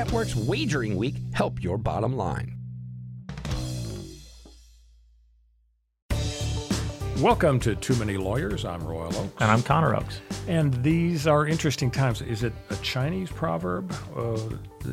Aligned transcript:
Network's 0.00 0.34
Wagering 0.34 0.96
Week 0.96 1.16
help 1.34 1.62
your 1.62 1.76
bottom 1.76 2.16
line. 2.16 2.56
Welcome 7.18 7.60
to 7.60 7.74
Too 7.74 7.94
Many 7.96 8.16
Lawyers. 8.16 8.64
I'm 8.64 8.80
Royal 8.82 9.14
Oakes. 9.14 9.34
And 9.40 9.50
I'm 9.50 9.62
Connor 9.62 9.94
Oakes. 9.94 10.22
And 10.48 10.72
these 10.82 11.26
are 11.26 11.46
interesting 11.46 11.90
times. 11.90 12.22
Is 12.22 12.44
it 12.44 12.54
a 12.70 12.76
Chinese 12.76 13.30
proverb? 13.30 13.92
Uh, 14.16 14.38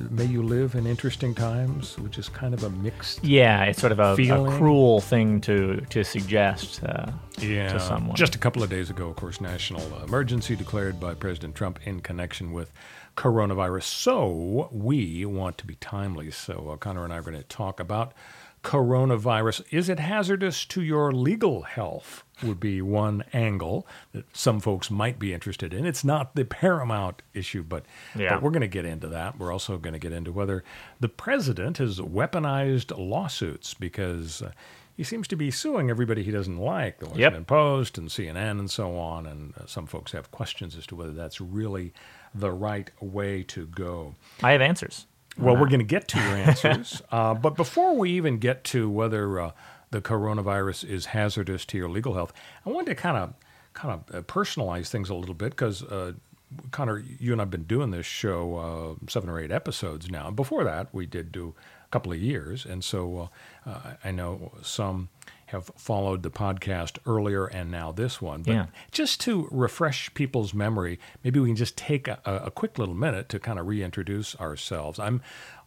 may 0.10 0.26
you 0.26 0.44
live 0.44 0.76
in 0.76 0.86
interesting 0.86 1.34
times, 1.34 1.98
which 2.00 2.18
is 2.18 2.28
kind 2.28 2.54
of 2.54 2.66
a 2.66 2.70
mixed. 2.70 3.24
Yeah, 3.24 3.64
it's 3.64 3.80
sort 3.80 3.94
of 3.94 4.00
a, 4.00 4.14
a 4.22 4.58
cruel 4.58 5.00
thing 5.00 5.40
to 5.42 5.80
to 5.90 6.04
suggest 6.04 6.84
uh, 6.84 7.10
Yeah. 7.40 7.72
to 7.72 7.80
someone. 7.80 8.18
Just 8.18 8.36
a 8.36 8.40
couple 8.40 8.62
of 8.62 8.70
days 8.70 8.90
ago, 8.90 9.08
of 9.08 9.16
course, 9.16 9.40
national 9.40 10.04
emergency 10.04 10.58
declared 10.58 11.00
by 11.00 11.14
President 11.14 11.56
Trump 11.56 11.80
in 11.86 12.02
connection 12.02 12.52
with 12.52 12.74
coronavirus. 13.18 13.84
So 13.84 14.70
we 14.72 15.26
want 15.26 15.58
to 15.58 15.66
be 15.66 15.76
timely. 15.76 16.32
So 16.32 16.70
uh, 16.72 16.78
Connor 16.78 17.04
and 17.04 17.12
I 17.12 17.18
are 17.18 17.22
going 17.24 17.36
to 17.36 17.44
talk 17.44 17.80
about 17.80 18.14
coronavirus. 18.64 19.64
Is 19.72 19.90
it 19.90 20.00
hazardous 20.00 20.66
to 20.66 20.82
your 20.82 21.12
legal 21.12 21.64
health? 21.64 22.24
Would 22.44 22.60
be 22.60 22.82
one 22.84 23.24
angle 23.34 23.88
that 24.12 24.26
some 24.36 24.60
folks 24.60 24.92
might 24.92 25.18
be 25.18 25.34
interested 25.34 25.74
in. 25.74 25.88
It's 25.88 26.04
not 26.04 26.36
the 26.36 26.46
paramount 26.46 27.24
issue, 27.34 27.64
but, 27.64 27.86
Yeah. 28.16 28.36
but 28.36 28.44
we're 28.44 28.52
going 28.52 28.62
to 28.62 28.68
get 28.68 28.86
into 28.86 29.08
that. 29.08 29.40
We're 29.40 29.52
also 29.52 29.78
going 29.78 29.94
to 29.94 30.00
get 30.00 30.12
into 30.12 30.32
whether 30.32 30.64
the 31.00 31.10
president 31.10 31.80
has 31.80 32.00
weaponized 32.00 32.96
lawsuits 32.96 33.74
because 33.74 34.44
uh, 34.44 34.52
he 34.98 35.04
seems 35.04 35.28
to 35.28 35.36
be 35.36 35.52
suing 35.52 35.92
everybody 35.92 36.24
he 36.24 36.32
doesn't 36.32 36.58
like, 36.58 36.98
the 36.98 37.06
Washington 37.06 37.46
Post 37.46 38.00
and 38.00 38.10
CNN 38.10 38.60
and 38.60 38.70
so 38.70 38.98
on. 38.98 39.28
And 39.28 39.54
uh, 39.56 39.68
some 39.68 39.86
folks 39.86 40.12
have 40.12 40.32
questions 40.32 40.76
as 40.76 40.88
to 40.88 40.96
whether 40.96 41.12
that's 41.12 41.40
really 41.40 41.94
the 42.34 42.52
right 42.52 42.90
way 43.00 43.44
to 43.44 43.68
go. 43.68 44.16
I 44.42 44.54
have 44.54 44.62
answers. 44.62 45.06
Well, 45.38 45.56
we're 45.56 45.70
going 45.70 45.82
to 45.82 45.86
get 45.86 46.08
to 46.10 46.18
your 46.18 46.36
answers. 46.36 47.04
uh, 47.12 47.36
but 47.36 47.56
before 47.56 47.96
we 47.96 48.10
even 48.14 48.40
get 48.40 48.64
to 48.66 48.90
whether 48.90 49.40
uh, 49.40 49.52
the 49.92 50.02
coronavirus 50.02 50.90
is 50.90 51.06
hazardous 51.08 51.64
to 51.66 51.78
your 51.78 51.90
legal 51.90 52.16
health, 52.16 52.34
I 52.66 52.72
wanted 52.72 52.88
to 52.88 52.96
kind 52.96 53.18
of 53.18 53.34
kind 53.76 53.94
of 53.94 54.16
uh, 54.16 54.22
personalize 54.24 54.88
things 54.88 55.12
a 55.12 55.14
little 55.14 55.36
bit 55.36 55.52
because 55.52 55.84
uh, 55.84 56.14
Connor, 56.72 57.04
you 57.20 57.34
and 57.34 57.42
I've 57.42 57.52
been 57.52 57.66
doing 57.66 57.92
this 57.92 58.08
show 58.08 58.98
uh, 59.00 59.06
seven 59.08 59.30
or 59.30 59.40
eight 59.40 59.52
episodes 59.52 60.10
now. 60.10 60.32
Before 60.32 60.64
that, 60.64 60.88
we 60.92 61.06
did 61.06 61.32
do 61.32 61.54
couple 61.92 62.12
of 62.12 62.20
years, 62.20 62.66
and 62.66 62.84
so 62.84 63.30
uh, 63.66 63.70
uh, 63.70 63.94
I 64.04 64.12
know 64.12 64.54
some 64.62 65.10
have 65.48 65.72
followed 65.78 66.24
the 66.24 66.30
podcast 66.30 66.98
earlier 67.06 67.46
and 67.46 67.72
now 67.72 67.92
this 67.94 68.22
one. 68.22 68.42
But 68.44 68.52
Yeah. 68.52 68.66
just 68.92 69.22
to 69.22 69.48
refresh 69.50 70.14
people's 70.14 70.54
memory, 70.54 71.00
maybe 71.24 71.40
we 71.40 71.48
can 71.48 71.56
just 71.56 71.78
take 71.78 72.10
a, 72.10 72.20
a 72.26 72.52
quick 72.52 72.78
little 72.78 72.96
minute 72.96 73.30
to 73.30 73.40
kind 73.40 73.58
of 73.58 73.66
reintroduce 73.66 74.36
ourselves. 74.36 75.00
I'm 75.00 75.22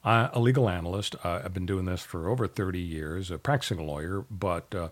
a 0.05 0.39
legal 0.39 0.69
analyst. 0.69 1.17
Uh, 1.25 1.41
I've 1.45 1.55
been 1.55 1.65
doing 1.67 1.87
this 1.87 2.03
for 2.03 2.29
over 2.29 2.47
30 2.47 2.79
years, 2.79 3.31
a 3.31 3.39
practicing 3.39 3.87
lawyer, 3.87 4.27
but 4.31 4.75
uh, 4.75 4.89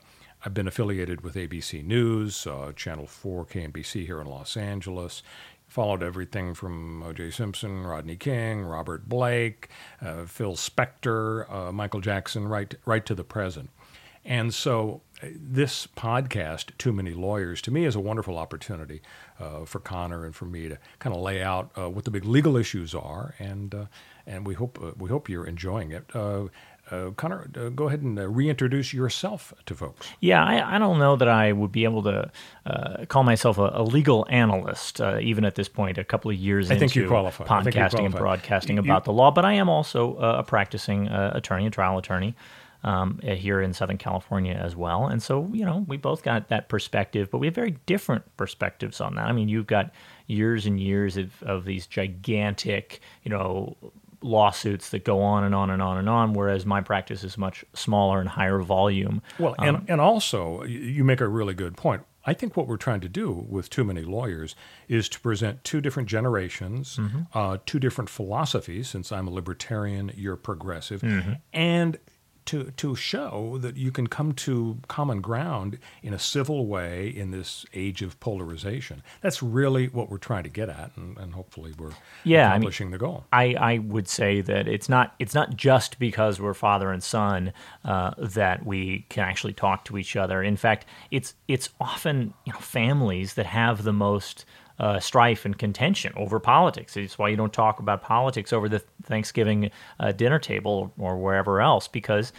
I've 0.46 0.54
been 0.54 0.68
affiliated 0.68 1.20
with 1.22 1.34
ABC 1.34 1.84
News, 1.84 2.46
uh, 2.46 2.72
Channel 2.74 3.06
4, 3.06 3.44
KNBC 3.44 4.06
here 4.06 4.20
in 4.22 4.26
Los 4.26 4.56
Angeles. 4.56 5.22
Followed 5.68 6.02
everything 6.02 6.54
from 6.54 7.02
O.J. 7.02 7.30
Simpson, 7.30 7.86
Rodney 7.86 8.16
King, 8.16 8.62
Robert 8.62 9.06
Blake, 9.08 9.68
uh, 10.00 10.24
Phil 10.24 10.54
Spector, 10.54 11.50
uh, 11.52 11.70
Michael 11.72 12.00
Jackson, 12.00 12.48
right, 12.48 12.74
right 12.86 13.04
to 13.04 13.14
the 13.14 13.22
present. 13.22 13.68
And 14.24 14.52
so, 14.52 15.02
uh, 15.22 15.26
this 15.34 15.86
podcast, 15.86 16.76
Too 16.78 16.92
Many 16.92 17.12
Lawyers, 17.12 17.62
to 17.62 17.70
me 17.70 17.84
is 17.84 17.94
a 17.94 18.00
wonderful 18.00 18.36
opportunity 18.36 19.02
uh, 19.38 19.64
for 19.64 19.78
Connor 19.78 20.24
and 20.24 20.34
for 20.34 20.44
me 20.46 20.68
to 20.68 20.78
kind 20.98 21.14
of 21.14 21.22
lay 21.22 21.42
out 21.42 21.70
uh, 21.78 21.88
what 21.88 22.04
the 22.04 22.10
big 22.10 22.24
legal 22.24 22.56
issues 22.56 22.94
are, 22.94 23.34
and 23.38 23.74
uh, 23.74 23.86
and 24.26 24.46
we 24.46 24.54
hope 24.54 24.78
uh, 24.82 24.92
we 24.98 25.08
hope 25.08 25.28
you're 25.28 25.46
enjoying 25.46 25.92
it. 25.92 26.04
Uh, 26.90 27.10
Connor, 27.10 27.50
uh, 27.56 27.68
go 27.68 27.88
ahead 27.88 28.02
and 28.02 28.18
uh, 28.18 28.26
reintroduce 28.28 28.92
yourself 28.92 29.52
to 29.66 29.74
folks. 29.74 30.06
Yeah, 30.20 30.42
I, 30.44 30.76
I 30.76 30.78
don't 30.78 30.98
know 30.98 31.16
that 31.16 31.28
I 31.28 31.52
would 31.52 31.72
be 31.72 31.84
able 31.84 32.02
to 32.04 32.30
uh, 32.66 33.04
call 33.06 33.22
myself 33.24 33.58
a, 33.58 33.70
a 33.74 33.82
legal 33.82 34.26
analyst, 34.30 35.00
uh, 35.00 35.18
even 35.20 35.44
at 35.44 35.54
this 35.54 35.68
point, 35.68 35.98
a 35.98 36.04
couple 36.04 36.30
of 36.30 36.36
years 36.36 36.70
I 36.70 36.74
into 36.74 36.80
think 36.80 36.96
you 36.96 37.06
qualify. 37.08 37.44
Think 37.62 37.74
you 37.74 37.82
podcasting 37.82 38.06
and 38.06 38.14
broadcasting 38.14 38.76
You- 38.76 38.82
about 38.82 39.04
the 39.04 39.12
law. 39.12 39.30
But 39.30 39.44
I 39.44 39.54
am 39.54 39.68
also 39.68 40.14
uh, 40.16 40.36
a 40.38 40.42
practicing 40.42 41.08
uh, 41.08 41.32
attorney, 41.34 41.66
a 41.66 41.70
trial 41.70 41.98
attorney. 41.98 42.34
Um, 42.84 43.18
uh, 43.26 43.34
here 43.34 43.60
in 43.60 43.74
Southern 43.74 43.98
California 43.98 44.54
as 44.54 44.76
well. 44.76 45.08
And 45.08 45.20
so, 45.20 45.50
you 45.52 45.64
know, 45.64 45.84
we 45.88 45.96
both 45.96 46.22
got 46.22 46.46
that 46.50 46.68
perspective, 46.68 47.28
but 47.28 47.38
we 47.38 47.48
have 47.48 47.54
very 47.54 47.72
different 47.86 48.24
perspectives 48.36 49.00
on 49.00 49.16
that. 49.16 49.26
I 49.26 49.32
mean, 49.32 49.48
you've 49.48 49.66
got 49.66 49.90
years 50.28 50.64
and 50.64 50.78
years 50.78 51.16
of, 51.16 51.42
of 51.42 51.64
these 51.64 51.88
gigantic, 51.88 53.00
you 53.24 53.30
know, 53.32 53.76
lawsuits 54.22 54.90
that 54.90 55.04
go 55.04 55.22
on 55.22 55.44
and 55.44 55.54
on 55.54 55.70
and 55.70 55.80
on 55.80 55.98
and 55.98 56.08
on, 56.08 56.32
whereas 56.32 56.66
my 56.66 56.80
practice 56.80 57.24
is 57.24 57.38
much 57.38 57.64
smaller 57.74 58.20
and 58.20 58.28
higher 58.28 58.58
volume. 58.58 59.22
Well, 59.38 59.54
and, 59.58 59.76
um, 59.76 59.84
and 59.88 60.00
also, 60.00 60.64
you 60.64 61.04
make 61.04 61.20
a 61.20 61.28
really 61.28 61.54
good 61.54 61.76
point. 61.76 62.02
I 62.26 62.34
think 62.34 62.56
what 62.56 62.66
we're 62.66 62.76
trying 62.76 63.00
to 63.00 63.08
do 63.08 63.30
with 63.48 63.70
Too 63.70 63.84
Many 63.84 64.02
Lawyers 64.02 64.54
is 64.86 65.08
to 65.10 65.20
present 65.20 65.64
two 65.64 65.80
different 65.80 66.08
generations, 66.10 66.96
mm-hmm. 66.96 67.22
uh, 67.32 67.58
two 67.64 67.78
different 67.78 68.10
philosophies, 68.10 68.88
since 68.88 69.10
I'm 69.10 69.28
a 69.28 69.30
libertarian, 69.30 70.12
you're 70.14 70.36
progressive, 70.36 71.00
mm-hmm. 71.00 71.34
and 71.54 71.98
to, 72.48 72.70
to 72.76 72.94
show 72.96 73.58
that 73.60 73.76
you 73.76 73.90
can 73.92 74.06
come 74.06 74.32
to 74.32 74.78
common 74.88 75.20
ground 75.20 75.78
in 76.02 76.12
a 76.14 76.18
civil 76.18 76.66
way 76.66 77.08
in 77.08 77.30
this 77.30 77.64
age 77.74 78.02
of 78.02 78.18
polarization. 78.20 79.02
That's 79.20 79.42
really 79.42 79.86
what 79.88 80.10
we're 80.10 80.18
trying 80.18 80.44
to 80.44 80.48
get 80.50 80.68
at, 80.68 80.92
and, 80.96 81.16
and 81.18 81.34
hopefully 81.34 81.72
we're 81.78 81.92
Yeah, 82.24 82.46
I 82.46 82.52
mean- 82.54 82.62
accomplishing 82.62 82.90
the 82.90 82.98
goal. 82.98 83.24
I, 83.32 83.54
I 83.54 83.78
would 83.78 84.08
say 84.08 84.40
that 84.42 84.66
it's 84.66 84.88
not 84.88 85.14
it's 85.18 85.34
not 85.34 85.56
just 85.56 85.98
because 85.98 86.40
we're 86.40 86.54
father 86.54 86.90
and 86.92 87.02
son 87.02 87.52
uh, 87.84 88.12
that 88.18 88.64
we 88.66 89.06
can 89.08 89.24
actually 89.24 89.52
talk 89.52 89.84
to 89.86 89.98
each 89.98 90.16
other. 90.16 90.42
In 90.42 90.56
fact, 90.56 90.86
it's 91.10 91.34
it's 91.48 91.68
often 91.80 92.34
you 92.46 92.52
know 92.52 92.58
families 92.60 93.34
that 93.34 93.46
have 93.46 93.84
the 93.84 93.92
most 93.92 94.44
uh, 94.78 95.00
strife 95.00 95.44
and 95.44 95.58
contention 95.58 96.12
over 96.16 96.38
politics. 96.38 96.96
It's 96.96 97.18
why 97.18 97.28
you 97.28 97.36
don't 97.36 97.52
talk 97.52 97.80
about 97.80 98.02
politics 98.02 98.52
over 98.52 98.68
the 98.68 98.82
Thanksgiving 99.02 99.70
uh, 99.98 100.12
dinner 100.12 100.38
table 100.38 100.92
or 100.98 101.16
wherever 101.18 101.60
else 101.60 101.88
because 101.88 102.32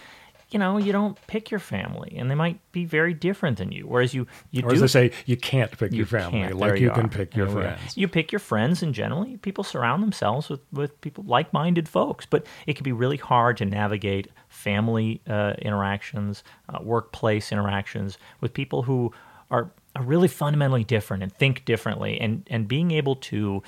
you 0.51 0.57
know, 0.57 0.77
you 0.77 0.91
don't 0.91 1.15
pick 1.27 1.51
your 1.51 1.59
family, 1.59 2.15
and 2.17 2.29
they 2.29 2.35
might 2.35 2.59
be 2.71 2.83
very 2.83 3.13
different 3.13 3.59
than 3.59 3.71
you. 3.71 3.85
Whereas 3.87 4.15
you, 4.15 4.25
you 4.49 4.63
or 4.63 4.69
do. 4.69 4.75
as 4.75 4.81
they 4.81 4.87
say, 4.87 5.11
you 5.27 5.37
can't 5.37 5.71
pick 5.77 5.91
you 5.91 5.99
your 5.99 6.05
family 6.07 6.53
like 6.53 6.71
There 6.71 6.75
you, 6.77 6.89
can 6.89 7.07
pick 7.07 7.35
your 7.35 7.47
friends. 7.47 7.95
You 7.95 8.07
pick 8.07 8.31
your 8.31 8.39
friends, 8.39 8.81
and 8.81 8.93
generally, 8.93 9.37
people 9.37 9.63
surround 9.63 10.01
themselves 10.01 10.49
with, 10.49 10.61
with 10.71 10.99
people 11.01 11.23
like 11.27 11.53
minded 11.53 11.87
folks. 11.87 12.25
But 12.25 12.47
it 12.65 12.75
can 12.75 12.83
be 12.83 12.91
really 12.91 13.17
hard 13.17 13.57
to 13.57 13.65
navigate 13.65 14.29
family 14.47 15.21
uh, 15.27 15.53
interactions, 15.59 16.43
uh, 16.67 16.79
workplace 16.81 17.51
interactions 17.51 18.17
with 18.41 18.51
people 18.51 18.81
who 18.81 19.13
are, 19.51 19.71
are 19.99 20.03
really 20.03 20.27
fundamentally 20.27 20.83
different 20.83 21.23
and 21.23 21.31
think 21.33 21.65
differently, 21.65 22.19
and, 22.19 22.47
and 22.49 22.67
being 22.67 22.91
able 22.91 23.15
to 23.15 23.61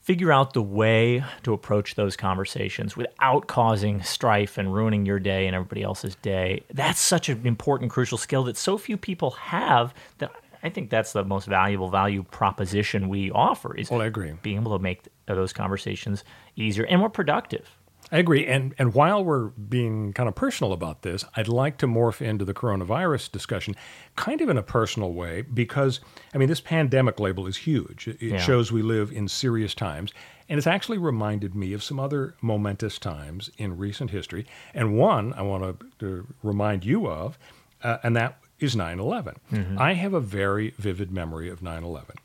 figure 0.00 0.32
out 0.32 0.54
the 0.54 0.62
way 0.62 1.22
to 1.42 1.52
approach 1.52 1.94
those 1.94 2.16
conversations 2.16 2.96
without 2.96 3.46
causing 3.46 4.02
strife 4.02 4.56
and 4.56 4.72
ruining 4.72 5.04
your 5.04 5.18
day 5.18 5.46
and 5.46 5.54
everybody 5.54 5.82
else's 5.82 6.14
day. 6.16 6.62
That's 6.72 7.00
such 7.00 7.28
an 7.28 7.46
important, 7.46 7.90
crucial 7.90 8.16
skill 8.16 8.44
that 8.44 8.56
so 8.56 8.78
few 8.78 8.96
people 8.96 9.32
have 9.32 9.92
that 10.18 10.30
I 10.62 10.70
think 10.70 10.90
that's 10.90 11.12
the 11.12 11.24
most 11.24 11.46
valuable 11.46 11.88
value 11.88 12.22
proposition 12.24 13.08
we 13.08 13.30
offer 13.30 13.76
is 13.76 13.90
Well, 13.90 14.00
I 14.00 14.06
agree. 14.06 14.32
being 14.42 14.58
able 14.58 14.76
to 14.76 14.82
make 14.82 15.02
those 15.26 15.52
conversations 15.52 16.24
easier 16.56 16.84
and 16.84 16.98
more 17.00 17.10
productive. 17.10 17.77
I 18.10 18.18
agree. 18.18 18.46
And 18.46 18.74
and 18.78 18.94
while 18.94 19.22
we're 19.24 19.48
being 19.48 20.12
kind 20.14 20.28
of 20.28 20.34
personal 20.34 20.72
about 20.72 21.02
this, 21.02 21.24
I'd 21.36 21.48
like 21.48 21.76
to 21.78 21.86
morph 21.86 22.20
into 22.22 22.44
the 22.44 22.54
coronavirus 22.54 23.30
discussion 23.32 23.74
kind 24.16 24.40
of 24.40 24.48
in 24.48 24.56
a 24.56 24.62
personal 24.62 25.12
way 25.12 25.42
because 25.42 26.00
I 26.34 26.38
mean 26.38 26.48
this 26.48 26.60
pandemic 26.60 27.20
label 27.20 27.46
is 27.46 27.58
huge. 27.58 28.08
It, 28.08 28.22
Yeah. 28.22 28.38
shows 28.38 28.72
we 28.72 28.82
live 28.82 29.12
in 29.12 29.28
serious 29.28 29.74
times. 29.74 30.12
And 30.48 30.56
it's 30.56 30.66
actually 30.66 30.96
reminded 30.96 31.54
me 31.54 31.74
of 31.74 31.82
some 31.82 32.00
other 32.00 32.34
momentous 32.40 32.98
times 32.98 33.50
in 33.58 33.76
recent 33.76 34.10
history. 34.10 34.46
And 34.72 34.96
one 34.96 35.34
I 35.34 35.42
want 35.42 35.78
to, 35.80 35.86
to 35.98 36.26
remind 36.42 36.86
you 36.86 37.06
of, 37.06 37.38
uh, 37.82 37.98
and 38.02 38.16
that 38.16 38.38
is 38.58 38.74
9 38.74 38.98
11. 38.98 39.34
I 39.78 39.92
have 39.92 40.14
a 40.14 40.20
very 40.20 40.72
vivid 40.78 41.10
memory 41.12 41.50
of 41.50 41.60
9 41.62 41.84
11. 41.84 42.16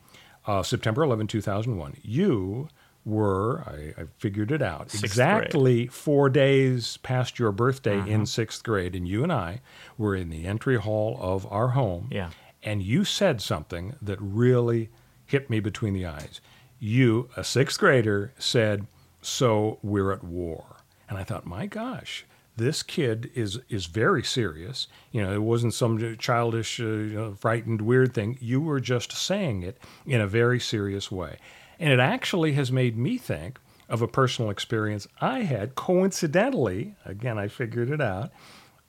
Uh, 0.48 0.64
September 0.64 1.04
11, 1.04 1.28
2001. 1.28 1.98
You 2.02 2.70
were, 3.06 3.64
I, 3.68 4.02
I 4.02 4.06
figured 4.18 4.52
it 4.52 4.62
out, 4.62 4.92
Sixth 4.92 5.04
exactly 5.04 5.88
four 5.88 6.30
days 6.30 6.98
past 6.98 7.38
your 7.40 7.52
birthday 7.52 8.00
in 8.10 8.26
sixth 8.26 8.64
grade. 8.64 8.96
And 8.96 9.08
you 9.08 9.24
and 9.24 9.32
I 9.32 9.62
were 9.98 10.16
in 10.16 10.30
the 10.30 10.46
entry 10.46 10.78
hall 10.78 11.18
of 11.20 11.46
our 11.52 11.70
home. 11.70 12.08
Yeah. 12.12 12.30
And 12.62 12.82
you 12.82 13.04
said 13.04 13.42
something 13.42 13.96
that 14.02 14.18
really 14.22 14.90
hit 15.26 15.50
me 15.50 15.60
between 15.60 15.94
the 15.94 16.06
eyes. 16.06 16.40
You, 16.80 17.30
a 17.36 17.44
sixth 17.44 17.80
grader, 17.80 18.34
said, 18.38 18.88
So 19.22 19.80
we're 19.82 20.12
at 20.12 20.24
war. 20.24 20.78
And 21.10 21.18
I 21.18 21.24
thought, 21.24 21.46
my 21.46 21.66
gosh, 21.66 22.26
this 22.56 22.84
kid 22.84 23.32
is 23.34 23.60
is 23.70 23.88
very 23.88 24.24
serious. 24.24 24.88
You 25.12 25.24
know, 25.24 25.34
it 25.34 25.42
wasn't 25.42 25.74
some 25.74 26.18
childish, 26.18 26.80
uh, 26.80 26.84
you 26.84 27.16
know, 27.16 27.34
frightened, 27.34 27.82
weird 27.82 28.14
thing. 28.14 28.38
You 28.40 28.62
were 28.62 28.80
just 28.80 29.12
saying 29.12 29.64
it 29.64 29.78
in 30.06 30.22
a 30.22 30.28
very 30.28 30.60
serious 30.60 31.12
way, 31.12 31.38
and 31.80 31.92
it 31.92 32.00
actually 32.00 32.54
has 32.54 32.72
made 32.72 32.98
me 32.98 33.18
think 33.18 33.60
of 33.90 34.02
a 34.02 34.08
personal 34.08 34.50
experience 34.50 35.08
I 35.22 35.40
had. 35.40 35.76
Coincidentally, 35.76 36.96
again, 37.06 37.38
I 37.38 37.48
figured 37.48 37.90
it 37.90 38.02
out. 38.02 38.32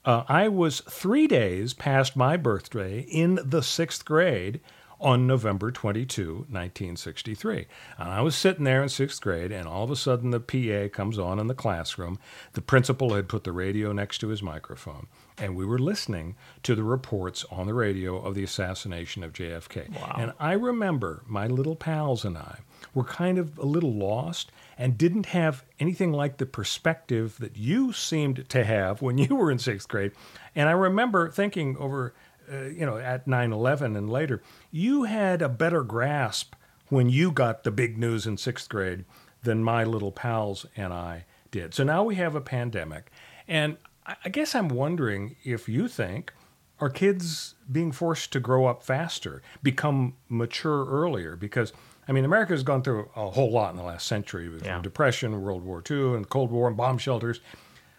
Uh, 0.04 0.24
I 0.28 0.48
was 0.48 0.80
three 0.80 1.26
days 1.26 1.72
past 1.72 2.14
my 2.14 2.36
birthday 2.36 3.00
in 3.00 3.38
the 3.42 3.62
sixth 3.62 4.04
grade 4.04 4.60
on 5.00 5.26
November 5.26 5.70
22, 5.70 6.34
1963. 6.48 7.66
And 7.98 8.08
I 8.08 8.20
was 8.22 8.34
sitting 8.34 8.64
there 8.64 8.82
in 8.82 8.88
sixth 8.88 9.20
grade, 9.20 9.52
and 9.52 9.68
all 9.68 9.84
of 9.84 9.90
a 9.90 9.96
sudden 9.96 10.30
the 10.30 10.40
PA 10.40 10.94
comes 10.94 11.18
on 11.18 11.38
in 11.38 11.46
the 11.46 11.54
classroom. 11.54 12.18
The 12.52 12.62
principal 12.62 13.14
had 13.14 13.28
put 13.28 13.44
the 13.44 13.52
radio 13.52 13.92
next 13.92 14.18
to 14.18 14.28
his 14.28 14.42
microphone, 14.42 15.06
and 15.36 15.56
we 15.56 15.66
were 15.66 15.78
listening 15.78 16.36
to 16.62 16.74
the 16.74 16.84
reports 16.84 17.44
on 17.50 17.66
the 17.66 17.74
radio 17.74 18.16
of 18.16 18.34
the 18.34 18.44
assassination 18.44 19.22
of 19.22 19.32
JFK. 19.32 19.90
Wow. 20.00 20.16
And 20.18 20.32
I 20.38 20.52
remember 20.52 21.22
my 21.26 21.46
little 21.46 21.76
pals 21.76 22.24
and 22.24 22.38
I 22.38 22.60
were 22.92 23.04
kind 23.04 23.38
of 23.38 23.58
a 23.58 23.64
little 23.64 23.92
lost 23.92 24.50
and 24.76 24.98
didn't 24.98 25.26
have 25.26 25.64
anything 25.78 26.12
like 26.12 26.36
the 26.36 26.46
perspective 26.46 27.36
that 27.38 27.56
you 27.56 27.92
seemed 27.92 28.48
to 28.48 28.64
have 28.64 29.00
when 29.00 29.18
you 29.18 29.34
were 29.34 29.50
in 29.50 29.58
sixth 29.58 29.88
grade. 29.88 30.12
And 30.54 30.68
I 30.68 30.72
remember 30.72 31.30
thinking 31.30 31.76
over, 31.78 32.14
uh, 32.52 32.64
you 32.64 32.84
know, 32.84 32.98
at 32.98 33.26
9 33.26 33.52
11 33.52 33.96
and 33.96 34.10
later, 34.10 34.42
you 34.70 35.04
had 35.04 35.42
a 35.42 35.48
better 35.48 35.82
grasp 35.82 36.54
when 36.88 37.08
you 37.08 37.30
got 37.30 37.64
the 37.64 37.70
big 37.70 37.96
news 37.96 38.26
in 38.26 38.36
sixth 38.36 38.68
grade 38.68 39.04
than 39.42 39.62
my 39.62 39.84
little 39.84 40.12
pals 40.12 40.66
and 40.76 40.92
I 40.92 41.24
did. 41.50 41.74
So 41.74 41.84
now 41.84 42.02
we 42.02 42.16
have 42.16 42.34
a 42.34 42.40
pandemic. 42.40 43.10
And 43.46 43.76
I 44.06 44.28
guess 44.28 44.54
I'm 44.54 44.68
wondering 44.68 45.36
if 45.44 45.68
you 45.68 45.88
think 45.88 46.32
are 46.80 46.90
kids 46.90 47.54
being 47.70 47.92
forced 47.92 48.32
to 48.32 48.40
grow 48.40 48.66
up 48.66 48.82
faster, 48.82 49.42
become 49.62 50.14
mature 50.28 50.84
earlier? 50.86 51.36
Because, 51.36 51.72
I 52.06 52.12
mean, 52.12 52.24
America 52.24 52.52
has 52.52 52.62
gone 52.62 52.82
through 52.82 53.08
a 53.16 53.30
whole 53.30 53.50
lot 53.50 53.70
in 53.70 53.76
the 53.76 53.82
last 53.82 54.06
century 54.06 54.48
with 54.48 54.64
Yeah. 54.64 54.76
the 54.76 54.82
Depression, 54.82 55.40
World 55.42 55.64
War 55.64 55.82
II, 55.88 56.14
and 56.14 56.28
Cold 56.28 56.50
War, 56.50 56.68
and 56.68 56.76
bomb 56.76 56.98
shelters. 56.98 57.40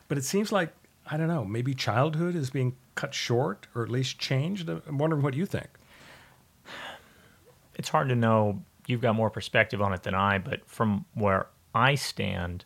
But 0.07 0.17
it 0.17 0.23
seems 0.23 0.51
like, 0.51 0.71
I 1.09 1.17
don't 1.17 1.27
know, 1.27 1.43
maybe 1.45 1.73
childhood 1.73 2.35
is 2.35 2.49
being 2.51 2.75
cut 2.95 3.13
short 3.13 3.67
or 3.75 3.83
at 3.83 3.89
least 3.89 4.19
changed. 4.19 4.69
I'm 4.69 4.97
wondering 4.97 5.21
what 5.23 5.33
you 5.33 5.45
think. 5.45 5.67
it's 7.75 7.89
hard 7.89 8.09
to 8.09 8.15
know. 8.15 8.61
You've 8.87 9.01
got 9.01 9.15
more 9.15 9.29
perspective 9.29 9.81
on 9.81 9.93
it 9.93 10.03
than 10.03 10.13
I, 10.13 10.37
but 10.37 10.65
from 10.67 11.05
where 11.15 11.47
I 11.73 11.95
stand, 11.95 12.63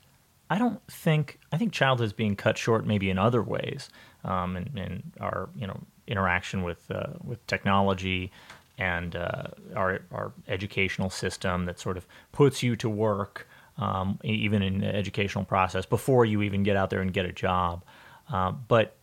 I 0.49 0.57
don't 0.57 0.81
think 0.91 1.39
I 1.51 1.57
think 1.57 1.71
childhood 1.71 2.07
is 2.07 2.13
being 2.13 2.35
cut 2.35 2.57
short 2.57 2.85
maybe 2.85 3.09
in 3.09 3.17
other 3.17 3.41
ways, 3.41 3.89
um, 4.25 4.57
in, 4.57 4.77
in 4.77 5.03
our 5.21 5.49
you 5.55 5.65
know 5.67 5.79
interaction 6.07 6.63
with 6.63 6.89
uh, 6.91 7.13
with 7.23 7.45
technology 7.47 8.31
and 8.79 9.15
uh, 9.15 9.43
our 9.75 9.99
our 10.11 10.31
educational 10.47 11.09
system 11.11 11.65
that 11.65 11.79
sort 11.79 11.97
of 11.97 12.07
puts 12.31 12.63
you 12.63 12.75
to 12.77 12.89
work 12.89 13.47
um, 13.77 14.19
even 14.23 14.61
in 14.63 14.79
the 14.79 14.87
educational 14.95 15.45
process 15.45 15.85
before 15.85 16.25
you 16.25 16.41
even 16.41 16.63
get 16.63 16.75
out 16.75 16.89
there 16.89 17.01
and 17.01 17.13
get 17.13 17.25
a 17.25 17.31
job. 17.31 17.83
Uh, 18.31 18.51
but 18.51 18.95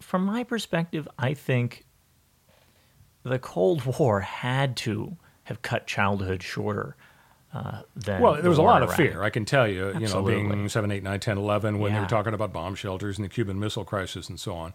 from 0.00 0.24
my 0.24 0.44
perspective, 0.44 1.08
I 1.18 1.34
think 1.34 1.84
the 3.22 3.38
Cold 3.38 3.84
War 3.98 4.20
had 4.20 4.76
to 4.78 5.16
have 5.44 5.62
cut 5.62 5.86
childhood 5.86 6.42
shorter 6.42 6.96
uh, 7.52 7.82
than. 7.96 8.22
Well, 8.22 8.40
there 8.40 8.48
was 8.48 8.58
a 8.58 8.62
lot 8.62 8.82
of 8.82 8.94
fear. 8.94 9.22
I 9.22 9.30
can 9.30 9.44
tell 9.44 9.66
you, 9.68 9.88
you 9.88 9.92
know, 9.94 10.00
Absolutely. 10.02 10.42
being 10.56 10.68
7, 10.68 10.90
8, 10.90 11.02
9, 11.02 11.20
10, 11.20 11.38
11, 11.38 11.78
when 11.78 11.92
they 11.92 11.98
Yeah. 11.98 12.02
were 12.02 12.08
talking 12.08 12.32
about 12.32 12.52
bomb 12.52 12.74
shelters 12.74 13.18
and 13.18 13.24
the 13.24 13.28
Cuban 13.28 13.58
Missile 13.58 13.84
Crisis 13.84 14.28
and 14.28 14.38
so 14.40 14.54
on. 14.54 14.72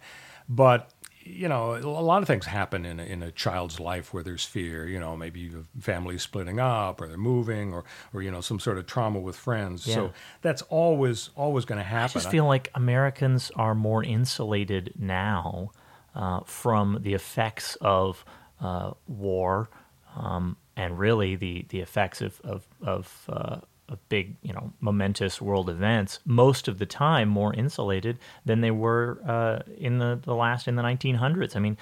But, 0.48 0.92
you 1.26 1.48
know, 1.48 1.76
a 1.76 1.80
lot 1.80 2.22
of 2.22 2.28
things 2.28 2.46
happen 2.46 2.86
in 2.86 3.00
a, 3.00 3.04
in 3.04 3.24
a 3.24 3.32
child's 3.32 3.80
life 3.80 4.14
where 4.14 4.24
there's 4.24 4.46
fear. 4.46 4.88
You 4.88 5.00
know, 5.00 5.18
maybe 5.18 5.50
the 5.50 5.66
family's 5.82 6.22
splitting 6.22 6.60
up 6.60 7.02
or 7.02 7.08
they're 7.08 7.18
moving 7.18 7.74
or, 7.74 7.84
or 8.14 8.22
you 8.22 8.30
know, 8.30 8.42
some 8.42 8.60
sort 8.60 8.78
of 8.78 8.86
trauma 8.86 9.20
with 9.20 9.36
friends. 9.36 9.88
Yeah. 9.88 9.96
So 9.96 10.14
that's 10.42 10.62
always, 10.64 11.32
always 11.36 11.66
going 11.66 11.80
to 11.80 11.84
happen. 11.84 12.20
I 12.20 12.22
just 12.22 12.30
feel 12.30 12.46
like 12.46 12.70
Americans 12.76 13.52
are 13.56 13.74
more 13.74 14.04
insulated 14.04 14.94
now 14.98 15.72
uh, 16.14 16.42
from 16.46 17.00
the 17.02 17.16
effects 17.16 17.76
of 17.82 18.24
uh, 18.62 18.92
war 19.08 19.70
um, 20.16 20.58
and 20.78 20.98
really 21.00 21.36
the, 21.36 21.66
the 21.70 21.80
effects 21.80 22.22
of, 22.22 22.40
of, 22.44 22.68
of, 22.82 23.30
uh, 23.30 23.58
of 23.88 24.00
big, 24.10 24.36
you 24.42 24.52
know, 24.52 24.74
momentous 24.80 25.40
world 25.40 25.70
events, 25.70 26.20
most 26.26 26.68
of 26.68 26.80
the 26.80 26.86
time 26.86 27.30
more 27.30 27.54
insulated 27.54 28.18
than 28.44 28.62
they 28.62 28.72
were 28.72 29.20
uh, 29.28 29.60
in 29.78 30.00
the, 30.00 30.20
the 30.24 30.34
last, 30.34 30.68
in 30.68 30.76
the 30.76 30.82
1900s. 30.82 31.56
I 31.56 31.60
mean, 31.60 31.78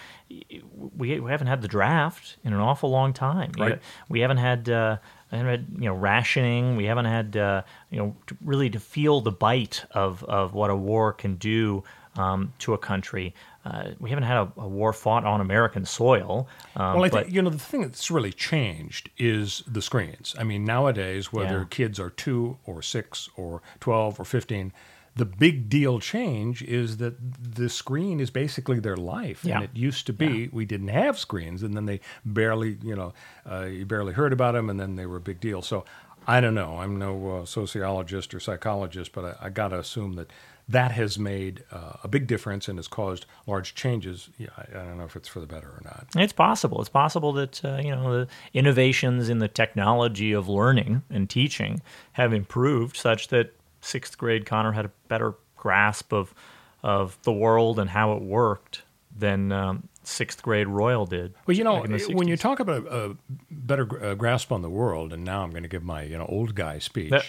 we, 0.98 1.20
we 1.20 1.32
haven't 1.32 1.48
had 1.48 1.62
the 1.62 1.68
draft 1.68 2.38
in 2.44 2.54
an 2.54 2.60
awful 2.60 2.90
long 2.90 3.14
time. 3.14 3.52
Right. 3.58 3.80
we 4.10 4.20
haven't 4.20 4.38
had 4.38 4.70
uh, 4.70 4.98
I 5.32 5.38
haven't 5.38 5.52
had 5.52 5.68
you 5.80 5.90
know 5.90 5.96
rationing. 5.96 6.76
We 6.76 6.86
haven't 6.86 7.06
had 7.06 7.36
uh, 7.36 7.64
you 7.90 7.98
know 7.98 8.16
to 8.28 8.38
really 8.44 8.70
to 8.70 8.80
feel 8.80 9.22
the 9.22 9.32
bite 9.32 9.84
of 9.92 10.24
of 10.26 10.54
what 10.54 10.70
a 10.70 10.76
war 10.76 11.12
can 11.12 11.36
do 11.38 11.84
um, 12.16 12.54
to 12.60 12.74
a 12.74 12.78
country. 12.78 13.34
Uh, 13.66 13.92
we 14.00 14.10
haven't 14.10 14.26
had 14.26 14.38
a, 14.38 14.52
a 14.58 14.68
war 14.68 14.92
fought 14.92 15.26
on 15.26 15.40
American 15.40 15.86
soil. 15.86 16.48
Um, 16.76 16.96
Well, 16.96 17.04
I 17.06 17.10
but 17.10 17.24
think 17.24 17.34
you 17.36 17.42
know 17.42 17.50
the 17.50 17.58
thing 17.58 17.82
that's 17.82 18.12
really 18.12 18.34
changed 18.34 19.10
is 19.18 19.64
the 19.66 19.82
screens. 19.82 20.36
I 20.38 20.44
mean, 20.44 20.66
nowadays, 20.66 21.32
whether 21.32 21.60
Yeah. 21.60 21.66
kids 21.70 22.00
are 22.00 22.10
two 22.10 22.58
or 22.66 22.82
six 22.82 23.30
or 23.38 23.62
twelve 23.80 24.20
or 24.20 24.26
fifteen, 24.26 24.74
the 25.16 25.26
big 25.26 25.70
deal 25.70 26.00
change 26.00 26.62
is 26.64 26.98
that 26.98 27.16
the 27.56 27.70
screen 27.70 28.20
is 28.20 28.30
basically 28.32 28.80
their 28.80 28.98
life. 28.98 29.46
Yeah. 29.46 29.56
And 29.56 29.64
it 29.66 29.70
used 29.76 30.08
to 30.08 30.14
be 30.14 30.50
we 30.52 30.66
didn't 30.66 30.88
have 30.90 31.18
screens, 31.18 31.64
and 31.64 31.74
then 31.76 31.86
they 31.86 32.00
barely, 32.26 32.78
you 32.84 32.96
know, 32.96 33.14
uh, 33.50 33.66
you 33.66 33.86
barely 33.86 34.14
heard 34.14 34.34
about 34.34 34.54
them, 34.56 34.70
and 34.70 34.80
then 34.80 34.96
they 34.96 35.06
were 35.06 35.18
a 35.18 35.22
big 35.22 35.40
deal. 35.40 35.62
So 35.62 35.86
I 36.28 36.42
don't 36.42 36.56
know. 36.56 36.80
I'm 36.80 36.98
no 36.98 37.42
uh, 37.42 37.46
sociologist 37.46 38.34
or 38.34 38.40
psychologist, 38.40 39.12
but 39.14 39.38
I, 39.42 39.48
I 39.48 39.50
got 39.50 39.70
to 39.70 39.80
assume 39.80 40.14
that 40.14 40.32
that 40.70 40.92
has 40.92 41.20
made 41.20 41.64
uh, 41.72 41.94
a 42.04 42.08
big 42.08 42.28
difference 42.28 42.68
and 42.68 42.78
has 42.78 42.88
caused 42.88 43.26
large 43.48 43.76
changes. 43.76 44.30
Yeah, 44.38 44.48
I, 44.58 44.80
I 44.80 44.84
don't 44.86 44.98
know 44.98 45.04
if 45.06 45.16
it's 45.16 45.28
for 45.28 45.40
the 45.40 45.46
better 45.46 45.68
or 45.68 45.82
not. 45.84 46.08
It's 46.16 46.34
possible. 46.34 46.80
It's 46.80 46.90
possible 46.90 47.34
that 47.34 47.64
uh, 47.64 47.80
you 47.84 47.92
know 47.92 48.20
the 48.20 48.28
innovations 48.54 49.30
in 49.30 49.40
the 49.40 49.48
technology 49.48 50.32
of 50.32 50.48
learning 50.48 51.04
and 51.10 51.30
teaching 51.30 51.82
have 52.14 52.34
improved 52.34 52.96
such 52.96 53.28
that 53.30 53.54
sixth 53.82 54.18
grade 54.18 54.46
Connor 54.46 54.72
had 54.72 54.86
a 54.86 54.92
better 55.08 55.36
grasp 55.58 56.14
of 56.14 56.34
of 56.82 57.18
the 57.24 57.34
world 57.34 57.80
and 57.80 57.90
how 57.90 58.14
it 58.14 58.22
worked 58.22 58.84
than 59.16 59.52
um, 59.52 59.88
sixth 60.04 60.42
grade 60.42 60.68
Royal 60.68 61.06
did. 61.06 61.34
Well, 61.46 61.56
you 61.56 61.64
know, 61.64 61.86
the 61.86 62.14
when 62.14 62.28
you 62.28 62.38
talk 62.38 62.60
about 62.60 62.86
a, 62.88 63.12
a 63.12 63.16
better 63.52 64.04
uh, 64.04 64.16
grasp 64.16 64.52
on 64.52 64.62
the 64.62 64.70
world, 64.70 65.14
and 65.14 65.24
now 65.24 65.44
I'm 65.44 65.52
going 65.52 65.64
to 65.64 65.70
give 65.70 65.84
my 65.84 66.04
you 66.04 66.18
know 66.18 66.26
old 66.26 66.56
guy 66.56 66.80
speech. 66.80 67.12
Yep. 67.12 67.24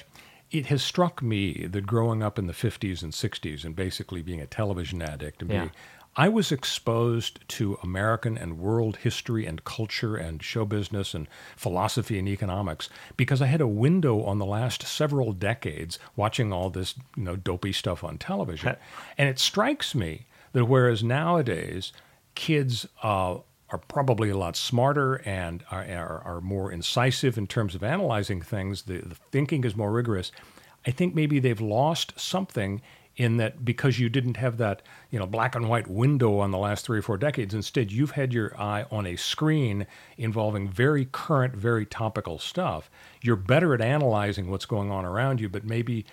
It 0.55 0.67
has 0.67 0.83
struck 0.83 1.21
me 1.21 1.67
that 1.67 1.87
growing 1.87 2.23
up 2.23 2.39
in 2.39 2.47
the 2.47 2.53
50s 2.53 3.03
and 3.03 3.13
60s 3.13 3.65
and 3.65 3.75
basically 3.75 4.23
being 4.23 4.41
a 4.41 4.47
television 4.47 5.03
addict 5.03 5.43
and 5.43 5.51
Yeah. 5.51 5.61
being, 5.63 5.73
I 6.17 6.29
was 6.29 6.53
exposed 6.53 7.41
to 7.49 7.77
American 7.83 8.39
and 8.39 8.57
world 8.59 8.99
history 8.99 9.47
and 9.47 9.65
culture 9.65 10.15
and 10.17 10.41
show 10.41 10.65
business 10.65 11.13
and 11.13 11.27
philosophy 11.57 12.21
and 12.21 12.29
economics 12.29 12.89
because 13.17 13.43
I 13.43 13.47
had 13.47 13.61
a 13.61 13.67
window 13.67 14.23
on 14.23 14.39
the 14.39 14.47
last 14.47 14.83
several 14.85 15.33
decades 15.33 15.99
watching 16.15 16.53
all 16.53 16.71
this 16.71 16.95
you 17.17 17.25
know 17.25 17.35
dopey 17.35 17.73
stuff 17.73 18.05
on 18.05 18.19
television. 18.19 18.77
and 19.19 19.29
it 19.29 19.41
strikes 19.41 19.93
me 19.95 20.27
that 20.53 20.67
whereas 20.67 21.03
nowadays 21.03 21.93
kids 22.37 22.87
uh, 23.03 23.39
are 23.75 23.78
probably 23.78 24.31
a 24.31 24.37
lot 24.37 24.57
smarter 24.57 25.16
and 25.25 25.64
are, 25.73 25.85
are, 25.85 26.23
are 26.25 26.40
more 26.40 26.71
incisive 26.71 27.37
in 27.37 27.47
terms 27.49 27.75
of 27.75 27.83
analyzing 27.83 28.40
things. 28.40 28.83
The, 28.83 28.99
the 28.99 29.16
thinking 29.33 29.64
is 29.64 29.75
more 29.75 29.90
rigorous. 29.90 30.31
I 30.87 30.93
think 30.93 31.14
maybe 31.14 31.40
they've 31.40 31.61
lost 31.61 32.12
something 32.16 32.81
in 33.16 33.37
that 33.37 33.64
because 33.64 33.99
you 33.99 34.09
didn't 34.09 34.37
have 34.37 34.59
that 34.59 34.83
you 35.11 35.19
know 35.19 35.26
black 35.26 35.54
and 35.54 35.69
white 35.69 35.88
window 35.88 36.38
on 36.38 36.50
the 36.50 36.59
last 36.59 36.85
three 36.85 36.99
or 36.99 37.02
four 37.02 37.16
decades. 37.16 37.52
Instead, 37.52 37.90
you've 37.90 38.12
had 38.12 38.33
your 38.33 38.57
eye 38.61 38.85
on 38.90 39.07
a 39.07 39.16
screen 39.16 39.87
involving 40.16 40.69
very 40.69 41.07
current, 41.07 41.54
very 41.54 41.87
topical 41.87 42.38
stuff. 42.38 42.90
You're 43.23 43.37
better 43.37 43.75
at 43.75 43.81
analyzing 43.81 44.50
what's 44.50 44.66
going 44.66 44.90
on 44.90 45.04
around 45.04 45.40
you, 45.40 45.49
but 45.49 45.64
maybe 45.64 46.07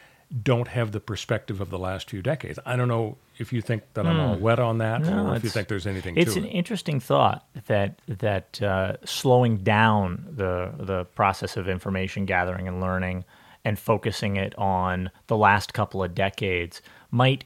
don't 0.44 0.70
have 0.70 0.92
the 0.92 1.00
perspective 1.00 1.60
of 1.60 1.70
the 1.70 1.78
last 1.80 2.10
few 2.10 2.22
decades. 2.22 2.58
I 2.66 2.76
don't 2.78 2.88
know 2.88 3.18
if 3.38 3.52
you 3.52 3.62
think 3.62 3.84
that 3.96 4.06
I'm 4.08 4.20
all 4.20 4.36
wet 4.38 4.60
on 4.60 4.78
that, 4.78 5.02
Hmm. 5.02 5.10
No, 5.10 5.28
or 5.32 5.36
if 5.36 5.44
you 5.44 5.50
think 5.50 5.68
there's 5.68 5.88
anything 5.88 6.16
to 6.16 6.22
it. 6.22 6.28
It's 6.28 6.38
an 6.38 6.46
it. 6.46 6.50
interesting 6.50 7.00
thought 7.00 7.46
that 7.68 8.00
that 8.08 8.62
uh, 8.62 8.98
slowing 9.04 9.58
down 9.58 10.26
the 10.30 10.72
the 10.78 11.06
process 11.06 11.58
of 11.58 11.68
information 11.68 12.26
gathering 12.26 12.68
and 12.68 12.80
learning 12.80 13.26
and 13.66 13.78
focusing 13.78 14.38
it 14.38 14.58
on 14.58 15.12
the 15.28 15.38
last 15.38 15.74
couple 15.74 16.04
of 16.04 16.16
decades 16.16 16.82
might 17.12 17.44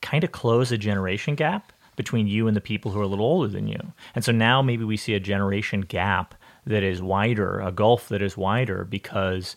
kind 0.00 0.22
of 0.22 0.30
close 0.32 0.70
a 0.70 0.78
generation 0.78 1.34
gap 1.34 1.72
between 1.96 2.28
you 2.28 2.46
and 2.46 2.56
the 2.56 2.60
people 2.60 2.92
who 2.92 3.00
are 3.00 3.04
a 3.04 3.08
little 3.08 3.24
older 3.26 3.48
than 3.48 3.66
you. 3.66 3.80
And 4.14 4.24
so 4.24 4.30
now 4.30 4.62
maybe 4.62 4.84
we 4.84 4.96
see 4.96 5.14
a 5.14 5.20
generation 5.20 5.80
gap 5.80 6.34
that 6.64 6.84
is 6.84 7.02
wider, 7.02 7.60
a 7.60 7.72
gulf 7.72 8.08
that 8.10 8.22
is 8.22 8.36
wider 8.36 8.84
because 8.84 9.56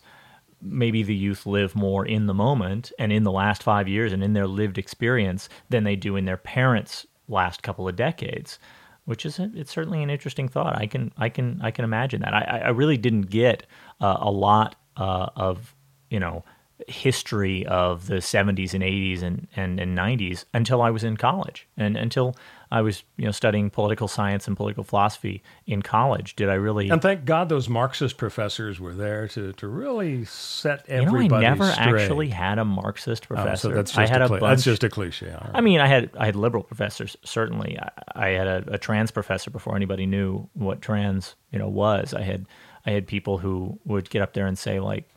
maybe 0.62 1.02
the 1.02 1.14
youth 1.14 1.44
live 1.46 1.74
more 1.74 2.06
in 2.06 2.26
the 2.26 2.34
moment 2.34 2.92
and 2.98 3.12
in 3.12 3.24
the 3.24 3.32
last 3.32 3.62
five 3.62 3.88
years 3.88 4.12
and 4.12 4.22
in 4.22 4.32
their 4.32 4.46
lived 4.46 4.78
experience 4.78 5.48
than 5.68 5.84
they 5.84 5.96
do 5.96 6.16
in 6.16 6.24
their 6.24 6.36
parents' 6.36 7.06
last 7.28 7.62
couple 7.62 7.88
of 7.88 7.96
decades. 7.96 8.58
Which 9.04 9.26
is 9.26 9.40
it's 9.40 9.72
certainly 9.72 10.00
an 10.02 10.10
interesting 10.10 10.48
thought. 10.48 10.78
I 10.78 10.86
can 10.86 11.12
I 11.16 11.28
can 11.28 11.60
I 11.60 11.72
can 11.72 11.84
imagine 11.84 12.20
that. 12.20 12.32
I, 12.32 12.62
I 12.66 12.68
really 12.68 12.96
didn't 12.96 13.22
get 13.22 13.66
uh, 14.00 14.18
a 14.20 14.30
lot 14.30 14.76
uh, 14.96 15.26
of 15.34 15.74
you 16.08 16.20
know 16.20 16.44
history 16.88 17.66
of 17.66 18.06
the 18.06 18.16
70s 18.16 18.74
and 18.74 18.82
80s 18.82 19.22
and, 19.22 19.46
and, 19.56 19.80
and 19.80 19.96
90s 19.96 20.44
until 20.54 20.82
I 20.82 20.90
was 20.90 21.04
in 21.04 21.16
college 21.16 21.68
and 21.76 21.96
until 21.96 22.36
I 22.72 22.80
was 22.80 23.04
you 23.18 23.26
know 23.26 23.30
studying 23.32 23.68
political 23.68 24.08
science 24.08 24.48
and 24.48 24.56
political 24.56 24.82
philosophy 24.82 25.42
in 25.66 25.82
college. 25.82 26.34
Did 26.36 26.48
I 26.48 26.54
really? 26.54 26.88
And 26.88 27.02
thank 27.02 27.24
God 27.26 27.48
those 27.50 27.68
Marxist 27.68 28.16
professors 28.16 28.80
were 28.80 28.94
there 28.94 29.28
to, 29.28 29.52
to 29.52 29.68
really 29.68 30.24
set 30.24 30.84
everybody. 30.88 31.24
you 31.24 31.28
know, 31.28 31.36
I 31.36 31.40
never 31.40 31.70
straight. 31.70 32.00
actually 32.02 32.28
had 32.30 32.58
a 32.58 32.64
Marxist 32.64 33.24
Oh, 33.24 33.34
professor. 33.34 33.68
so 33.68 33.74
that's 33.74 33.90
just 33.90 33.98
I 33.98 34.06
had 34.06 34.22
a 34.22 34.28
cli- 34.28 34.40
bunch. 34.40 34.50
that's 34.50 34.64
just 34.64 34.82
a 34.84 34.88
cliche. 34.88 35.26
right. 35.30 35.50
I 35.52 35.60
mean, 35.60 35.80
I 35.80 35.86
had 35.86 36.10
I 36.18 36.24
had 36.24 36.34
liberal 36.34 36.62
professors 36.62 37.16
certainly. 37.24 37.78
I, 37.78 37.90
I 38.16 38.28
had 38.30 38.46
a, 38.46 38.64
a 38.74 38.78
trans 38.78 39.10
professor 39.10 39.50
before 39.50 39.76
anybody 39.76 40.06
knew 40.06 40.48
what 40.54 40.80
trans 40.80 41.34
you 41.50 41.58
know 41.58 41.68
was. 41.68 42.14
I 42.14 42.22
had 42.22 42.46
I 42.86 42.90
had 42.92 43.06
people 43.06 43.36
who 43.38 43.78
would 43.84 44.08
get 44.10 44.22
up 44.22 44.32
there 44.32 44.46
and 44.46 44.58
say 44.58 44.80
like 44.80 45.08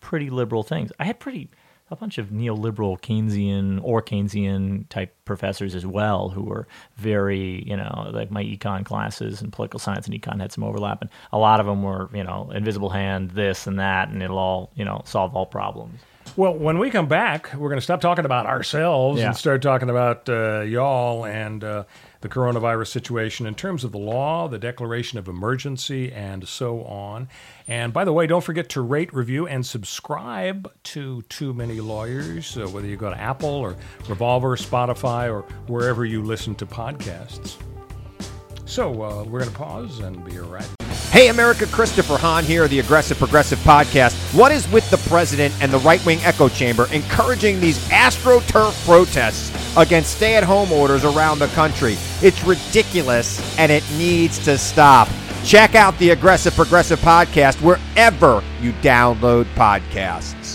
pretty 0.00 0.30
liberal 0.30 0.62
things. 0.62 0.92
I 1.00 1.04
had 1.06 1.18
pretty 1.18 1.48
a 1.90 1.96
bunch 1.96 2.18
of 2.18 2.26
neoliberal 2.28 3.00
Keynesian 3.00 3.80
or 3.82 4.02
Keynesian 4.02 4.88
type 4.88 5.15
professors 5.26 5.74
as 5.74 5.84
well 5.84 6.30
who 6.30 6.42
were 6.42 6.66
very, 6.96 7.62
you 7.68 7.76
know, 7.76 8.10
like 8.14 8.30
my 8.30 8.42
econ 8.42 8.84
classes 8.86 9.42
and 9.42 9.52
political 9.52 9.78
science 9.78 10.06
and 10.06 10.18
econ 10.18 10.40
had 10.40 10.50
some 10.52 10.64
overlap, 10.64 11.02
and 11.02 11.10
a 11.32 11.38
lot 11.38 11.60
of 11.60 11.66
them 11.66 11.82
were, 11.82 12.08
you 12.14 12.24
know, 12.24 12.50
invisible 12.54 12.88
hand, 12.88 13.32
this 13.32 13.66
and 13.66 13.78
that, 13.78 14.08
and 14.08 14.22
it'll 14.22 14.38
all, 14.38 14.70
you 14.74 14.84
know, 14.84 15.02
solve 15.04 15.36
all 15.36 15.44
problems. 15.46 16.00
Well, 16.34 16.54
when 16.54 16.78
we 16.78 16.90
come 16.90 17.06
back, 17.06 17.52
we're 17.54 17.68
going 17.68 17.78
to 17.78 17.84
stop 17.84 18.00
talking 18.00 18.24
about 18.24 18.46
ourselves 18.46 19.20
Yeah. 19.20 19.28
and 19.28 19.36
start 19.36 19.62
talking 19.62 19.88
about 19.88 20.28
uh, 20.28 20.60
y'all 20.62 21.24
and 21.24 21.62
uh, 21.62 21.84
the 22.20 22.28
coronavirus 22.28 22.88
situation 22.88 23.46
in 23.46 23.54
terms 23.54 23.84
of 23.84 23.92
the 23.92 23.98
law, 23.98 24.48
the 24.48 24.58
declaration 24.58 25.18
of 25.20 25.28
emergency, 25.28 26.12
and 26.12 26.46
so 26.48 26.82
on. 26.84 27.28
And 27.68 27.92
by 27.92 28.04
the 28.04 28.12
way, 28.12 28.26
don't 28.26 28.42
forget 28.42 28.68
to 28.70 28.80
rate, 28.80 29.14
review, 29.14 29.46
and 29.46 29.64
subscribe 29.64 30.70
to 30.84 31.22
Too 31.28 31.54
Many 31.54 31.80
Lawyers, 31.80 32.58
uh, 32.58 32.66
whether 32.68 32.86
you 32.88 32.96
go 32.96 33.08
to 33.10 33.18
Apple 33.18 33.48
or 33.48 33.76
Revolver, 34.08 34.56
Spotify, 34.56 35.15
or 35.24 35.42
wherever 35.66 36.04
you 36.04 36.22
listen 36.22 36.54
to 36.56 36.66
podcasts. 36.66 37.56
So 38.66 38.90
uh, 39.02 39.24
we're 39.24 39.40
going 39.40 39.50
to 39.50 39.56
pause 39.56 40.00
and 40.00 40.24
be 40.24 40.38
right 40.38 40.68
Hey, 41.16 41.28
America, 41.28 41.64
Christopher 41.68 42.18
Hahn 42.18 42.44
here, 42.44 42.68
the 42.68 42.80
Aggressive 42.80 43.16
Progressive 43.16 43.58
Podcast. 43.60 44.12
What 44.38 44.52
is 44.52 44.70
with 44.70 44.90
the 44.90 44.98
president 45.08 45.54
and 45.62 45.72
the 45.72 45.78
right 45.78 46.04
wing 46.04 46.18
echo 46.24 46.46
chamber 46.50 46.86
encouraging 46.92 47.58
these 47.58 47.78
AstroTurf 47.88 48.84
protests 48.84 49.50
against 49.78 50.16
stay 50.16 50.34
at 50.34 50.44
home 50.44 50.70
orders 50.70 51.06
around 51.06 51.38
the 51.38 51.46
country? 51.48 51.96
It's 52.20 52.44
ridiculous 52.44 53.40
and 53.58 53.72
it 53.72 53.82
needs 53.92 54.38
to 54.44 54.58
stop. 54.58 55.08
Check 55.42 55.74
out 55.74 55.98
the 55.98 56.10
Aggressive 56.10 56.54
Progressive 56.54 56.98
Podcast 56.98 57.62
wherever 57.62 58.42
you 58.60 58.72
download 58.82 59.44
podcasts. 59.54 60.45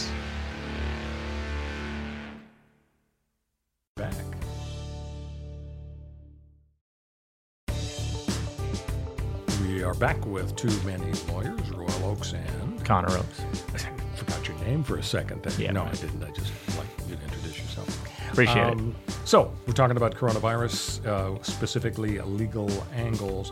Back 10.01 10.25
with 10.25 10.55
Too 10.55 10.71
Many 10.83 11.11
Lawyers, 11.31 11.69
Royal 11.69 12.05
Oakes 12.05 12.33
and 12.33 12.83
Connor 12.83 13.15
Oakes. 13.15 13.41
I 13.75 13.77
forgot 14.15 14.47
your 14.47 14.57
name 14.57 14.83
for 14.83 14.97
a 14.97 15.03
second. 15.03 15.43
Then. 15.43 15.53
Yeah. 15.59 15.71
No, 15.73 15.83
I 15.83 15.91
didn't. 15.91 16.23
I 16.23 16.31
just 16.31 16.51
like 16.75 16.87
you 17.07 17.15
to 17.15 17.23
introduce 17.23 17.59
yourself. 17.59 18.31
Appreciate 18.31 18.57
it. 18.65 18.79
Um, 18.79 18.95
So 19.25 19.53
we're 19.67 19.73
talking 19.73 19.95
about 19.95 20.15
coronavirus, 20.15 21.05
uh, 21.05 21.43
specifically 21.43 22.17
legal 22.17 22.67
angles. 22.95 23.51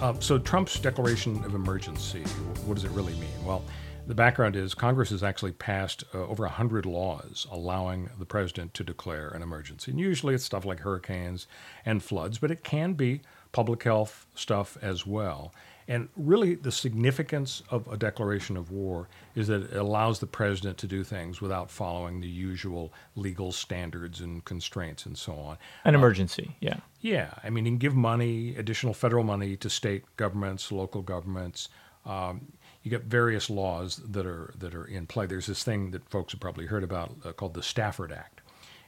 Uh, 0.00 0.14
so 0.20 0.38
Trump's 0.38 0.78
declaration 0.78 1.42
of 1.44 1.56
emergency, 1.56 2.22
what 2.64 2.74
does 2.76 2.84
it 2.84 2.92
really 2.92 3.14
mean? 3.14 3.44
Well, 3.44 3.64
the 4.06 4.14
background 4.14 4.54
is 4.54 4.74
Congress 4.74 5.10
has 5.10 5.24
actually 5.24 5.52
passed 5.52 6.04
uh, 6.14 6.18
over 6.18 6.44
100 6.44 6.86
laws 6.86 7.48
allowing 7.50 8.08
the 8.20 8.24
president 8.24 8.72
to 8.74 8.84
declare 8.84 9.30
an 9.30 9.42
emergency. 9.42 9.90
And 9.90 9.98
usually 9.98 10.36
it's 10.36 10.44
stuff 10.44 10.64
like 10.64 10.78
hurricanes 10.78 11.48
and 11.84 12.00
floods, 12.04 12.38
but 12.38 12.52
it 12.52 12.62
can 12.62 12.92
be 12.92 13.20
public 13.50 13.82
health 13.82 14.26
stuff 14.36 14.78
as 14.80 15.04
well. 15.04 15.52
And 15.88 16.10
really, 16.16 16.54
the 16.54 16.70
significance 16.70 17.62
of 17.70 17.88
a 17.88 17.96
declaration 17.96 18.58
of 18.58 18.70
war 18.70 19.08
is 19.34 19.48
that 19.48 19.72
it 19.72 19.76
allows 19.76 20.18
the 20.18 20.26
president 20.26 20.76
to 20.78 20.86
do 20.86 21.02
things 21.02 21.40
without 21.40 21.70
following 21.70 22.20
the 22.20 22.28
usual 22.28 22.92
legal 23.16 23.52
standards 23.52 24.20
and 24.20 24.44
constraints 24.44 25.06
and 25.06 25.16
so 25.16 25.32
on. 25.32 25.56
An 25.86 25.94
emergency, 25.94 26.54
yeah. 26.60 26.80
Yeah, 27.00 27.32
I 27.42 27.48
mean, 27.48 27.64
you 27.64 27.72
can 27.72 27.78
give 27.78 27.94
money, 27.94 28.54
additional 28.56 28.92
federal 28.92 29.24
money 29.24 29.56
to 29.56 29.70
state 29.70 30.04
governments, 30.18 30.70
local 30.70 31.00
governments. 31.00 31.70
Um, 32.04 32.52
you 32.82 32.90
get 32.90 33.04
various 33.04 33.48
laws 33.48 33.96
that 33.96 34.26
are 34.26 34.52
that 34.58 34.74
are 34.74 34.84
in 34.84 35.06
play. 35.06 35.26
There's 35.26 35.46
this 35.46 35.64
thing 35.64 35.90
that 35.92 36.08
folks 36.10 36.32
have 36.32 36.40
probably 36.40 36.66
heard 36.66 36.84
about 36.84 37.16
uh, 37.24 37.32
called 37.32 37.54
the 37.54 37.62
Stafford 37.62 38.12
Act, 38.12 38.42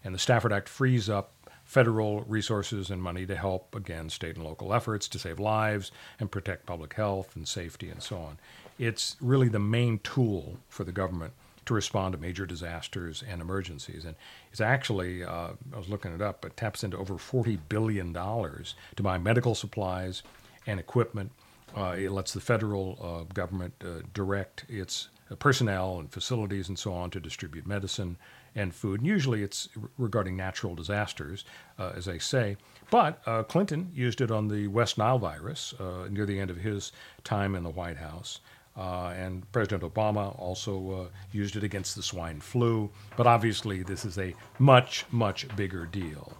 and 0.05 0.15
the 0.15 0.19
Stafford 0.19 0.53
Act 0.53 0.69
frees 0.69 1.09
up 1.09 1.33
federal 1.71 2.23
resources 2.23 2.91
and 2.91 3.01
money 3.01 3.25
to 3.25 3.37
help 3.37 3.77
again 3.77 4.11
state 4.11 4.35
and 4.35 4.45
local 4.45 4.75
efforts 4.75 5.07
to 5.07 5.21
save 5.21 5.39
lives 5.39 5.93
and 6.19 6.29
protect 6.29 6.67
public 6.67 6.95
health 6.95 7.37
and 7.37 7.47
safety 7.47 7.89
and 7.89 8.03
so 8.03 8.17
on. 8.17 8.37
It's 8.77 9.15
really 9.21 9.49
the 9.49 9.61
main 9.61 10.01
tool 10.01 10.59
for 10.69 10.83
the 10.83 10.91
government 10.91 11.33
to 11.67 11.73
respond 11.73 12.13
to 12.13 12.19
major 12.19 12.45
disasters 12.45 13.23
and 13.23 13.41
emergencies. 13.41 14.05
And 14.05 14.17
it's 14.51 14.61
actually, 14.61 15.23
uh, 15.23 15.51
I 15.73 15.77
was 15.77 15.89
looking 15.89 16.13
it 16.13 16.21
up, 16.21 16.45
it 16.45 16.57
taps 16.57 16.83
into 16.83 16.97
over 16.97 17.15
$40 17.15 17.61
billion 17.69 18.13
to 18.13 19.03
buy 19.03 19.19
medical 19.19 19.55
supplies 19.55 20.25
and 20.67 20.81
equipment. 20.81 21.31
Uh, 21.77 21.95
it 21.97 22.11
lets 22.11 22.33
the 22.33 22.41
federal 22.41 22.99
uh, 23.01 23.33
government 23.33 23.75
uh, 23.85 24.01
direct 24.13 24.65
its 24.69 25.09
personnel 25.39 26.01
and 26.01 26.11
facilities 26.11 26.69
and 26.69 26.77
so 26.77 26.93
on 26.93 27.11
to 27.11 27.21
distribute 27.21 27.65
medicine 27.65 28.17
and 28.55 28.75
food. 28.75 29.01
And 29.01 29.07
usually 29.07 29.43
it's 29.43 29.69
regarding 29.99 30.37
natural 30.37 30.75
disasters, 30.75 31.45
uh, 31.79 31.93
as 31.95 32.09
I 32.09 32.19
say. 32.19 32.57
But 32.91 33.21
uh, 33.27 33.43
Clinton 33.45 33.91
used 33.95 34.21
it 34.21 34.31
on 34.31 34.49
the 34.49 34.67
West 34.69 34.99
Nile 34.99 35.19
virus 35.19 35.75
uh, 35.79 36.09
near 36.11 36.27
the 36.27 36.39
end 36.39 36.51
of 36.51 36.57
his 36.57 36.93
time 37.25 37.55
in 37.55 37.63
the 37.63 37.71
White 37.71 37.97
House. 37.97 38.41
Uh, 38.77 39.13
and 39.17 39.51
President 39.53 39.83
Obama 39.83 40.39
also 40.39 40.91
uh, 40.91 41.07
used 41.33 41.57
it 41.57 41.65
against 41.65 41.97
the 41.97 42.03
swine 42.03 42.41
flu. 42.41 42.91
But 43.17 43.27
obviously, 43.27 43.83
this 43.83 44.05
is 44.05 44.19
a 44.19 44.35
much, 44.59 45.05
much 45.11 45.55
bigger 45.57 45.87
deal. 45.87 46.33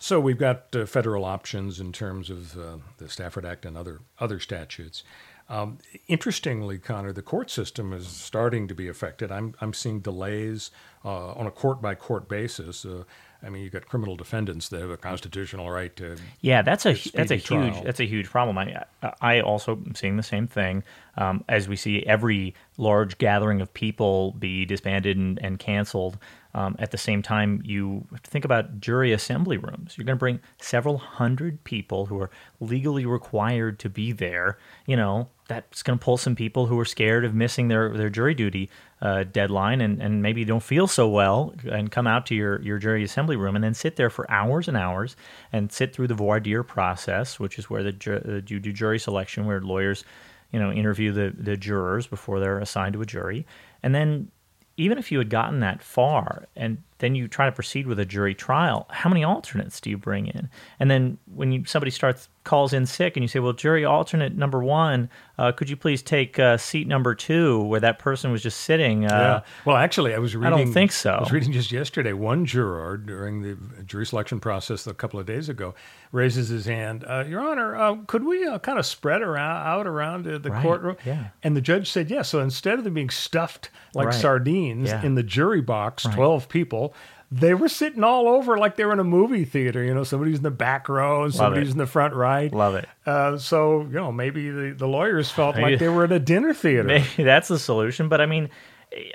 So 0.00 0.20
we've 0.20 0.38
got 0.38 0.74
uh, 0.74 0.86
federal 0.86 1.24
options 1.24 1.80
in 1.80 1.92
terms 1.92 2.30
of 2.30 2.54
the 2.98 3.08
Stafford 3.08 3.44
Act 3.44 3.66
and 3.66 3.76
other 3.76 4.00
other 4.20 4.38
statutes. 4.38 5.02
Um, 5.50 5.78
interestingly, 6.08 6.78
Connor, 6.78 7.12
the 7.12 7.22
court 7.22 7.50
system 7.50 7.92
is 7.92 8.06
starting 8.06 8.68
to 8.68 8.74
be 8.74 8.88
affected. 8.88 9.32
I'm 9.32 9.54
I'm 9.60 9.72
seeing 9.72 10.00
delays 10.00 10.70
uh, 11.04 11.32
on 11.32 11.46
a 11.46 11.50
court 11.50 11.80
by 11.80 11.94
court 11.94 12.28
basis. 12.28 12.84
Uh, 12.84 13.04
I 13.42 13.50
mean, 13.50 13.62
you've 13.62 13.72
got 13.72 13.86
criminal 13.86 14.16
defendants 14.16 14.68
that 14.68 14.80
have 14.80 14.90
a 14.90 14.96
constitutional 14.96 15.70
right 15.70 15.94
to. 15.96 16.16
Yeah, 16.40 16.62
that's 16.62 16.84
a 16.84 16.94
that's 17.14 17.30
a 17.30 17.36
huge 17.36 17.72
trial. 17.72 17.82
that's 17.82 18.00
a 18.00 18.04
huge 18.04 18.28
problem. 18.28 18.58
I 18.58 18.84
I 19.20 19.40
also 19.40 19.76
am 19.76 19.94
seeing 19.94 20.16
the 20.16 20.22
same 20.22 20.48
thing 20.48 20.82
um, 21.16 21.44
as 21.48 21.68
we 21.68 21.76
see 21.76 22.04
every 22.04 22.54
large 22.76 23.16
gathering 23.16 23.60
of 23.60 23.72
people 23.72 24.32
be 24.32 24.66
disbanded 24.66 25.16
and, 25.16 25.38
and 25.42 25.58
canceled. 25.58 26.18
Um, 26.54 26.76
at 26.78 26.90
the 26.90 26.98
same 26.98 27.22
time, 27.22 27.60
you 27.64 28.06
think 28.24 28.44
about 28.44 28.80
jury 28.80 29.12
assembly 29.12 29.58
rooms. 29.58 29.96
You're 29.96 30.06
going 30.06 30.16
to 30.16 30.20
bring 30.20 30.40
several 30.60 30.96
hundred 30.98 31.62
people 31.64 32.06
who 32.06 32.20
are 32.20 32.30
legally 32.58 33.04
required 33.04 33.78
to 33.80 33.90
be 33.90 34.12
there. 34.12 34.58
You 34.86 34.96
know, 34.96 35.28
that's 35.48 35.82
going 35.82 35.98
to 35.98 36.04
pull 36.04 36.16
some 36.16 36.34
people 36.34 36.66
who 36.66 36.78
are 36.78 36.84
scared 36.86 37.24
of 37.24 37.34
missing 37.34 37.68
their, 37.68 37.90
their 37.96 38.10
jury 38.10 38.34
duty 38.34 38.70
uh, 39.00 39.24
deadline 39.24 39.80
and, 39.80 40.00
and 40.00 40.22
maybe 40.22 40.44
don't 40.44 40.62
feel 40.62 40.86
so 40.86 41.08
well 41.08 41.54
and 41.70 41.90
come 41.90 42.06
out 42.06 42.26
to 42.26 42.34
your, 42.34 42.60
your 42.62 42.78
jury 42.78 43.04
assembly 43.04 43.36
room 43.36 43.54
and 43.54 43.62
then 43.62 43.74
sit 43.74 43.96
there 43.96 44.10
for 44.10 44.30
hours 44.30 44.68
and 44.68 44.76
hours 44.76 45.16
and 45.52 45.70
sit 45.70 45.94
through 45.94 46.08
the 46.08 46.14
voir 46.14 46.40
dire 46.40 46.62
process, 46.62 47.38
which 47.38 47.58
is 47.58 47.68
where 47.68 47.82
the 47.82 47.92
ju- 47.92 48.22
uh, 48.26 48.40
you 48.46 48.58
do 48.58 48.72
jury 48.72 48.98
selection, 48.98 49.46
where 49.46 49.60
lawyers, 49.60 50.04
you 50.50 50.58
know, 50.58 50.72
interview 50.72 51.12
the, 51.12 51.34
the 51.38 51.56
jurors 51.56 52.06
before 52.06 52.40
they're 52.40 52.58
assigned 52.58 52.94
to 52.94 53.02
a 53.02 53.06
jury. 53.06 53.46
And 53.82 53.94
then 53.94 54.30
even 54.78 54.96
if 54.96 55.12
you 55.12 55.18
had 55.18 55.28
gotten 55.28 55.60
that 55.60 55.82
far 55.82 56.46
and 56.56 56.78
then 56.98 57.14
you 57.14 57.28
try 57.28 57.46
to 57.46 57.52
proceed 57.52 57.86
with 57.86 57.98
a 58.00 58.04
jury 58.04 58.34
trial, 58.34 58.86
how 58.90 59.08
many 59.08 59.22
alternates 59.24 59.80
do 59.80 59.88
you 59.90 59.96
bring 59.98 60.26
in? 60.26 60.48
And 60.80 60.90
then 60.90 61.18
when 61.34 61.52
you, 61.52 61.64
somebody 61.64 61.90
starts 61.90 62.28
calls 62.44 62.72
in 62.72 62.86
sick 62.86 63.14
and 63.16 63.22
you 63.22 63.28
say, 63.28 63.38
"Well, 63.40 63.52
jury 63.52 63.84
alternate 63.84 64.34
number 64.34 64.62
one, 64.64 65.10
uh, 65.38 65.52
could 65.52 65.68
you 65.68 65.76
please 65.76 66.02
take 66.02 66.38
uh, 66.38 66.56
seat 66.56 66.88
number 66.88 67.14
two 67.14 67.62
where 67.64 67.80
that 67.80 67.98
person 67.98 68.32
was 68.32 68.42
just 68.42 68.60
sitting?" 68.62 69.04
Uh, 69.04 69.08
Yeah. 69.08 69.40
Well, 69.66 69.76
actually, 69.76 70.14
I 70.14 70.18
was 70.18 70.34
reading. 70.34 70.52
I 70.54 70.56
don't 70.64 70.72
think 70.72 70.92
so. 70.92 71.12
I 71.12 71.20
was 71.20 71.30
reading 71.32 71.52
just 71.52 71.70
yesterday. 71.70 72.12
One 72.14 72.46
juror 72.46 72.96
during 72.96 73.42
the 73.42 73.58
jury 73.84 74.06
selection 74.06 74.40
process 74.40 74.86
a 74.86 74.94
couple 74.94 75.20
of 75.20 75.26
days 75.26 75.48
ago 75.50 75.74
raises 76.10 76.48
his 76.48 76.64
hand. 76.64 77.04
Uh, 77.06 77.24
Your 77.28 77.40
Honor, 77.42 77.76
uh, 77.76 77.96
could 78.06 78.24
we 78.24 78.46
uh, 78.46 78.58
kind 78.60 78.78
of 78.78 78.86
spread 78.86 79.20
around 79.20 79.66
out 79.66 79.86
around 79.86 80.26
uh, 80.26 80.38
the 80.38 80.50
Right, 80.50 80.62
courtroom? 80.62 80.96
yeah. 81.04 81.28
And 81.42 81.54
the 81.54 81.60
judge 81.60 81.90
said 81.90 82.08
yes. 82.10 82.30
So 82.30 82.40
instead 82.40 82.78
of 82.78 82.84
them 82.84 82.94
being 82.94 83.10
stuffed 83.10 83.68
like 83.94 84.06
Right. 84.06 84.14
sardines 84.14 84.88
Yeah. 84.88 85.02
in 85.04 85.16
the 85.16 85.22
jury 85.22 85.60
box, 85.60 86.06
Right. 86.06 86.14
twelve 86.14 86.48
people. 86.48 86.87
They 87.30 87.52
were 87.52 87.68
sitting 87.68 88.02
all 88.02 88.26
over 88.26 88.56
like 88.56 88.76
they 88.76 88.84
were 88.86 88.92
in 88.94 89.00
a 89.00 89.04
movie 89.04 89.44
theater. 89.44 89.84
You 89.84 89.92
know, 89.92 90.02
somebody's 90.04 90.38
in 90.38 90.42
the 90.42 90.50
back 90.50 90.88
row 90.88 91.24
and 91.24 91.34
somebody's 91.34 91.70
in 91.72 91.76
the 91.78 91.86
front 91.86 92.14
right. 92.14 92.50
Love 92.52 92.74
it. 92.74 92.88
Uh, 93.04 93.36
so 93.36 93.82
you 93.82 93.88
know, 93.92 94.10
maybe 94.10 94.48
the, 94.50 94.74
the 94.76 94.88
lawyers 94.88 95.30
felt 95.30 95.56
Maybe- 95.56 95.72
like 95.72 95.78
they 95.78 95.88
were 95.88 96.04
at 96.04 96.12
a 96.12 96.18
dinner 96.18 96.54
theater. 96.54 96.84
Maybe 96.88 97.24
that's 97.24 97.48
the 97.48 97.58
solution. 97.58 98.08
But 98.08 98.22
I 98.22 98.26
mean, 98.26 98.48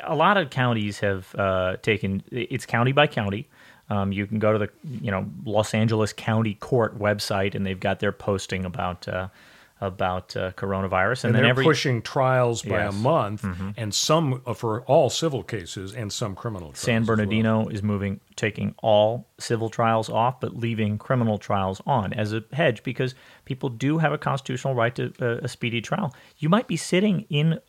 a 0.04 0.16
lot 0.16 0.38
of 0.38 0.52
counties 0.52 1.00
have 1.00 1.34
uh, 1.36 1.78
taken 1.82 2.22
it's 2.32 2.68
county 2.68 2.92
by 2.92 3.08
county. 3.08 3.48
Um, 3.90 4.12
you 4.12 4.28
can 4.28 4.38
go 4.40 4.54
to 4.54 4.60
the 4.60 4.70
you 5.02 5.10
know 5.12 5.26
Los 5.44 5.74
Angeles 5.74 6.14
County 6.14 6.54
Court 6.54 7.00
website, 7.00 7.56
and 7.56 7.66
they've 7.66 7.80
got 7.80 8.00
their 8.00 8.12
posting 8.12 8.64
about 8.64 9.08
uh, 9.08 9.30
about 9.86 10.36
uh, 10.38 10.52
coronavirus, 10.54 11.26
and, 11.26 11.30
and 11.30 11.36
then 11.36 11.42
they're 11.44 11.50
every 11.52 11.64
pushing 11.66 12.02
trials 12.02 12.62
by 12.64 12.84
Yes. 12.86 12.94
a 12.94 12.98
month, 12.98 13.42
Mm-hmm. 13.44 13.70
and 13.78 13.94
some 13.94 14.42
uh, 14.46 14.54
for 14.54 14.82
all 14.84 15.10
civil 15.10 15.44
cases 15.44 15.94
and 15.94 16.12
some 16.12 16.36
criminal. 16.36 16.70
Trials 16.70 16.80
San 16.80 17.02
as 17.02 17.08
well. 17.08 17.18
Bernardino 17.18 17.68
is 17.68 17.84
moving, 17.84 18.20
taking 18.36 18.74
all 18.82 19.28
civil 19.40 19.70
trials 19.70 20.10
off, 20.10 20.40
but 20.40 20.56
leaving 20.56 20.98
criminal 20.98 21.38
trials 21.38 21.82
on 21.86 22.14
as 22.14 22.34
a 22.34 22.44
hedge 22.54 22.82
because 22.84 23.14
people 23.46 23.70
do 23.70 23.98
have 23.98 24.14
a 24.14 24.18
constitutional 24.18 24.74
right 24.76 24.96
to 24.96 25.14
uh, 25.22 25.38
a 25.44 25.48
speedy 25.48 25.82
trial. 25.82 26.14
You 26.38 26.50
might 26.50 26.68
be 26.68 26.78
sitting 26.78 27.26
in 27.30 27.60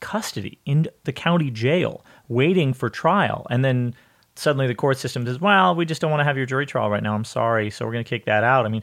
custody 0.00 0.58
in 0.66 0.86
the 1.04 1.12
county 1.12 1.50
jail 1.50 2.04
waiting 2.28 2.72
for 2.72 2.90
trial, 2.90 3.46
and 3.50 3.64
then 3.64 3.94
suddenly 4.36 4.66
the 4.66 4.74
court 4.74 4.98
system 4.98 5.24
says, 5.26 5.40
"Well, 5.40 5.74
we 5.74 5.84
just 5.84 6.00
don't 6.00 6.10
want 6.10 6.20
to 6.20 6.24
have 6.24 6.36
your 6.36 6.46
jury 6.46 6.66
trial 6.66 6.90
right 6.90 7.02
now. 7.02 7.14
I'm 7.14 7.24
sorry, 7.24 7.70
so 7.70 7.84
we're 7.86 7.92
going 7.92 8.04
to 8.04 8.08
kick 8.08 8.24
that 8.26 8.44
out." 8.44 8.66
I 8.66 8.68
mean, 8.68 8.82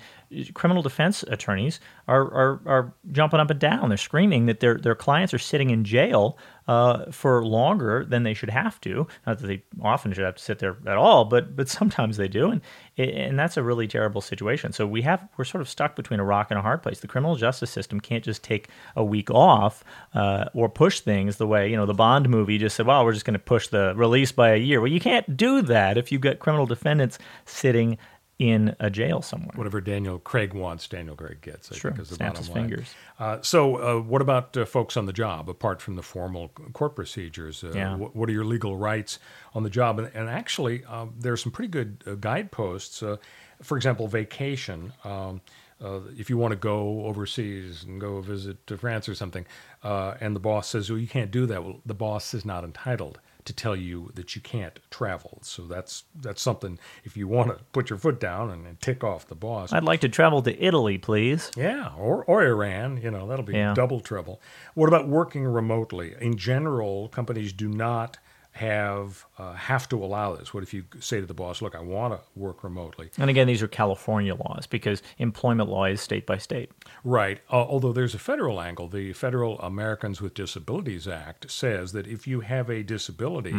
criminal 0.53 0.81
defense 0.81 1.23
attorneys 1.27 1.79
are, 2.07 2.21
are 2.33 2.61
are 2.65 2.93
jumping 3.11 3.39
up 3.39 3.49
and 3.49 3.59
down. 3.59 3.89
They're 3.89 3.97
screaming 3.97 4.45
that 4.45 4.59
their 4.59 4.77
their 4.77 4.95
clients 4.95 5.33
are 5.33 5.39
sitting 5.39 5.69
in 5.69 5.83
jail 5.83 6.37
uh, 6.67 7.11
for 7.11 7.43
longer 7.43 8.05
than 8.05 8.23
they 8.23 8.33
should 8.33 8.49
have 8.49 8.79
to. 8.81 9.07
Not 9.27 9.39
that 9.39 9.47
they 9.47 9.63
often 9.81 10.13
should 10.13 10.23
have 10.23 10.35
to 10.35 10.43
sit 10.43 10.59
there 10.59 10.77
at 10.87 10.97
all, 10.97 11.25
but 11.25 11.55
but 11.55 11.67
sometimes 11.79 12.17
they 12.17 12.27
do, 12.27 12.49
and 12.49 12.61
and 12.97 13.37
that's 13.37 13.57
a 13.57 13.63
really 13.63 13.87
terrible 13.87 14.21
situation. 14.21 14.71
So 14.71 14.87
we 14.87 15.01
have 15.01 15.27
we're 15.37 15.45
sort 15.45 15.61
of 15.61 15.69
stuck 15.69 15.95
between 15.95 16.19
a 16.19 16.23
rock 16.23 16.47
and 16.49 16.57
a 16.57 16.61
hard 16.61 16.81
place. 16.81 16.99
The 16.99 17.07
criminal 17.07 17.35
justice 17.35 17.71
system 17.71 17.99
can't 17.99 18.23
just 18.23 18.43
take 18.43 18.69
a 18.95 19.03
week 19.03 19.29
off 19.31 19.83
uh, 20.13 20.45
or 20.53 20.69
push 20.69 21.01
things 21.01 21.37
the 21.37 21.47
way 21.47 21.69
you 21.69 21.75
know 21.75 21.85
the 21.85 21.93
Bond 21.93 22.29
movie 22.29 22.57
just 22.57 22.75
said. 22.75 22.85
Well, 22.85 23.03
we're 23.03 23.13
just 23.13 23.25
going 23.25 23.33
to 23.33 23.39
push 23.39 23.67
the 23.67 23.93
release 23.95 24.31
by 24.31 24.51
a 24.51 24.57
year. 24.57 24.79
Well, 24.81 24.91
you 24.91 24.99
can't 24.99 25.35
do 25.35 25.61
that 25.63 25.97
if 25.97 26.11
you've 26.11 26.21
got 26.21 26.39
criminal 26.39 26.65
defendants 26.65 27.19
sitting 27.45 27.97
in 28.41 28.75
a 28.79 28.89
jail 28.89 29.21
somewhere. 29.21 29.51
Whatever 29.55 29.81
Daniel 29.81 30.17
Craig 30.17 30.53
wants, 30.55 30.87
Daniel 30.87 31.15
Craig 31.15 31.41
gets. 31.41 31.71
I 31.71 31.75
Sure, 31.75 31.91
think 31.91 32.01
is 32.01 32.09
the 32.09 32.15
snaps 32.15 32.39
his 32.39 32.49
line. 32.49 32.63
fingers. 32.63 32.93
Uh, 33.19 33.37
so, 33.41 33.75
uh, 33.75 34.01
what 34.01 34.21
about 34.21 34.57
uh, 34.57 34.65
folks 34.65 34.97
on 34.97 35.05
the 35.05 35.13
job, 35.13 35.47
apart 35.47 35.79
from 35.79 35.95
the 35.95 36.01
formal 36.01 36.49
court 36.73 36.95
procedures? 36.95 37.63
Uh, 37.63 37.71
Yeah. 37.75 37.97
wh- 37.97 38.15
what 38.15 38.27
are 38.29 38.31
your 38.31 38.45
legal 38.45 38.75
rights 38.77 39.19
on 39.53 39.61
the 39.61 39.69
job? 39.69 39.99
And, 39.99 40.09
and 40.15 40.27
actually, 40.27 40.83
um, 40.85 41.13
there 41.19 41.31
are 41.33 41.37
some 41.37 41.51
pretty 41.51 41.69
good 41.69 42.03
uh, 42.07 42.15
guideposts. 42.15 43.03
Uh, 43.03 43.17
for 43.61 43.77
example, 43.77 44.07
vacation. 44.07 44.93
Um, 45.03 45.41
uh, 45.83 45.99
if 46.17 46.29
you 46.29 46.37
want 46.37 46.51
to 46.51 46.55
go 46.55 47.05
overseas 47.05 47.83
and 47.83 47.99
go 48.01 48.21
visit 48.21 48.65
to 48.67 48.77
France 48.77 49.07
or 49.07 49.13
something, 49.15 49.45
uh, 49.83 50.15
and 50.19 50.35
the 50.35 50.39
boss 50.39 50.67
says, 50.67 50.89
"Well, 50.89 50.99
you 50.99 51.07
can't 51.07 51.31
do 51.31 51.45
that," 51.47 51.63
well, 51.63 51.79
the 51.85 51.93
boss 51.95 52.33
is 52.33 52.43
not 52.45 52.63
entitled 52.63 53.19
to 53.45 53.53
tell 53.53 53.75
you 53.75 54.11
that 54.15 54.35
you 54.35 54.41
can't 54.41 54.79
travel. 54.89 55.39
So 55.41 55.63
that's 55.67 56.03
that's 56.19 56.41
something. 56.41 56.79
If 57.03 57.15
you 57.17 57.27
want 57.27 57.49
to 57.57 57.63
put 57.73 57.89
your 57.89 57.97
foot 57.99 58.19
down 58.19 58.49
and, 58.49 58.65
and 58.67 58.79
tick 58.81 59.03
off 59.03 59.27
the 59.27 59.35
boss, 59.35 59.71
I'd 59.73 59.83
like 59.83 60.01
to 60.01 60.09
travel 60.09 60.41
to 60.43 60.63
Italy, 60.63 60.97
please. 60.97 61.51
yeah, 61.55 61.91
or, 61.97 62.23
or 62.25 62.43
Iran, 62.45 62.97
you 63.01 63.11
know, 63.11 63.27
that'll 63.27 63.45
be 63.45 63.53
Yeah. 63.53 63.73
double 63.73 63.99
trouble. 63.99 64.41
What 64.73 64.87
about 64.87 65.07
working 65.07 65.45
remotely? 65.45 66.13
In 66.19 66.37
general, 66.37 67.07
companies 67.09 67.53
do 67.53 67.67
not 67.67 68.17
have 68.53 69.25
uh, 69.37 69.53
have 69.53 69.87
to 69.89 70.03
allow 70.03 70.35
this. 70.35 70.53
What 70.53 70.63
if 70.63 70.73
you 70.73 70.83
say 70.99 71.21
to 71.21 71.25
the 71.25 71.33
boss, 71.33 71.61
"Look, 71.61 71.73
I 71.73 71.79
want 71.79 72.13
to 72.13 72.19
work 72.39 72.63
remotely." 72.63 73.09
And 73.17 73.29
again, 73.29 73.47
these 73.47 73.63
are 73.63 73.67
California 73.67 74.35
laws 74.35 74.67
because 74.67 75.01
employment 75.17 75.69
law 75.69 75.85
is 75.85 76.01
state 76.01 76.25
by 76.25 76.37
state. 76.37 76.69
Right. 77.03 77.39
Uh, 77.49 77.63
although 77.63 77.93
there's 77.93 78.13
a 78.13 78.19
federal 78.19 78.59
angle, 78.59 78.87
the 78.87 79.13
Federal 79.13 79.59
Americans 79.59 80.21
with 80.21 80.33
Disabilities 80.33 81.07
Act 81.07 81.49
says 81.49 81.93
that 81.93 82.07
if 82.07 82.27
you 82.27 82.41
have 82.41 82.69
a 82.69 82.83
disability 82.83 83.55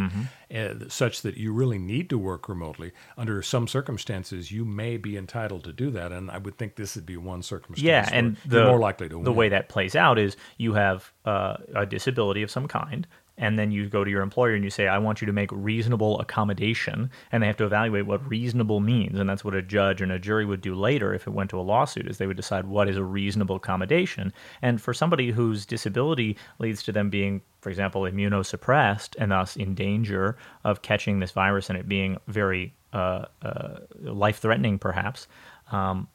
uh, 0.53 0.73
such 0.89 1.21
that 1.23 1.37
you 1.37 1.53
really 1.53 1.79
need 1.79 2.09
to 2.11 2.17
work 2.17 2.47
remotely, 2.47 2.91
under 3.17 3.41
some 3.41 3.67
circumstances, 3.67 4.51
you 4.51 4.63
may 4.63 4.97
be 4.97 5.17
entitled 5.17 5.63
to 5.63 5.73
do 5.73 5.89
that. 5.91 6.11
And 6.11 6.29
I 6.29 6.37
would 6.37 6.57
think 6.57 6.75
this 6.75 6.95
would 6.95 7.05
be 7.05 7.17
one 7.17 7.41
circumstance. 7.41 7.83
Yeah, 7.83 8.07
and 8.11 8.37
the 8.45 8.65
more 8.65 8.79
likely 8.79 9.09
to 9.09 9.15
the 9.15 9.31
win. 9.31 9.35
way 9.35 9.49
that 9.49 9.69
plays 9.69 9.95
out 9.95 10.19
is 10.19 10.37
you 10.57 10.73
have 10.73 11.11
uh, 11.25 11.57
a 11.75 11.85
disability 11.85 12.43
of 12.43 12.51
some 12.51 12.67
kind, 12.67 13.07
and 13.37 13.57
then 13.57 13.71
you 13.71 13.89
go 13.89 14.03
to 14.03 14.11
your 14.11 14.21
employer 14.21 14.53
and 14.53 14.63
you 14.63 14.69
say, 14.69 14.87
"I 14.87 14.97
want 14.97 15.21
you 15.21 15.25
to 15.27 15.33
make 15.33 15.49
reasonable 15.51 16.19
accommodation," 16.19 17.09
and 17.31 17.41
they 17.41 17.47
have 17.47 17.57
to 17.57 17.65
evaluate 17.65 18.05
what 18.05 18.27
reasonable 18.29 18.79
means, 18.79 19.19
and 19.19 19.29
that's 19.29 19.43
what 19.43 19.55
a 19.55 19.61
judge 19.61 20.01
and 20.01 20.11
a 20.11 20.19
jury 20.19 20.45
would 20.45 20.61
do 20.61 20.75
later 20.75 21.13
if 21.13 21.27
it 21.27 21.31
went 21.31 21.49
to 21.49 21.59
a 21.59 21.61
lawsuit, 21.61 22.07
is 22.07 22.17
they 22.17 22.27
would 22.27 22.37
decide 22.37 22.65
what 22.65 22.87
is 22.87 22.97
a 22.97 23.03
reasonable 23.03 23.55
accommodation. 23.55 24.31
And 24.61 24.81
for 24.81 24.93
somebody 24.93 25.31
whose 25.31 25.65
disability 25.65 26.37
leads 26.59 26.83
to 26.83 26.91
them 26.91 27.09
being, 27.09 27.41
for 27.61 27.69
example, 27.69 28.01
immunosuppressed 28.01 29.15
and 29.17 29.31
thus 29.31 29.55
in 29.55 29.75
danger 29.75 30.37
of 30.63 30.81
catching 30.81 31.19
this 31.19 31.31
virus 31.31 31.69
and 31.69 31.77
it 31.77 31.87
being 31.87 32.17
very 32.27 32.73
uh, 32.93 33.25
uh, 33.41 33.79
life-threatening, 33.99 34.77
perhaps. 34.77 35.27
Um, 35.71 36.07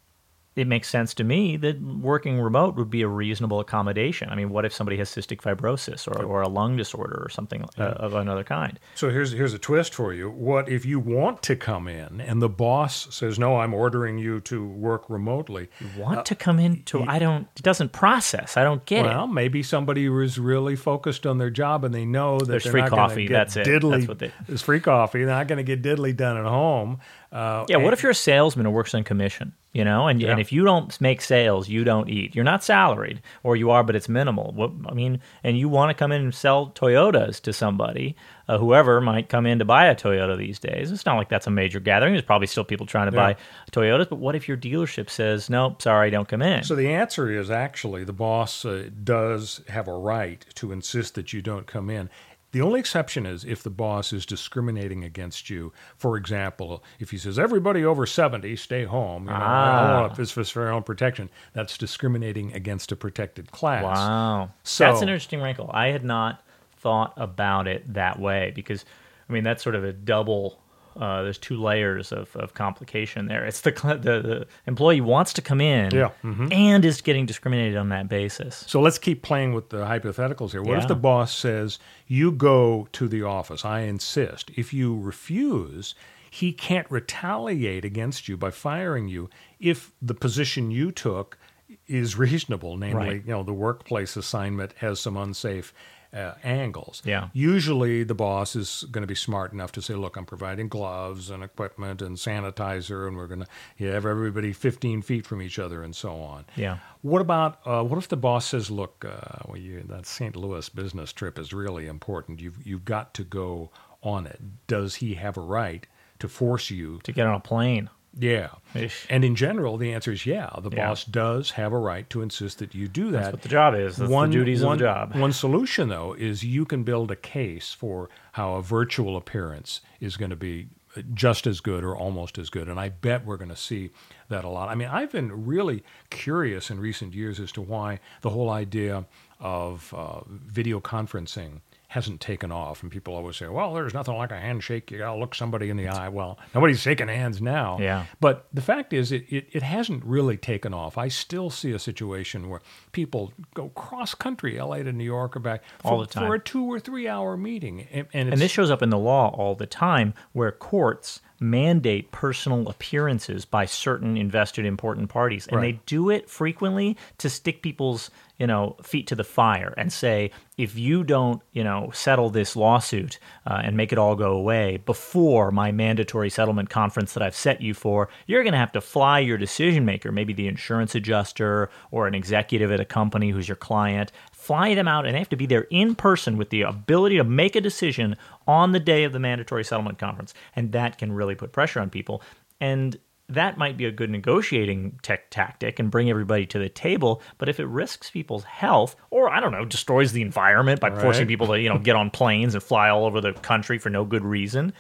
it 0.59 0.67
makes 0.67 0.89
sense 0.89 1.15
to 1.15 1.25
me 1.25 1.57
that 1.59 1.81
working 1.81 2.41
remote 2.41 2.75
would 2.77 2.91
be 2.91 3.03
a 3.03 3.09
reasonable 3.09 3.61
accommodation. 3.61 4.29
I 4.31 4.35
mean, 4.35 4.51
what 4.51 4.65
if 4.65 4.73
somebody 4.73 4.97
has 4.99 5.09
cystic 5.11 5.39
fibrosis 5.41 6.09
or, 6.09 6.23
or 6.25 6.43
a 6.43 6.49
lung 6.49 6.77
disorder 6.77 7.21
or 7.25 7.29
something 7.29 7.65
uh, 7.79 7.83
of 7.83 8.15
another 8.15 8.45
kind? 8.45 8.79
So 8.95 9.11
here's 9.11 9.33
here's 9.33 9.55
a 9.55 9.59
twist 9.59 9.95
for 9.95 10.13
you. 10.13 10.31
What 10.31 10.69
if 10.69 10.85
you 10.85 10.99
want 11.01 11.43
to 11.45 11.57
come 11.57 11.89
in 11.89 12.21
and 12.21 12.43
the 12.43 12.49
boss 12.49 13.15
says, 13.15 13.39
"No, 13.39 13.57
I'm 13.61 13.73
ordering 13.75 14.19
you 14.19 14.41
to 14.43 14.67
work 14.67 15.09
remotely." 15.09 15.69
You 15.81 16.03
Want 16.03 16.27
to 16.27 16.35
come 16.35 16.59
into? 16.59 17.03
I 17.03 17.19
don't. 17.19 17.47
It 17.57 17.63
doesn't 17.63 17.93
process. 17.93 18.57
I 18.57 18.65
don't 18.65 18.85
get 18.85 19.05
Well, 19.05 19.13
it. 19.13 19.17
Well, 19.17 19.27
maybe 19.27 19.63
somebody 19.63 20.09
was 20.09 20.39
really 20.39 20.77
focused 20.77 21.27
on 21.27 21.39
their 21.39 21.51
job 21.51 21.85
and 21.85 21.95
they 21.95 22.05
know 22.05 22.39
that 22.39 22.47
There's 22.47 22.65
they're 22.65 22.73
free 22.73 22.81
not 22.83 22.91
coffee, 22.91 23.27
Get 23.27 23.35
that's 23.35 23.57
it. 23.57 23.67
Diddly, 23.67 23.91
That's 23.93 24.09
what 24.09 24.19
they- 24.19 24.33
There's 24.47 24.63
free 24.63 24.81
coffee. 24.81 25.19
They're 25.25 25.35
not 25.35 25.49
going 25.49 25.65
to 25.65 25.77
get 25.77 25.83
diddly 25.83 26.17
done 26.17 26.37
at 26.37 26.45
home. 26.45 26.99
Uh, 27.31 27.67
Yeah, 27.69 27.77
what 27.77 27.93
if 27.93 28.03
you're 28.03 28.11
a 28.13 28.15
salesman 28.15 28.65
who 28.67 28.73
works 28.73 28.95
on 28.95 29.05
commission? 29.05 29.53
You 29.75 29.85
know, 29.85 30.09
and 30.09 30.21
and 30.23 30.41
if 30.41 30.51
you 30.51 30.65
don't 30.65 30.99
make 30.99 31.21
sales, 31.21 31.69
you 31.69 31.85
don't 31.85 32.09
eat. 32.09 32.35
You're 32.35 32.43
not 32.43 32.65
salaried, 32.65 33.21
or 33.43 33.55
you 33.55 33.71
are, 33.71 33.85
but 33.85 33.95
it's 33.95 34.09
minimal. 34.09 34.53
What 34.53 34.73
I 34.89 34.95
mean, 34.95 35.21
and 35.45 35.59
you 35.59 35.69
want 35.69 35.91
to 35.91 35.95
come 35.95 36.11
in 36.11 36.23
and 36.23 36.35
sell 36.35 36.71
Toyotas 36.71 37.39
to 37.43 37.53
somebody, 37.53 38.17
uh, 38.49 38.57
whoever 38.57 38.99
might 39.03 39.29
come 39.29 39.45
in 39.45 39.59
to 39.59 39.67
buy 39.67 39.85
a 39.85 39.95
Toyota 39.95 40.39
these 40.39 40.59
days. 40.59 40.91
It's 40.91 41.05
not 41.05 41.17
like 41.17 41.29
that's 41.29 41.47
a 41.47 41.51
major 41.51 41.81
gathering. 41.81 42.15
There's 42.15 42.25
probably 42.25 42.47
still 42.47 42.65
people 42.65 42.87
trying 42.87 43.11
to 43.11 43.17
Yeah. 43.17 43.35
buy 43.35 43.37
Toyotas. 43.71 44.09
But 44.09 44.17
what 44.19 44.35
if 44.35 44.49
your 44.49 44.57
dealership 44.57 45.11
says, 45.11 45.51
"Nope, 45.51 45.83
sorry, 45.83 46.11
don't 46.11 46.27
come 46.27 46.41
in"? 46.43 46.63
So 46.65 46.75
the 46.75 46.89
answer 46.89 47.31
is 47.31 47.51
actually 47.51 48.05
the 48.05 48.15
boss 48.15 48.65
uh, 48.65 48.89
does 49.05 49.61
have 49.69 49.87
a 49.87 49.93
right 49.97 50.45
to 50.55 50.73
insist 50.73 51.15
that 51.17 51.35
you 51.35 51.43
don't 51.43 51.67
come 51.67 51.91
in. 51.91 52.09
The 52.53 52.63
only 52.63 52.81
exception 52.81 53.27
is 53.27 53.45
if 53.45 53.63
the 53.63 53.71
boss 53.71 54.13
is 54.13 54.25
discriminating 54.25 55.05
against 55.05 55.51
you. 55.51 55.73
For 55.97 56.17
example, 56.17 56.83
if 56.99 57.11
he 57.11 57.19
says 57.19 57.39
everybody 57.39 57.85
over 57.85 58.07
seventy 58.07 58.57
stay 58.57 58.85
home, 58.85 59.25
you 59.25 59.31
know, 59.31 59.37
I 59.37 60.11
Ah. 60.11 60.15
is 60.19 60.31
for 60.31 60.41
your 60.63 60.71
own 60.73 60.83
protection. 60.83 61.29
That's 61.53 61.77
discriminating 61.77 62.55
against 62.55 62.91
a 62.91 62.97
protected 62.97 63.51
class. 63.51 63.85
Wow. 63.85 64.51
So 64.63 64.85
that's 64.85 65.03
an 65.03 65.09
interesting 65.11 65.43
wrinkle. 65.43 65.71
I 65.75 65.89
had 65.89 66.05
not 66.05 66.43
thought 66.79 67.13
about 67.17 67.67
it 67.69 67.93
that 67.93 68.19
way 68.19 68.53
because, 68.55 68.85
I 69.29 69.33
mean, 69.33 69.45
that's 69.45 69.63
sort 69.63 69.75
of 69.75 69.85
a 69.85 69.93
double. 69.93 70.59
Uh, 70.99 71.23
there's 71.23 71.39
two 71.39 71.57
layers 71.61 72.11
of, 72.13 72.35
of 72.37 72.55
complication 72.55 73.27
there. 73.27 73.45
It's 73.47 73.61
the, 73.61 73.71
the 73.71 74.21
the 74.21 74.47
employee 74.67 75.01
wants 75.01 75.33
to 75.35 75.43
come 75.43 75.61
in, 75.61 75.95
Yeah, 75.95 76.11
mhm. 76.25 76.53
and 76.53 76.85
is 76.85 77.01
getting 77.01 77.25
discriminated 77.27 77.77
on 77.77 77.89
that 77.91 78.09
basis. 78.09 78.65
So 78.67 78.81
let's 78.81 78.99
keep 78.99 79.23
playing 79.23 79.53
with 79.55 79.69
the 79.71 79.85
hypotheticals 79.85 80.51
here. 80.51 80.63
What 80.63 80.73
Yeah. 80.73 80.83
if 80.83 80.89
the 80.89 80.97
boss 80.97 81.35
says, 81.35 81.79
You 82.07 82.33
go 82.33 82.89
to 82.93 83.07
the 83.07 83.23
office, 83.23 83.65
I 83.65 83.81
insist. 83.81 84.51
If 84.57 84.73
you 84.75 84.99
refuse, 84.99 85.95
he 86.31 86.53
can't 86.53 86.91
retaliate 86.91 87.85
against 87.85 88.29
you 88.29 88.37
by 88.37 88.51
firing 88.51 89.09
you 89.09 89.31
if 89.61 89.93
the 90.03 90.15
position 90.15 90.71
you 90.71 90.91
took 90.91 91.39
is 91.87 92.17
reasonable, 92.17 92.77
namely, 92.77 93.07
Right. 93.09 93.23
you 93.25 93.31
know, 93.33 93.43
the 93.43 93.53
workplace 93.55 94.17
assignment 94.17 94.73
has 94.79 95.01
some 95.01 95.17
unsafe 95.17 95.73
uh, 96.13 96.33
angles. 96.43 97.03
Yeah. 97.05 97.29
Usually 97.33 98.03
the 98.03 98.15
boss 98.15 98.57
is 98.57 98.85
going 98.91 99.03
to 99.03 99.07
be 99.07 99.15
smart 99.15 99.53
enough 99.53 99.73
to 99.73 99.83
say, 99.83 99.95
look, 99.95 100.17
I'm 100.17 100.25
providing 100.25 100.69
gloves 100.69 101.31
and 101.31 101.43
equipment 101.43 102.01
and 102.03 102.17
sanitizer, 102.17 103.07
and 103.07 103.17
we're 103.17 103.27
going 103.27 103.45
to 103.45 103.85
have 103.85 104.07
everybody 104.07 104.53
15 104.53 105.03
feet 105.03 105.27
from 105.27 105.43
each 105.43 105.59
other 105.59 105.83
and 105.83 105.95
so 105.95 106.15
on. 106.15 106.45
Yeah. 106.57 106.79
What 107.03 107.21
about 107.21 107.61
uh, 107.67 107.83
what 107.85 107.99
if 107.99 108.09
the 108.09 108.17
boss 108.17 108.47
says, 108.47 108.71
"Look, 108.71 109.05
uh, 109.05 109.39
well, 109.47 109.57
you, 109.57 109.85
that 109.89 110.07
St. 110.07 110.35
Louis 110.35 110.69
business 110.69 111.13
trip 111.13 111.39
is 111.39 111.53
really 111.53 111.87
important. 111.87 112.41
You've 112.41 112.67
you've 112.67 112.85
got 112.85 113.15
to 113.15 113.25
go 113.25 113.71
on 114.03 114.27
it." 114.27 114.41
Does 114.67 114.97
he 114.97 115.15
have 115.15 115.37
a 115.37 115.41
right 115.41 115.87
to 116.19 116.29
force 116.29 116.71
you 116.71 116.99
To 117.05 117.13
get 117.13 117.27
on 117.27 117.35
a 117.35 117.41
plane. 117.41 117.91
Yeah. 118.17 118.49
Ish. 118.75 119.07
And 119.11 119.25
in 119.25 119.35
general, 119.35 119.77
the 119.77 119.93
answer 119.93 120.13
is 120.13 120.27
yeah. 120.27 120.51
The 120.61 120.71
Yeah. 120.71 120.89
boss 120.89 121.05
does 121.05 121.53
have 121.53 121.73
a 121.73 121.79
right 121.79 122.09
to 122.11 122.23
insist 122.23 122.59
that 122.59 122.75
you 122.75 122.89
do 122.89 123.11
that. 123.13 123.21
That's 123.21 123.33
what 123.33 123.43
the 123.43 123.49
job 123.49 123.75
is. 123.75 123.97
That's 123.97 124.11
the 124.11 124.27
duties 124.27 124.59
of 124.61 124.63
the 124.63 124.67
one- 124.69 124.79
job. 124.79 125.15
One 125.15 125.33
solution, 125.33 125.89
though, 125.89 126.15
is 126.15 126.43
you 126.45 126.65
can 126.65 126.85
build 126.85 127.11
a 127.11 127.17
case 127.17 127.73
for 127.73 128.09
how 128.33 128.55
a 128.55 128.63
virtual 128.63 129.17
appearance 129.17 129.81
is 130.01 130.17
going 130.17 130.31
to 130.31 130.37
be 130.37 130.69
just 131.15 131.47
as 131.47 131.61
good 131.61 131.85
or 131.85 131.95
almost 131.97 132.39
as 132.39 132.51
good. 132.51 132.69
And 132.69 132.81
I 132.81 132.89
bet 132.89 133.25
we're 133.25 133.37
going 133.37 133.51
to 133.51 133.57
see 133.57 133.91
that 134.31 134.45
a 134.45 134.49
lot. 134.49 134.69
I 134.69 134.75
mean, 134.75 134.89
I've 134.89 135.13
been 135.13 135.47
really 135.47 135.85
curious 136.11 136.71
in 136.71 136.81
recent 136.81 137.15
years 137.15 137.39
as 137.39 137.53
to 137.53 137.61
why 137.63 138.01
the 138.23 138.31
whole 138.31 138.51
idea 138.51 139.05
of 139.39 139.95
uh, 139.97 140.21
video 140.27 140.81
conferencing 140.81 141.61
hasn't 141.89 142.21
taken 142.21 142.53
off. 142.53 142.83
And 142.83 142.93
people 142.93 143.15
always 143.15 143.37
say, 143.37 143.49
well, 143.49 143.73
there's 143.73 143.95
nothing 143.95 144.15
like 144.15 144.31
a 144.31 144.39
handshake. 144.39 144.91
You 144.91 144.99
got 144.99 145.15
to 145.15 145.19
look 145.19 145.35
somebody 145.35 145.71
in 145.71 145.79
the 145.79 145.89
eye. 145.89 146.11
Well, 146.11 146.39
nobody's 146.55 146.81
shaking 146.81 147.09
hands 147.09 147.41
now. 147.41 147.79
Yeah. 147.81 148.05
But 148.21 148.47
the 148.53 148.61
fact 148.61 148.93
is, 148.93 149.11
it, 149.11 149.25
it, 149.31 149.49
it 149.53 149.63
hasn't 149.63 150.05
really 150.05 150.37
taken 150.37 150.75
off. 150.75 150.99
I 150.99 151.09
still 151.09 151.49
see 151.49 151.73
a 151.73 151.79
situation 151.79 152.51
where 152.51 152.61
people 152.93 153.33
go 153.55 153.71
cross 153.71 154.15
country, 154.15 154.61
LA 154.61 154.83
to 154.83 154.93
New 154.93 155.05
York 155.05 155.35
or 155.35 155.41
back, 155.41 155.63
for, 155.79 155.89
All 155.93 156.01
the 156.01 156.07
time. 156.07 156.27
for 156.27 156.35
a 156.35 156.39
two 156.39 156.65
or 156.65 156.79
three 156.79 157.09
hour 157.09 157.39
meeting. 157.39 157.87
And, 157.91 158.07
and, 158.13 158.33
And 158.35 158.41
this 158.41 158.53
shows 158.53 158.71
up 158.71 158.83
in 158.83 158.91
the 158.91 158.99
law 158.99 159.29
all 159.31 159.55
the 159.55 159.67
time 159.67 160.13
where 160.33 160.53
courts 160.53 161.21
mandate 161.41 162.11
personal 162.13 162.69
appearances 162.69 163.45
by 163.45 163.65
certain 163.65 164.17
invested 164.17 164.65
important 164.65 165.09
parties 165.09 165.47
and 165.47 165.57
Right. 165.59 165.77
they 165.77 165.81
do 165.87 166.11
it 166.11 166.29
frequently 166.29 166.97
to 167.19 167.31
stick 167.31 167.63
people's 167.63 168.11
you 168.39 168.47
know 168.47 168.77
feet 168.83 169.07
to 169.09 169.15
the 169.17 169.25
fire 169.25 169.75
and 169.77 169.93
say 169.93 170.31
if 170.57 170.77
you 170.79 171.05
don't 171.05 171.43
you 171.53 171.63
know 171.65 171.91
settle 171.93 172.31
this 172.31 172.55
lawsuit 172.57 173.19
uh, 173.47 173.61
and 173.65 173.77
make 173.77 173.93
it 173.93 173.99
all 173.99 174.15
go 174.17 174.33
away 174.33 174.77
before 174.79 175.51
my 175.51 175.71
mandatory 175.73 176.31
settlement 176.31 176.71
conference 176.71 177.15
that 177.15 177.23
I've 177.23 177.35
set 177.37 177.61
you 177.61 177.75
for 177.75 178.09
you're 178.27 178.43
going 178.43 178.53
to 178.53 178.59
have 178.59 178.73
to 178.73 178.81
fly 178.81 179.19
your 179.21 179.39
decision 179.39 179.85
maker 179.85 180.11
maybe 180.13 180.33
the 180.33 180.49
insurance 180.49 180.95
adjuster 180.95 181.71
or 181.91 182.07
an 182.07 182.15
executive 182.15 182.71
at 182.73 182.81
a 182.81 182.85
company 182.85 183.31
who's 183.31 183.49
your 183.49 183.57
client 183.57 184.13
fly 184.49 184.75
them 184.75 184.89
out 184.89 185.05
and 185.05 185.15
they 185.15 185.19
have 185.19 185.29
to 185.29 185.37
be 185.37 185.45
there 185.45 185.67
in 185.71 185.95
person 185.95 186.39
with 186.39 186.49
the 186.49 186.63
ability 186.63 187.19
to 187.19 187.25
make 187.25 187.55
a 187.55 187.61
decision 187.61 188.17
on 188.47 188.73
the 188.73 188.81
day 188.81 189.05
of 189.05 189.13
the 189.13 189.19
mandatory 189.19 189.63
settlement 189.63 189.99
conference. 189.99 190.33
And 190.57 190.73
that 190.73 190.97
can 190.97 191.13
really 191.13 191.35
put 191.35 191.53
pressure 191.53 191.81
on 191.81 191.91
people. 191.91 192.23
And 192.59 192.99
that 193.29 193.59
might 193.59 193.77
be 193.77 193.85
a 193.85 193.91
good 193.91 194.09
negotiating 194.09 195.01
tech 195.03 195.29
tactic 195.29 195.79
and 195.79 195.91
bring 195.91 196.09
everybody 196.09 196.47
to 196.47 196.59
the 196.59 196.71
table. 196.71 197.21
But 197.37 197.51
if 197.51 197.61
it 197.61 197.67
risks 197.67 198.11
people's 198.11 198.45
health 198.45 198.97
or 199.11 199.29
i 199.29 199.39
don't 199.39 199.53
know 199.53 199.67
destroys 199.67 200.13
the 200.13 200.23
environment 200.23 200.81
by 200.81 200.99
forcing 200.99 201.27
people 201.27 201.47
to 201.49 201.61
you 201.61 201.69
know 201.69 201.79
get 201.79 201.95
on 201.95 202.11
planes 202.11 202.55
and 202.55 202.63
fly 202.63 202.89
all 202.89 203.05
over 203.05 203.21
the 203.21 203.35
country 203.35 203.79
for 203.79 203.91
no 203.91 204.05
good 204.07 204.25
reason 204.25 204.73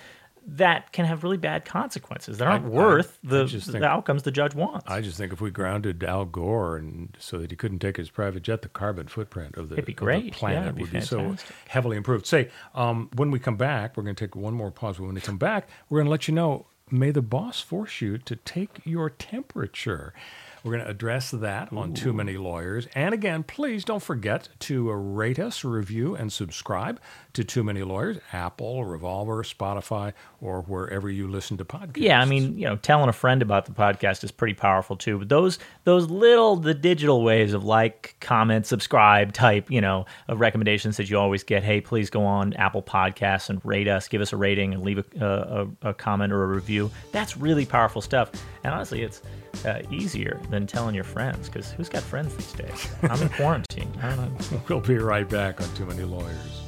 that 0.50 0.92
can 0.92 1.04
have 1.04 1.22
really 1.22 1.36
bad 1.36 1.64
consequences 1.64 2.38
that 2.38 2.48
aren't 2.48 2.64
I- 2.64 2.68
worth 2.68 3.18
I 3.24 3.28
the, 3.28 3.44
just 3.44 3.70
think- 3.70 3.84
outcomes 3.84 4.22
the 4.22 4.30
judge 4.30 4.54
wants 4.54 4.86
I 4.88 5.00
just 5.02 5.18
think 5.18 5.32
if 5.32 5.40
we 5.40 5.50
grounded 5.50 6.02
Al 6.02 6.24
Gore 6.24 6.76
and 6.76 7.14
so 7.20 7.38
that 7.38 7.50
he 7.50 7.56
couldn't 7.56 7.80
take 7.80 7.96
his 7.98 8.08
private 8.10 8.42
jet, 8.42 8.62
the 8.62 8.68
carbon 8.68 9.08
footprint 9.08 9.56
of 9.56 9.68
the, 9.68 9.78
of 9.78 9.84
the 9.86 9.92
great. 9.92 10.24
Yeah, 10.24 10.32
planet 10.32 10.62
it'd 10.76 10.76
be 10.92 10.98
be 10.98 11.00
so 11.04 11.36
heavily 11.68 11.96
improved. 11.96 12.26
Say, 12.26 12.48
um, 12.74 13.10
when 13.14 13.30
we 13.30 13.38
come 13.38 13.56
back, 13.56 13.96
we're 13.96 14.02
going 14.04 14.16
to 14.16 14.24
take 14.26 14.34
one 14.34 14.54
more 14.54 14.70
pause. 14.70 14.96
But 14.96 15.04
when 15.04 15.14
we 15.14 15.20
come 15.20 15.38
back, 15.38 15.68
we're 15.90 15.98
going 15.98 16.06
to 16.06 16.10
let 16.10 16.28
you 16.28 16.34
know 16.34 16.66
may 16.90 17.10
the 17.10 17.20
boss 17.22 17.60
force 17.60 18.00
you 18.00 18.16
to 18.16 18.34
take 18.36 18.80
your 18.84 19.10
temperature. 19.10 20.14
We're 20.64 20.72
going 20.72 20.84
to 20.84 20.90
address 20.90 21.30
that 21.30 21.72
on 21.72 21.94
Too 21.94 22.12
Many 22.12 22.36
Lawyers. 22.36 22.86
And 22.94 23.14
again, 23.14 23.42
please 23.42 23.84
don't 23.84 24.02
forget 24.02 24.48
to 24.60 24.90
rate 24.92 25.38
us, 25.38 25.64
review, 25.64 26.14
and 26.14 26.32
subscribe 26.32 27.00
to 27.34 27.44
Too 27.44 27.62
Many 27.62 27.82
Lawyers, 27.82 28.18
Apple, 28.32 28.84
Revolver, 28.84 29.42
Spotify, 29.42 30.12
or 30.40 30.62
wherever 30.62 31.08
you 31.08 31.28
listen 31.28 31.56
to 31.58 31.64
podcasts. 31.64 31.98
Yeah, 31.98 32.20
I 32.20 32.24
mean, 32.24 32.58
you 32.58 32.64
know, 32.64 32.76
telling 32.76 33.08
a 33.08 33.12
friend 33.12 33.42
about 33.42 33.66
the 33.66 33.72
podcast 33.72 34.24
is 34.24 34.30
pretty 34.30 34.54
powerful 34.54 34.96
too. 34.96 35.18
But 35.18 35.28
those 35.28 35.58
those 35.84 36.10
little 36.10 36.56
the 36.56 36.74
digital 36.74 37.22
ways 37.22 37.52
of 37.52 37.64
like, 37.64 38.16
comment, 38.20 38.66
subscribe 38.66 39.32
type, 39.32 39.70
you 39.70 39.80
know, 39.80 40.06
of 40.26 40.40
recommendations 40.40 40.96
that 40.96 41.08
you 41.08 41.18
always 41.18 41.44
get. 41.44 41.62
Hey, 41.62 41.80
please 41.80 42.10
go 42.10 42.24
on 42.24 42.54
Apple 42.54 42.82
Podcasts 42.82 43.48
and 43.50 43.60
rate 43.64 43.88
us, 43.88 44.08
give 44.08 44.20
us 44.20 44.32
a 44.32 44.36
rating, 44.36 44.74
and 44.74 44.82
leave 44.82 44.98
a, 45.20 45.24
a, 45.82 45.90
a 45.90 45.94
comment 45.94 46.32
or 46.32 46.42
a 46.42 46.46
review. 46.46 46.90
That's 47.12 47.36
really 47.36 47.66
powerful 47.66 48.02
stuff. 48.02 48.32
And 48.64 48.74
honestly, 48.74 49.02
it's 49.02 49.22
uh, 49.64 49.82
easier 49.90 50.40
than 50.50 50.66
telling 50.66 50.94
your 50.94 51.04
friends 51.04 51.48
because 51.48 51.70
who's 51.72 51.88
got 51.88 52.02
friends 52.02 52.34
these 52.36 52.52
days? 52.52 52.88
I'm 53.02 53.20
in 53.20 53.28
quarantine. 53.30 53.92
I 54.02 54.14
don't 54.14 54.52
know. 54.52 54.62
We'll 54.68 54.80
be 54.80 54.98
right 54.98 55.28
back 55.28 55.60
on 55.60 55.72
Too 55.74 55.86
Many 55.86 56.04
Lawyers. 56.04 56.62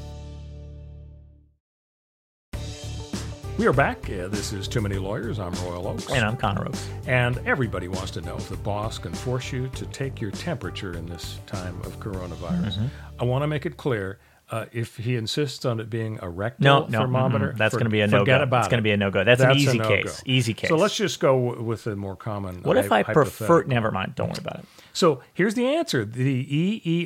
We 3.58 3.66
are 3.66 3.74
back. 3.74 4.08
Uh, 4.08 4.28
this 4.28 4.54
is 4.54 4.66
Too 4.66 4.80
Many 4.80 4.96
Lawyers. 4.96 5.38
I'm 5.38 5.52
Royal 5.66 5.86
Oakes. 5.86 6.10
And 6.10 6.24
I'm 6.24 6.36
Connor 6.36 6.66
Oakes. 6.66 6.88
And 7.06 7.38
everybody 7.44 7.88
wants 7.88 8.10
to 8.12 8.22
know 8.22 8.36
if 8.36 8.48
the 8.48 8.56
boss 8.56 8.96
can 8.96 9.12
force 9.12 9.52
you 9.52 9.68
to 9.68 9.84
take 9.86 10.18
your 10.18 10.30
temperature 10.30 10.96
in 10.96 11.04
this 11.04 11.38
time 11.46 11.78
of 11.82 12.00
coronavirus. 12.00 12.78
Mm-hmm. 12.78 12.86
I 13.20 13.24
want 13.24 13.42
to 13.42 13.46
make 13.46 13.66
it 13.66 13.76
clear. 13.76 14.18
Uh, 14.50 14.66
if 14.72 14.96
he 14.96 15.14
insists 15.14 15.64
on 15.64 15.78
it 15.78 15.88
being 15.88 16.18
a 16.22 16.28
rectal 16.28 16.64
No, 16.64 16.86
no, 16.88 16.98
thermometer, 17.02 17.52
mm-mm. 17.52 17.56
That's 17.56 17.76
gonna 17.76 17.88
be 17.88 18.00
a 18.00 18.08
no-go. 18.08 18.22
Forget 18.22 18.42
about 18.42 18.58
It's 18.60 18.68
gonna 18.68 18.82
be 18.82 18.90
a 18.90 18.96
no-go. 18.96 19.22
That's 19.22 19.40
an 19.40 19.52
easy 19.52 19.78
case. 19.78 20.22
Easy 20.26 20.54
case. 20.54 20.68
So 20.68 20.76
let's 20.76 20.96
just 20.96 21.20
go 21.20 21.34
w- 21.50 21.62
with 21.62 21.84
the 21.84 21.94
more 21.94 22.16
common. 22.16 22.62
What 22.62 22.76
if 22.76 22.90
I 22.90 23.04
prefer? 23.04 23.62
Never 23.64 23.92
mind. 23.92 24.16
Don't 24.16 24.28
worry 24.28 24.38
about 24.40 24.60
it. 24.60 24.64
So 24.92 25.20
here's 25.32 25.54
the 25.54 25.66
answer. 25.66 26.04
The 26.04 26.44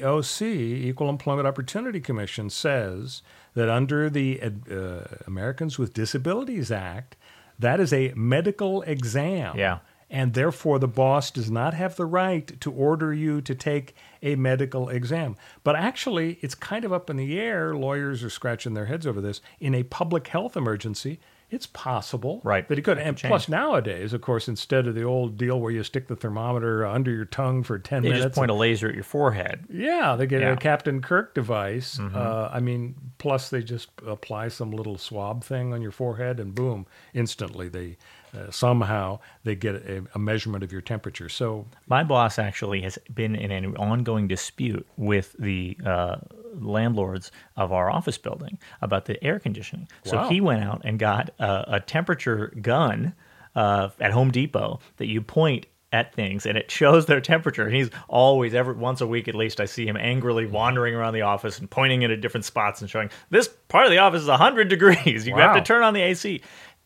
EEOC, 0.01 0.43
Equal 0.43 1.11
Employment 1.11 1.47
Opportunity 1.47 2.01
Commission, 2.01 2.49
says 2.49 3.21
that 3.55 3.69
under 3.69 4.09
the 4.09 4.41
uh, 4.41 5.25
Americans 5.27 5.79
with 5.79 5.93
Disabilities 5.93 6.73
Act, 6.73 7.17
that 7.59 7.79
is 7.79 7.93
a 7.93 8.13
medical 8.17 8.83
exam. 8.83 9.57
Yeah. 9.59 9.79
And 10.15 10.33
therefore, 10.35 10.79
the 10.79 10.87
boss 10.87 11.31
does 11.33 11.51
not 11.51 11.75
have 11.75 11.97
the 11.97 12.07
right 12.07 12.47
to 12.61 12.71
order 12.71 13.13
you 13.13 13.41
to 13.41 13.55
take 13.55 13.97
a 14.23 14.37
medical 14.37 14.89
exam. 14.89 15.35
But 15.65 15.75
actually, 15.75 16.39
it's 16.41 16.55
kind 16.55 16.85
of 16.85 16.93
up 16.93 17.11
in 17.11 17.17
the 17.17 17.37
air. 17.41 17.75
Lawyers 17.75 18.23
are 18.23 18.31
scratching 18.31 18.75
their 18.75 18.87
heads 18.87 19.09
over 19.09 19.21
this. 19.21 19.41
In 19.59 19.75
a 19.75 19.83
public 19.83 20.29
health 20.29 20.57
emergency, 20.57 21.19
it's 21.51 21.67
possible 21.67 22.41
Right. 22.45 22.67
that 22.69 22.79
he 22.79 22.83
could. 22.83 22.99
And 22.99 23.17
plus, 23.17 23.49
nowadays, 23.49 24.13
of 24.13 24.21
course, 24.21 24.47
instead 24.49 24.87
of 24.87 24.95
the 24.95 25.03
old 25.03 25.37
deal 25.37 25.61
where 25.61 25.73
you 25.73 25.83
stick 25.83 26.07
the 26.07 26.17
thermometer 26.17 26.87
under 26.87 27.11
your 27.11 27.25
tongue 27.27 27.65
for 27.65 27.79
10 27.79 28.03
They 28.03 28.11
minutes. 28.11 28.27
just 28.27 28.35
point 28.37 28.51
a 28.53 28.55
laser 28.55 28.89
at 28.89 28.95
your 28.95 29.05
forehead. 29.05 29.65
yeah, 29.69 30.15
they 30.17 30.27
get 30.27 30.41
Yeah. 30.43 30.49
Mm-hmm. 30.51 30.59
a 30.59 30.61
Captain 30.61 31.03
Kirk 31.03 31.35
device. 31.35 31.99
Uh, 31.99 32.51
I 32.53 32.61
mean, 32.61 32.95
plus 33.19 33.51
they 33.51 33.63
just 33.65 33.91
apply 34.07 34.47
some 34.49 34.71
little 34.71 34.97
swab 34.97 35.43
thing 35.43 35.73
on 35.75 35.83
your 35.83 35.93
forehead, 35.93 36.39
and 36.39 36.55
boom, 36.55 36.87
instantly 37.13 37.69
they 37.69 37.97
uh, 38.35 38.51
somehow 38.51 39.19
they 39.45 39.55
get 39.55 39.75
a, 39.77 40.05
a 40.15 40.19
measurement 40.19 40.65
of 40.65 40.73
your 40.73 40.81
temperature. 40.81 41.29
So 41.29 41.67
My 41.87 42.03
boss 42.05 42.39
actually 42.39 42.83
has 42.83 42.99
been 43.15 43.35
in 43.37 43.51
an 43.51 43.77
ongoing 43.77 44.27
dispute 44.29 44.87
with 44.97 45.35
the 45.39 45.77
uh, 45.85 46.17
landlords 46.61 47.31
of 47.57 47.73
our 47.73 47.91
office 47.91 48.19
building 48.19 48.59
about 48.81 49.05
the 49.07 49.23
air 49.25 49.39
conditioning. 49.39 49.89
So 50.05 50.17
Wow. 50.17 50.29
he 50.29 50.41
went 50.41 50.65
out 50.65 50.83
and 50.85 50.99
got 50.99 51.31
a, 51.39 51.77
a 51.77 51.81
temperature 51.81 52.53
gun 52.61 53.15
uh, 53.55 53.89
at 54.01 54.11
Home 54.13 54.31
Depot 54.31 54.81
that 54.97 55.07
you 55.07 55.21
point 55.21 55.67
at 55.93 56.13
things 56.13 56.45
and 56.45 56.59
it 56.59 56.69
shows 56.73 57.07
their 57.07 57.21
temperature. 57.21 57.71
He's 57.71 57.89
always, 58.09 58.53
every 58.53 58.75
once 58.75 59.01
a 59.01 59.07
week 59.07 59.29
at 59.29 59.35
least, 59.37 59.61
I 59.61 59.67
see 59.67 59.87
him 59.87 59.97
angrily 59.97 60.45
wandering 60.45 60.93
around 60.95 61.15
the 61.15 61.23
office 61.23 61.61
and 61.61 61.71
pointing 61.71 62.03
it 62.03 62.11
at 62.11 62.21
different 62.21 62.45
spots 62.45 62.81
and 62.81 62.91
showing 62.91 63.11
this 63.31 63.49
part 63.69 63.85
of 63.87 63.93
the 63.93 63.99
office 63.99 64.23
is 64.23 64.29
100 64.29 64.69
degrees. 64.69 65.25
You 65.27 65.37
have 65.37 65.55
to 65.55 65.63
turn 65.63 65.85
on 65.85 65.95
the 65.95 66.01
AC. 66.03 66.41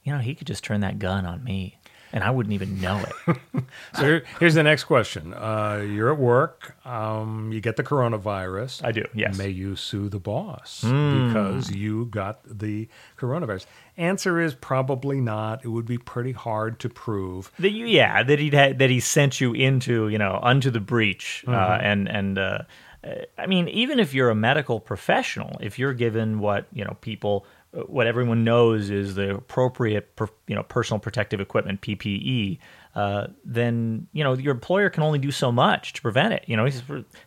You 0.08 0.14
know, 0.14 0.20
he 0.20 0.34
could 0.34 0.46
just 0.46 0.64
turn 0.64 0.80
that 0.80 0.98
gun 0.98 1.26
on 1.26 1.44
me 1.44 1.76
and 2.14 2.24
I 2.24 2.30
wouldn't 2.30 2.54
even 2.54 2.80
know 2.80 3.04
it. 3.26 3.36
So 3.94 4.02
here, 4.02 4.24
here's 4.40 4.54
the 4.54 4.62
next 4.62 4.84
question. 4.84 5.34
Uh, 5.34 5.84
you're 5.86 6.10
at 6.10 6.18
work. 6.18 6.74
Um, 6.86 7.50
you 7.52 7.60
get 7.60 7.76
the 7.76 7.82
coronavirus. 7.82 8.82
I 8.84 8.92
do, 8.92 9.04
yes. 9.14 9.36
May 9.36 9.48
you 9.50 9.76
sue 9.76 10.08
the 10.08 10.18
boss 10.18 10.80
because 10.82 11.70
you 11.70 12.06
got 12.06 12.40
the 12.44 12.88
coronavirus? 13.18 13.66
Answer 13.98 14.40
is 14.40 14.54
probably 14.54 15.20
not. 15.20 15.62
It 15.64 15.68
would 15.68 15.84
be 15.86 15.98
pretty 15.98 16.32
hard 16.32 16.78
to 16.80 16.88
prove. 16.88 17.52
That 17.58 17.72
you, 17.72 17.84
yeah, 17.84 18.22
that 18.22 18.38
he 18.38 18.48
had 18.50 18.78
that 18.78 18.88
he 18.88 19.00
sent 19.00 19.40
you 19.40 19.52
into, 19.52 20.08
you 20.08 20.18
know, 20.18 20.38
unto 20.42 20.70
the 20.70 20.80
breach, 20.80 21.44
uh, 21.46 21.50
Mm-hmm. 21.50 21.84
and 21.84 22.08
and 22.08 22.38
uh, 22.38 22.58
uh, 23.04 23.10
I 23.36 23.46
mean, 23.46 23.68
even 23.68 23.98
if 24.00 24.14
you're 24.14 24.30
a 24.30 24.34
medical 24.34 24.80
professional, 24.80 25.56
if 25.60 25.78
you're 25.78 25.94
given 25.94 26.38
what 26.38 26.66
you 26.72 26.84
know 26.84 26.96
people, 27.00 27.44
uh, 27.44 27.57
what 27.72 28.06
everyone 28.06 28.44
knows 28.44 28.88
is 28.88 29.14
the 29.14 29.34
appropriate, 29.34 30.18
you 30.46 30.54
know, 30.54 30.62
personal 30.62 30.98
protective 30.98 31.40
equipment 31.40 31.80
(PPE), 31.82 32.58
uh, 32.94 33.26
then 33.44 34.06
you 34.12 34.24
know 34.24 34.32
your 34.32 34.54
employer 34.54 34.88
can 34.88 35.02
only 35.02 35.18
do 35.18 35.30
so 35.30 35.52
much 35.52 35.92
to 35.92 36.02
prevent 36.02 36.32
it. 36.32 36.44
You 36.46 36.56
know, 36.56 36.68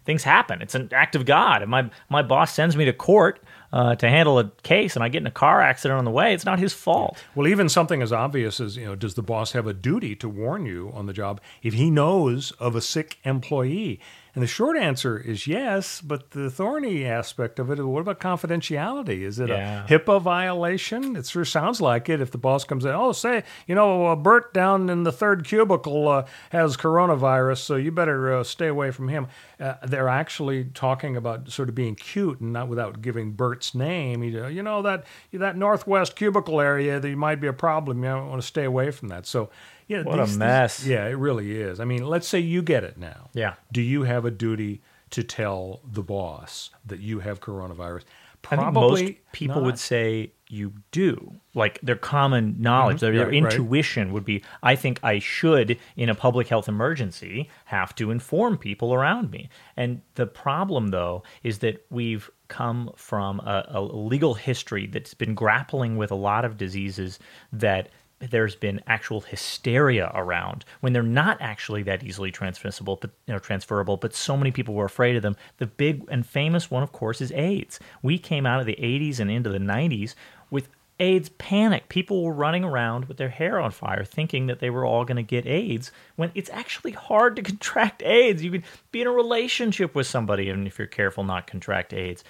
things 0.04 0.24
happen. 0.24 0.62
It's 0.62 0.74
an 0.74 0.90
act 0.94 1.16
of 1.16 1.26
God. 1.26 1.62
If 1.62 1.70
my 1.70 1.90
my 2.10 2.24
boss 2.24 2.54
sends 2.54 2.76
me 2.76 2.86
to 2.86 2.94
court 2.94 3.40
uh, 3.72 3.96
to 3.96 4.10
handle 4.10 4.40
a 4.40 4.50
case, 4.64 4.96
and 4.96 5.04
I 5.04 5.10
get 5.10 5.22
in 5.22 5.28
a 5.28 5.32
car 5.32 5.62
accident 5.62 6.00
on 6.00 6.06
the 6.06 6.12
way, 6.12 6.34
it's 6.34 6.46
not 6.46 6.60
his 6.60 6.74
fault. 6.74 7.24
Well, 7.36 7.48
even 7.48 7.70
something 7.70 8.02
as 8.02 8.12
obvious 8.12 8.60
as, 8.60 8.78
you 8.78 8.86
know, 8.86 8.96
does 8.96 9.14
the 9.14 9.22
boss 9.22 9.52
have 9.52 9.68
a 9.68 9.74
duty 9.74 10.16
to 10.18 10.28
warn 10.28 10.66
you 10.66 10.92
on 10.94 11.06
the 11.06 11.14
job 11.14 11.40
if 11.62 11.76
he 11.76 11.92
knows 11.92 12.52
of 12.54 12.76
a 12.76 12.82
sick 12.82 13.20
employee? 13.24 14.00
And 14.34 14.41
the 14.41 14.48
short 14.48 14.78
answer 14.78 15.17
is 15.17 15.46
yes, 15.46 16.00
but 16.00 16.32
the 16.32 16.50
thorny 16.50 17.06
aspect 17.06 17.60
of 17.60 17.70
it 17.70 17.80
is 17.80 17.86
what 17.86 18.00
about 18.02 18.20
confidentiality? 18.20 19.24
Is 19.24 19.39
it 19.39 19.50
Yeah. 19.50 19.84
a 19.84 19.88
HIPAA 19.88 20.22
violation? 20.22 21.15
It 21.15 21.26
sure 21.26 21.44
sounds 21.44 21.82
like 21.82 22.08
it 22.08 22.22
if 22.22 22.32
the 22.32 22.38
boss 22.38 22.63
comes 22.63 22.86
in, 22.86 22.91
oh, 22.91 23.12
say, 23.12 23.44
you 23.67 23.76
know, 23.76 24.08
uh, 24.08 24.15
Bert 24.15 24.54
down 24.54 24.89
in 24.89 25.04
the 25.04 25.12
third 25.12 25.44
cubicle 25.46 26.08
uh, 26.08 26.26
has 26.52 26.78
coronavirus, 26.78 27.58
so 27.58 27.76
you 27.76 27.91
better 27.91 28.34
uh, 28.36 28.44
stay 28.44 28.67
away 28.67 28.91
from 28.91 29.10
him. 29.10 29.28
Uh, 29.60 29.74
they're 29.86 30.10
actually 30.10 30.65
talking 30.65 31.17
about 31.17 31.50
sort 31.52 31.70
of 31.70 31.76
being 31.76 31.96
cute 31.96 32.39
and 32.39 32.54
not 32.54 32.67
without 32.67 33.02
giving 33.02 33.32
Bert's 33.34 33.76
name. 33.76 34.24
You 34.24 34.32
know, 34.32 34.48
you 34.48 34.63
know 34.63 34.82
that 34.82 35.06
that 35.34 35.58
northwest 35.58 36.15
cubicle 36.15 36.62
area, 36.62 37.00
there 37.00 37.15
might 37.17 37.41
be 37.41 37.48
a 37.48 37.54
problem. 37.54 37.98
You 38.04 38.10
know, 38.10 38.26
want 38.28 38.41
to 38.41 38.48
stay 38.48 38.63
away 38.63 38.91
from 38.91 39.10
that. 39.10 39.26
So, 39.26 39.50
yeah, 39.92 40.04
What 40.04 40.20
a 40.20 40.24
these- 40.24 40.30
these- 40.32 40.38
mess. 40.38 40.86
yeah, 40.88 41.06
it 41.08 41.18
really 41.18 41.60
is. 41.62 41.80
I 41.80 41.86
mean, 41.86 42.06
let's 42.08 42.28
say 42.28 42.40
you 42.40 42.62
get 42.62 42.84
it 42.84 42.98
now. 42.98 43.30
Yeah. 43.34 43.54
Do 43.72 43.82
you 43.82 44.04
have 44.04 44.26
a 44.26 44.32
duty 44.32 44.82
to 45.12 45.24
tell 45.24 45.82
the 45.90 46.02
boss 46.04 46.70
that 46.86 47.00
you 47.00 47.20
have 47.20 47.40
coronavirus? 47.42 48.04
I 48.50 48.56
think 48.56 48.74
most 48.74 49.04
people 49.34 49.62
would 49.62 49.78
say 49.78 50.32
you 50.50 50.74
do. 50.92 51.36
Like 51.54 51.80
their 51.82 51.96
common 51.96 52.56
knowledge, 52.60 53.00
their, 53.02 53.12
their 53.14 53.28
Right, 53.28 53.44
right. 53.44 53.52
intuition 53.54 54.12
would 54.14 54.26
be, 54.26 54.42
I 54.64 54.76
think 54.76 55.00
I 55.04 55.20
should, 55.20 55.78
in 55.96 56.10
a 56.10 56.16
public 56.16 56.48
health 56.48 56.68
emergency, 56.68 57.50
have 57.66 57.94
to 57.96 58.10
inform 58.10 58.58
people 58.58 58.96
around 58.96 59.30
me. 59.30 59.48
And 59.78 60.02
the 60.16 60.26
problem, 60.26 60.88
though, 60.88 61.22
is 61.44 61.60
that 61.60 61.86
we've 61.92 62.32
come 62.48 62.90
from 62.96 63.40
a, 63.42 63.64
a 63.70 63.82
legal 63.82 64.34
history 64.34 64.88
that's 64.88 65.14
been 65.14 65.36
grappling 65.36 65.96
with 65.98 66.10
a 66.12 66.16
lot 66.16 66.44
of 66.44 66.58
diseases 66.58 67.20
that 67.54 67.90
there's 68.30 68.56
been 68.56 68.82
actual 68.88 69.22
hysteria 69.22 70.12
around 70.14 70.64
when 70.82 70.94
they're 70.94 71.04
not 71.04 71.38
actually 71.42 71.84
that 71.84 72.04
easily 72.04 72.32
transmissible 72.32 72.98
but 73.02 73.12
you 73.26 73.34
know 73.34 73.40
transferable 73.40 73.98
but 73.98 74.14
so 74.14 74.38
many 74.38 74.52
people 74.52 74.74
were 74.74 74.86
afraid 74.86 75.16
of 75.16 75.22
them 75.22 75.36
the 75.58 75.68
big 75.68 76.04
and 76.10 76.26
famous 76.26 76.70
one 76.70 76.84
of 76.84 76.92
course 76.92 77.22
is 77.22 77.32
aids 77.32 77.80
we 78.02 78.18
came 78.18 78.46
out 78.46 78.60
of 78.60 78.66
the 78.66 78.78
80s 78.80 79.20
and 79.20 79.32
into 79.32 79.50
the 79.50 79.58
90s 79.58 80.16
with 80.50 80.70
AIDS 81.02 81.30
panic. 81.30 81.90
People 81.90 82.24
were 82.24 82.32
running 82.32 82.64
around 82.64 83.06
with 83.06 83.18
their 83.18 83.30
hair 83.30 83.60
on 83.60 83.72
fire 83.72 84.06
thinking 84.06 84.46
that 84.46 84.60
they 84.60 84.70
were 84.70 84.86
all 84.86 85.04
going 85.04 85.18
to 85.18 85.24
get 85.24 85.48
AIDS 85.48 85.92
when 86.16 86.32
it's 86.36 86.50
actually 86.52 86.92
hard 86.92 87.36
to 87.36 87.42
contract 87.42 88.04
AIDS. 88.04 88.44
You 88.44 88.52
could 88.52 88.64
be 88.92 89.02
in 89.02 89.08
a 89.08 89.12
relationship 89.12 89.96
with 89.96 90.06
somebody 90.06 90.48
and 90.48 90.68
if 90.68 90.78
you're 90.78 90.88
careful 90.88 91.24
not 91.24 91.48
contract 91.48 91.92
AIDS 91.92 92.24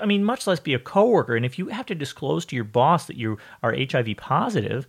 I 0.00 0.06
mean, 0.06 0.24
much 0.24 0.46
less 0.46 0.60
be 0.60 0.74
a 0.74 0.78
coworker. 0.78 1.36
And 1.36 1.44
if 1.44 1.58
you 1.58 1.68
have 1.68 1.86
to 1.86 1.94
disclose 1.94 2.44
to 2.46 2.56
your 2.56 2.64
boss 2.64 3.06
that 3.06 3.16
you 3.16 3.38
are 3.62 3.74
HIV 3.74 4.16
positive, 4.16 4.86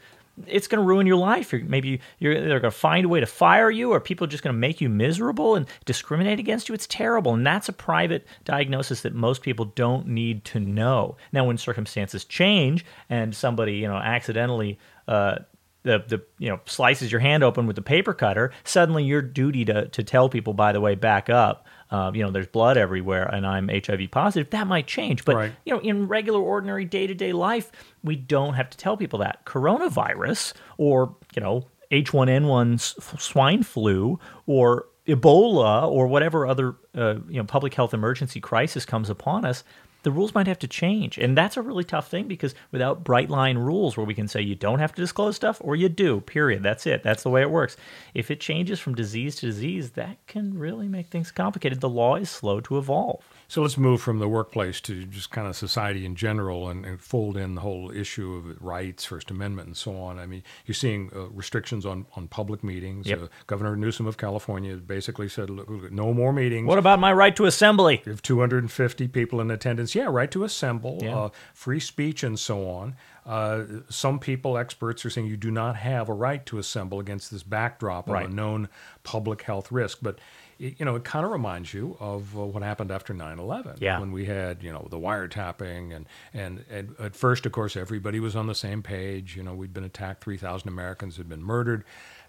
it's 0.48 0.68
going 0.68 0.82
to 0.82 0.88
ruin 0.88 1.08
your 1.08 1.18
life. 1.18 1.54
Maybe 1.54 2.00
you're 2.20 2.34
they're 2.34 2.60
going 2.60 2.72
to 2.72 2.78
find 2.78 3.06
a 3.06 3.10
way 3.10 3.20
to 3.20 3.26
fire 3.26 3.70
you, 3.70 3.92
or 3.92 4.00
people 4.00 4.26
are 4.26 4.30
just 4.30 4.44
going 4.44 4.54
to 4.54 4.60
make 4.60 4.82
you 4.82 4.90
miserable 4.90 5.56
and 5.56 5.66
discriminate 5.86 6.40
against 6.40 6.70
you. 6.70 6.76
It's 6.76 6.88
terrible, 6.88 7.34
and 7.34 7.46
that's 7.46 7.70
a 7.70 7.74
private 7.74 8.26
diagnosis 8.46 9.02
that 9.02 9.14
most 9.14 9.42
people 9.42 9.66
don't 9.66 10.08
need 10.08 10.46
to 10.46 10.60
know. 10.60 11.18
Now, 11.32 11.46
when 11.46 11.58
circumstances 11.58 12.26
change 12.26 12.86
and 13.10 13.36
somebody 13.36 13.74
you 13.74 13.88
know 13.88 13.98
accidentally. 13.98 14.80
Uh, 15.08 15.40
the, 15.84 16.04
the 16.08 16.22
you 16.38 16.50
know 16.50 16.60
slices 16.66 17.10
your 17.10 17.22
hand 17.22 17.42
open 17.42 17.66
with 17.66 17.78
the 17.78 17.82
paper 17.82 18.14
cutter 18.14 18.52
suddenly 18.66 19.06
your 19.06 19.22
duty 19.22 19.64
to, 19.64 19.88
to 19.88 20.04
tell 20.04 20.28
people 20.28 20.54
by 20.54 20.74
the 20.74 20.82
way 20.82 20.94
back 20.94 21.30
up 21.30 21.66
uh, 21.92 22.12
you 22.14 22.24
know 22.24 22.32
there's 22.32 22.48
blood 22.48 22.78
everywhere 22.78 23.24
and 23.24 23.46
i'm 23.48 23.68
hiv 23.70 24.00
positive 24.12 24.50
that 24.52 24.68
might 24.68 24.88
change 24.88 25.26
but 25.26 25.36
Right. 25.36 25.52
you 25.66 25.74
know 25.74 25.80
in 25.82 26.08
regular 26.08 26.40
ordinary 26.40 26.86
day-to-day 26.86 27.34
life 27.34 27.72
we 28.04 28.16
don't 28.16 28.54
have 28.54 28.70
to 28.70 28.78
tell 28.78 28.96
people 28.98 29.20
that 29.20 29.46
coronavirus 29.46 30.54
or 30.78 31.16
you 31.36 31.42
know 31.42 31.66
H1N1 31.92 33.20
swine 33.20 33.64
flu 33.64 34.20
or 34.46 34.86
ebola 35.08 35.88
or 35.90 36.06
whatever 36.08 36.46
other 36.46 36.76
uh, 36.96 37.16
you 37.28 37.38
know 37.38 37.44
public 37.44 37.74
health 37.74 37.94
emergency 37.94 38.40
crisis 38.40 38.86
comes 38.86 39.10
upon 39.10 39.44
us 39.46 39.64
the 40.04 40.12
rules 40.12 40.34
might 40.34 40.48
have 40.48 40.60
to 40.60 40.68
change. 40.68 41.18
And 41.18 41.38
that's 41.38 41.58
a 41.58 41.62
really 41.62 41.84
tough 41.84 42.10
thing 42.10 42.28
because 42.28 42.56
without 42.72 43.04
bright 43.04 43.30
line 43.30 43.58
rules 43.58 43.98
where 43.98 44.06
we 44.06 44.14
can 44.14 44.28
say 44.28 44.42
you 44.42 44.56
don't 44.56 44.80
have 44.80 44.94
to 44.96 45.02
disclose 45.02 45.36
stuff 45.36 45.62
or 45.64 45.76
you 45.76 45.90
do 45.90 46.22
period 46.22 46.64
that's 46.64 46.88
it. 46.88 47.04
That's 47.04 47.24
the 47.24 47.30
way 47.30 47.42
it 47.42 47.52
works. 47.52 47.78
If 48.14 48.32
it 48.32 48.40
changes 48.40 48.80
from 48.80 48.96
disease 48.96 49.36
to 49.38 49.46
disease 49.46 49.92
that 49.92 50.18
can 50.28 50.58
really 50.58 50.88
make 50.88 51.08
things 51.08 51.32
complicated. 51.32 51.82
The 51.82 51.90
law 51.90 52.16
is 52.16 52.30
slow 52.30 52.62
to 52.62 52.78
evolve 52.78 53.24
So 53.50 53.64
let's 53.64 53.80
move 53.80 54.00
from 54.00 54.20
the 54.20 54.28
workplace 54.28 54.80
to 54.82 55.06
just 55.06 55.32
kind 55.32 55.48
of 55.48 55.56
society 55.56 56.06
in 56.06 56.16
general 56.16 56.70
and, 56.70 56.86
and 56.86 57.02
fold 57.02 57.36
in 57.36 57.56
the 57.56 57.62
whole 57.62 57.90
issue 57.90 58.36
of 58.36 58.62
rights, 58.62 59.06
First 59.06 59.32
Amendment, 59.32 59.66
and 59.66 59.76
so 59.76 60.00
on. 60.00 60.20
I 60.20 60.28
mean, 60.28 60.44
you're 60.68 60.76
seeing 60.76 61.10
uh, 61.16 61.30
restrictions 61.30 61.84
on, 61.84 62.06
on 62.16 62.28
public 62.28 62.64
meetings. 62.64 63.08
Yep. 63.08 63.24
Uh, 63.24 63.28
Governor 63.48 63.76
Newsom 63.76 64.06
of 64.06 64.18
California 64.18 64.76
basically 64.78 65.28
said, 65.28 65.50
look, 65.50 65.68
look, 65.68 65.92
no 65.92 66.14
more 66.14 66.32
meetings. 66.32 66.68
what 66.68 66.78
about 66.78 67.00
my 67.00 67.12
right 67.12 67.36
to 67.38 67.46
assembly 67.46 68.04
You 68.06 68.12
have 68.12 68.22
250 68.22 69.08
people 69.08 69.42
in 69.42 69.50
attendance. 69.50 69.96
Yeah, 69.96 70.10
right 70.12 70.30
to 70.30 70.44
assemble, 70.44 71.00
Yeah. 71.02 71.18
uh, 71.18 71.30
free 71.56 71.80
speech, 71.80 72.22
and 72.22 72.38
so 72.38 72.70
on. 72.70 72.96
Uh, 73.26 73.64
some 73.90 74.20
people, 74.20 74.60
experts, 74.60 75.04
are 75.06 75.10
saying 75.10 75.26
you 75.26 75.38
do 75.38 75.50
not 75.50 75.76
have 75.76 76.08
a 76.08 76.14
right 76.14 76.46
to 76.46 76.60
assemble 76.60 77.00
against 77.00 77.32
this 77.32 77.42
backdrop 77.42 78.06
of 78.06 78.14
Right. 78.14 78.30
a 78.30 78.32
known 78.32 78.70
public 79.02 79.42
health 79.42 79.72
risk. 79.72 79.98
But 80.04 80.20
you 80.60 80.84
know, 80.86 80.96
it 80.96 81.06
kind 81.06 81.26
of 81.26 81.32
reminds 81.32 81.74
you 81.74 81.96
of 82.02 82.38
uh, 82.38 82.46
what 82.46 82.62
happened 82.64 82.92
after 82.92 83.14
9/11, 83.14 83.78
Yeah. 83.80 84.00
when 84.00 84.12
we 84.12 84.26
had 84.26 84.62
you 84.62 84.72
know 84.74 84.88
the 84.92 84.98
wiretapping, 85.00 85.96
and, 85.96 86.06
and 86.34 86.66
and 86.70 86.96
at 87.00 87.16
first, 87.16 87.46
of 87.46 87.52
course, 87.54 87.78
everybody 87.78 88.20
was 88.20 88.36
on 88.36 88.48
the 88.48 88.56
same 88.56 88.84
page. 88.84 89.36
You 89.38 89.44
know, 89.44 89.54
we'd 89.54 89.74
been 89.74 89.84
attacked, 89.86 90.24
3,000 90.24 90.68
Americans 90.68 91.18
had 91.18 91.30
been 91.30 91.42
murdered. 91.44 91.84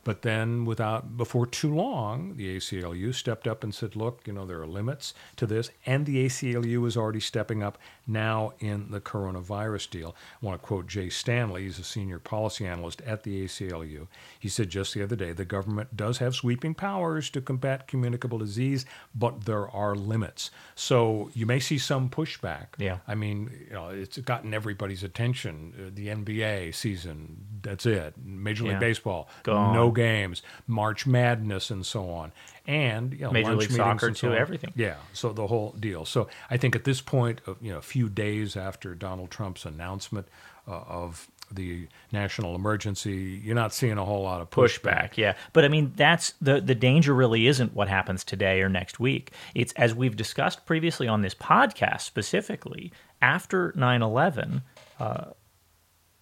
But 0.05 0.23
then, 0.23 0.65
without 0.65 1.17
before 1.17 1.47
too 1.47 1.75
long, 1.75 2.37
the 2.37 2.57
ACLU 2.57 3.15
stepped 3.15 3.47
up 3.47 3.63
and 3.63 3.75
said, 3.75 3.97
"Look, 3.97 4.23
you 4.27 4.33
know 4.33 4.47
there 4.47 4.61
are 4.61 4.67
limits 4.67 5.15
to 5.37 5.47
this," 5.47 5.71
and 5.87 6.07
the 6.07 6.25
ACLU 6.27 6.87
is 6.87 6.97
already 6.97 7.21
stepping 7.21 7.63
up 7.63 7.79
now 8.07 8.53
in 8.61 8.91
the 8.91 9.01
coronavirus 9.01 9.91
deal. 9.91 10.17
I 10.43 10.47
want 10.47 10.61
to 10.61 10.67
quote 10.67 10.87
Jay 10.87 11.09
Stanley; 11.11 11.63
he's 11.65 11.79
a 11.79 11.85
senior 11.85 12.19
policy 12.19 12.67
analyst 12.67 13.01
at 13.03 13.23
the 13.23 13.45
ACLU. 13.45 14.07
He 14.39 14.49
said 14.49 14.71
just 14.71 14.95
the 14.95 15.03
other 15.03 15.17
day, 15.17 15.33
the 15.33 15.45
government 15.45 15.97
does 15.97 16.19
have 16.19 16.35
sweeping 16.35 16.75
powers 16.75 17.31
to 17.31 17.41
combat 17.41 17.87
communicable 17.87 18.39
disease, 18.39 18.85
but 19.15 19.45
there 19.45 19.69
are 19.69 19.95
limits. 19.95 20.51
So 20.75 21.31
you 21.35 21.47
may 21.47 21.61
see 21.61 21.79
some 21.79 22.09
pushback. 22.09 22.67
Yeah. 22.79 22.99
I 23.07 23.15
mean, 23.15 23.51
you 23.69 23.75
know, 23.75 23.89
it's 23.89 24.19
gotten 24.19 24.55
everybody's 24.55 25.03
attention. 25.03 25.75
Uh, 25.77 25.91
the 25.95 26.09
NBA 26.09 26.75
season, 26.75 27.37
that's 27.63 27.87
it. 27.87 28.15
Major 28.25 28.65
League 28.65 28.73
Yeah. 28.73 28.79
Baseball, 28.79 29.29
Gone. 29.43 29.75
no 29.75 29.90
games. 29.93 30.43
March 30.67 31.07
Madness, 31.07 31.71
and 31.71 31.85
so 31.85 32.11
on. 32.11 32.33
And 32.67 33.13
you 33.13 33.21
know, 33.21 33.33
Major 33.33 33.57
League 33.57 33.71
Soccer 33.71 34.09
and 34.09 34.17
so 34.17 34.29
too, 34.29 34.33
on. 34.35 34.39
everything. 34.39 34.73
Yeah, 34.77 34.97
so 35.13 35.33
the 35.33 35.47
whole 35.47 35.75
deal. 35.79 36.05
So 36.05 36.29
I 36.51 36.57
think 36.57 36.77
at 36.77 36.85
this 36.85 37.01
point, 37.01 37.41
of 37.47 37.57
you 37.61 37.73
know, 37.73 37.79
a 37.79 37.83
few 37.83 38.09
days 38.09 38.57
after 38.57 38.95
Donald 38.95 39.31
Trump's 39.31 39.65
announcement 39.65 40.29
uh, 40.69 40.73
of 40.87 41.29
the 41.53 41.89
national 42.13 42.55
emergency, 42.55 43.41
you're 43.43 43.55
not 43.55 43.75
seeing 43.75 43.99
a 43.99 44.05
whole 44.05 44.23
lot 44.23 44.41
of 44.41 44.51
pushback. 44.51 45.17
Yeah, 45.17 45.35
but 45.53 45.65
I 45.65 45.69
mean 45.69 45.93
that's 45.97 46.35
the 46.41 46.61
the 46.61 46.75
danger. 46.75 47.15
Really, 47.15 47.47
isn't 47.47 47.75
what 47.75 47.89
happens 47.89 48.25
today 48.25 48.61
or 48.61 48.69
next 48.69 49.01
week. 49.01 49.33
It's 49.55 49.73
as 49.75 49.95
we've 49.95 50.17
discussed 50.17 50.65
previously 50.67 51.09
on 51.09 51.23
this 51.23 51.35
podcast, 51.35 52.03
specifically 52.03 52.93
after 53.21 53.73
9/11, 53.73 54.63
uh, 54.99 55.25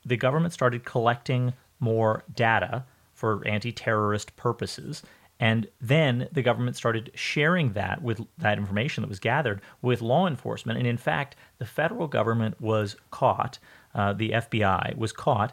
the 0.05 0.17
government 0.17 0.55
started 0.55 0.85
collecting 0.85 1.53
more 1.81 2.25
data 2.35 2.85
for 3.19 3.43
anti-terrorist 3.47 4.37
purposes. 4.37 5.03
And 5.41 5.67
then 5.81 6.29
the 6.31 6.43
government 6.43 6.77
started 6.77 7.11
sharing 7.15 7.73
that 7.73 8.01
with 8.01 8.21
that 8.39 8.59
information 8.59 9.03
that 9.03 9.09
was 9.09 9.19
gathered 9.19 9.61
with 9.83 10.01
law 10.03 10.29
enforcement. 10.29 10.79
And 10.79 10.87
in 10.87 10.97
fact, 10.97 11.35
the 11.59 11.67
federal 11.67 12.07
government 12.07 12.61
was 12.61 12.95
caught, 13.11 13.59
uh, 13.93 14.13
the 14.13 14.31
FBI 14.31 14.97
was 14.97 15.13
caught 15.13 15.53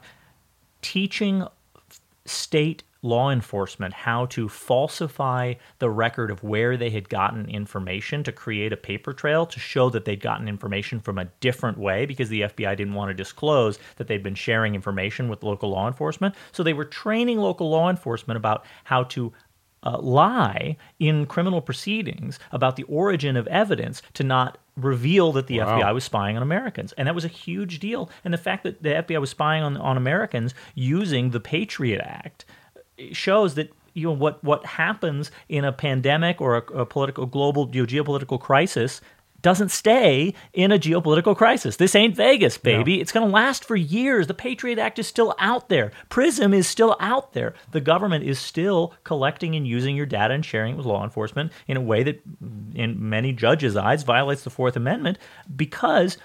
teaching 0.81 1.47
state 2.25 2.83
law 3.05 3.29
enforcement 3.29 3.93
how 3.93 4.25
to 4.25 4.49
falsify 4.49 5.53
the 5.79 5.89
record 5.89 6.31
of 6.31 6.43
where 6.43 6.75
they 6.75 6.89
had 6.89 7.07
gotten 7.07 7.47
information 7.49 8.23
to 8.23 8.31
create 8.31 8.73
a 8.73 8.77
paper 8.77 9.13
trail 9.13 9.45
to 9.45 9.59
show 9.59 9.89
that 9.89 10.05
they'd 10.05 10.19
gotten 10.19 10.47
information 10.47 10.99
from 10.99 11.19
a 11.19 11.25
different 11.39 11.77
way 11.77 12.05
because 12.05 12.29
the 12.29 12.41
FBI 12.41 12.75
didn't 12.75 12.95
want 12.95 13.09
to 13.09 13.13
disclose 13.13 13.79
that 13.97 14.07
they'd 14.07 14.23
been 14.23 14.35
sharing 14.35 14.75
information 14.75 15.29
with 15.29 15.43
local 15.43 15.69
law 15.69 15.87
enforcement. 15.87 16.35
So 16.51 16.63
they 16.63 16.73
were 16.73 16.85
training 16.85 17.37
local 17.37 17.69
law 17.69 17.89
enforcement 17.89 18.37
about 18.37 18.65
how 18.83 19.03
to 19.03 19.31
uh, 19.85 19.99
lie 19.99 20.75
in 20.99 21.25
criminal 21.25 21.61
proceedings 21.61 22.39
about 22.51 22.75
the 22.75 22.83
origin 22.83 23.37
of 23.37 23.47
evidence 23.47 24.01
to 24.15 24.23
not 24.23 24.57
reveal 24.75 25.31
that 25.33 25.47
the 25.47 25.59
wow. 25.59 25.79
FBI 25.79 25.93
was 25.93 26.03
spying 26.03 26.35
on 26.35 26.43
Americans. 26.43 26.93
And 26.93 27.07
that 27.07 27.15
was 27.15 27.25
a 27.25 27.29
huge 27.29 27.79
deal. 27.79 28.09
And 28.23 28.33
the 28.33 28.37
fact 28.37 28.63
that 28.63 28.81
the 28.83 28.89
FBI 28.89 29.21
was 29.21 29.29
spying 29.29 29.63
on, 29.63 29.77
on 29.77 29.95
Americans 29.95 30.53
using 30.73 31.29
the 31.29 31.39
Patriot 31.39 32.01
Act 32.01 32.45
shows 33.11 33.55
that 33.55 33.71
you 33.93 34.07
know 34.07 34.13
what 34.13 34.43
what 34.43 34.65
happens 34.65 35.31
in 35.49 35.65
a 35.65 35.71
pandemic 35.71 36.41
or 36.41 36.57
a, 36.57 36.79
a 36.79 36.85
political 36.85 37.25
global 37.25 37.69
you 37.73 37.81
know, 37.81 37.87
geopolitical 37.87 38.39
crisis 38.39 39.01
doesn't 39.45 39.69
stay 39.69 40.33
in 40.53 40.71
a 40.71 40.79
geopolitical 40.79 41.37
crisis. 41.37 41.75
This 41.75 41.93
ain't 41.93 42.15
Vegas, 42.15 42.57
baby. 42.57 42.95
No. 42.95 43.01
It's 43.01 43.11
going 43.11 43.27
to 43.27 43.31
last 43.31 43.63
for 43.63 43.75
years. 43.75 44.25
The 44.25 44.33
Patriot 44.33 44.79
Act 44.79 44.97
is 44.97 45.05
still 45.05 45.35
out 45.37 45.69
there. 45.69 45.91
PRISM 46.09 46.51
is 46.51 46.67
still 46.67 46.97
out 46.99 47.33
there. 47.33 47.53
The 47.69 47.79
government 47.79 48.23
is 48.23 48.39
still 48.39 48.95
collecting 49.03 49.55
and 49.55 49.67
using 49.67 49.95
your 49.95 50.07
data 50.07 50.33
and 50.33 50.43
sharing 50.43 50.73
it 50.73 50.77
with 50.77 50.87
law 50.87 51.03
enforcement 51.03 51.51
in 51.67 51.77
a 51.77 51.81
way 51.81 52.01
that, 52.01 52.23
in 52.73 53.07
many 53.07 53.33
judges' 53.33 53.77
eyes, 53.77 54.01
violates 54.01 54.43
the 54.43 54.49
Fourth 54.49 54.75
Amendment 54.75 55.19
because 55.55 56.17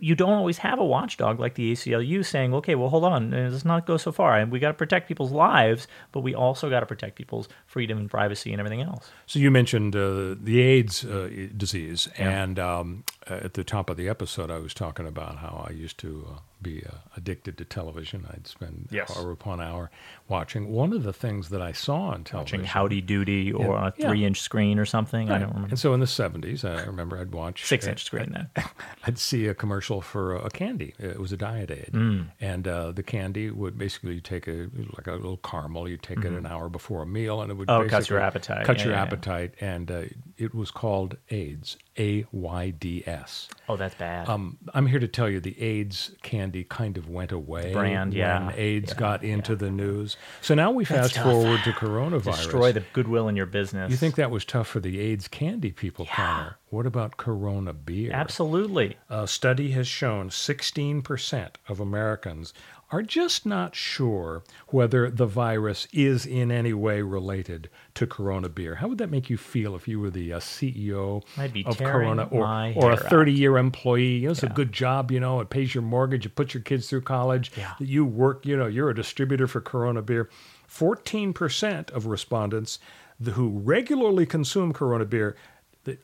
you 0.00 0.14
don't 0.14 0.32
always 0.32 0.58
have 0.58 0.78
a 0.78 0.84
watchdog 0.84 1.38
like 1.38 1.54
the 1.54 1.72
ACLU 1.72 2.24
saying, 2.24 2.54
okay, 2.54 2.74
well, 2.74 2.88
hold 2.88 3.04
on, 3.04 3.30
let's 3.30 3.64
not 3.64 3.86
go 3.86 3.96
so 3.96 4.10
far. 4.10 4.38
And 4.38 4.50
we 4.50 4.58
got 4.58 4.68
to 4.68 4.74
protect 4.74 5.06
people's 5.06 5.30
lives, 5.30 5.86
but 6.12 6.20
we 6.20 6.34
also 6.34 6.70
got 6.70 6.80
to 6.80 6.86
protect 6.86 7.16
people's 7.16 7.48
freedom 7.66 7.98
and 7.98 8.10
privacy 8.10 8.52
and 8.52 8.60
everything 8.60 8.80
else. 8.80 9.10
So 9.26 9.38
you 9.38 9.50
mentioned 9.50 9.94
uh, 9.94 10.34
the 10.40 10.60
AIDS 10.60 11.04
uh, 11.04 11.48
disease, 11.56 12.08
yeah. 12.18 12.42
and 12.42 12.58
um, 12.58 13.04
at 13.30 13.54
the 13.54 13.64
top 13.64 13.90
of 13.90 13.96
the 13.96 14.08
episode, 14.08 14.50
I 14.50 14.58
was 14.58 14.74
talking 14.74 15.06
about 15.06 15.36
how 15.36 15.66
I 15.68 15.72
used 15.72 15.98
to 15.98 16.26
uh, 16.28 16.38
be 16.60 16.84
uh, 16.84 16.96
addicted 17.16 17.56
to 17.58 17.64
television. 17.64 18.26
I'd 18.30 18.46
spend 18.46 18.88
yes. 18.90 19.16
hour 19.16 19.30
upon 19.30 19.60
hour 19.60 19.90
watching. 20.28 20.70
One 20.70 20.92
of 20.92 21.02
the 21.02 21.12
things 21.12 21.48
that 21.50 21.62
I 21.62 21.72
saw 21.72 22.08
on 22.08 22.24
television, 22.24 22.60
watching 22.60 22.64
Howdy 22.64 23.00
Doody 23.00 23.52
or 23.52 23.76
on 23.76 23.86
a 23.88 23.90
three-inch 23.92 24.38
yeah. 24.38 24.42
screen 24.42 24.78
or 24.78 24.84
something. 24.84 25.28
Right. 25.28 25.36
I 25.36 25.38
don't 25.38 25.50
remember. 25.50 25.70
And 25.70 25.78
so 25.78 25.94
in 25.94 26.00
the 26.00 26.06
'70s, 26.06 26.64
I 26.64 26.84
remember 26.84 27.18
I'd 27.18 27.32
watch 27.32 27.64
six-inch 27.66 28.04
screen. 28.04 28.32
Then 28.32 28.64
I'd 29.06 29.18
see 29.18 29.46
a 29.46 29.54
commercial 29.54 30.00
for 30.00 30.36
a, 30.36 30.50
candy. 30.50 30.94
It 30.98 31.18
was 31.18 31.32
a 31.32 31.36
diet 31.36 31.70
aid, 31.70 31.90
mm. 31.92 32.26
and 32.40 32.66
uh, 32.66 32.92
the 32.92 33.02
candy 33.02 33.50
would 33.50 33.78
basically 33.78 34.20
take 34.20 34.48
a 34.48 34.68
like 34.96 35.06
a 35.06 35.12
little 35.12 35.38
caramel. 35.38 35.88
You 35.88 35.96
take 35.96 36.18
mm-hmm. 36.18 36.34
it 36.34 36.38
an 36.38 36.46
hour 36.46 36.68
before 36.68 37.02
a 37.02 37.06
meal, 37.06 37.40
and 37.40 37.50
it 37.50 37.54
would 37.54 37.70
oh 37.70 37.86
cut 37.88 38.10
your 38.10 38.18
appetite. 38.18 38.66
Cut 38.66 38.78
yeah, 38.78 38.86
your 38.86 38.94
appetite, 38.94 39.54
and 39.60 39.90
uh, 39.90 40.02
it 40.36 40.54
was 40.54 40.70
called 40.70 41.16
Ayds. 41.30 41.76
A 42.00 42.24
Y 42.32 42.70
D 42.70 43.04
S. 43.06 43.48
Oh, 43.68 43.76
that's 43.76 43.94
bad. 43.94 44.26
Um, 44.28 44.56
I'm 44.72 44.86
here 44.86 44.98
to 44.98 45.06
tell 45.06 45.28
you 45.28 45.38
the 45.38 45.60
Ayds 45.60 46.12
candy 46.22 46.64
kind 46.64 46.96
of 46.96 47.10
went 47.10 47.30
away. 47.30 47.72
Brand, 47.74 48.14
yeah. 48.14 48.46
When 48.46 48.56
AIDS 48.56 48.92
yeah, 48.92 48.98
got 48.98 49.22
into 49.22 49.52
yeah. 49.52 49.58
the 49.58 49.70
news. 49.70 50.16
So 50.40 50.54
now 50.54 50.70
we 50.70 50.86
fast 50.86 51.18
forward 51.18 51.60
to 51.64 51.72
coronavirus. 51.72 52.36
Destroy 52.36 52.72
the 52.72 52.84
goodwill 52.94 53.28
in 53.28 53.36
your 53.36 53.46
business. 53.46 53.90
You 53.90 53.98
think 53.98 54.14
that 54.14 54.30
was 54.30 54.46
tough 54.46 54.66
for 54.66 54.80
the 54.80 54.98
Ayds 54.98 55.28
candy 55.28 55.72
people, 55.72 56.06
yeah. 56.06 56.16
Connor? 56.16 56.56
What 56.70 56.86
about 56.86 57.16
Corona 57.16 57.72
beer? 57.72 58.12
Absolutely. 58.12 58.96
A 59.08 59.26
study 59.26 59.72
has 59.72 59.88
shown 59.88 60.30
16% 60.30 61.48
of 61.68 61.80
Americans 61.80 62.54
are 62.92 63.02
just 63.02 63.44
not 63.44 63.74
sure 63.74 64.44
whether 64.68 65.10
the 65.10 65.26
virus 65.26 65.88
is 65.92 66.24
in 66.24 66.52
any 66.52 66.72
way 66.72 67.02
related 67.02 67.68
to 67.94 68.06
Corona 68.06 68.48
beer. 68.48 68.76
How 68.76 68.86
would 68.86 68.98
that 68.98 69.10
make 69.10 69.28
you 69.28 69.36
feel 69.36 69.74
if 69.74 69.88
you 69.88 69.98
were 69.98 70.10
the 70.10 70.32
uh, 70.32 70.38
CEO 70.38 71.24
of 71.66 71.78
Corona 71.78 72.28
or, 72.30 72.72
or 72.76 72.92
a 72.92 72.96
30 72.96 73.32
year 73.32 73.58
employee? 73.58 74.18
You 74.18 74.26
know, 74.26 74.30
it's 74.32 74.44
yeah. 74.44 74.50
a 74.50 74.54
good 74.54 74.72
job, 74.72 75.10
you 75.10 75.18
know, 75.18 75.40
it 75.40 75.50
pays 75.50 75.74
your 75.74 75.82
mortgage, 75.82 76.24
it 76.24 76.36
puts 76.36 76.54
your 76.54 76.62
kids 76.62 76.88
through 76.88 77.02
college, 77.02 77.50
yeah. 77.56 77.74
you 77.80 78.04
work, 78.04 78.46
you 78.46 78.56
know, 78.56 78.66
you're 78.66 78.90
a 78.90 78.94
distributor 78.94 79.48
for 79.48 79.60
Corona 79.60 80.02
beer. 80.02 80.30
14% 80.68 81.90
of 81.90 82.06
respondents 82.06 82.78
who 83.32 83.58
regularly 83.58 84.24
consume 84.24 84.72
Corona 84.72 85.04
beer 85.04 85.36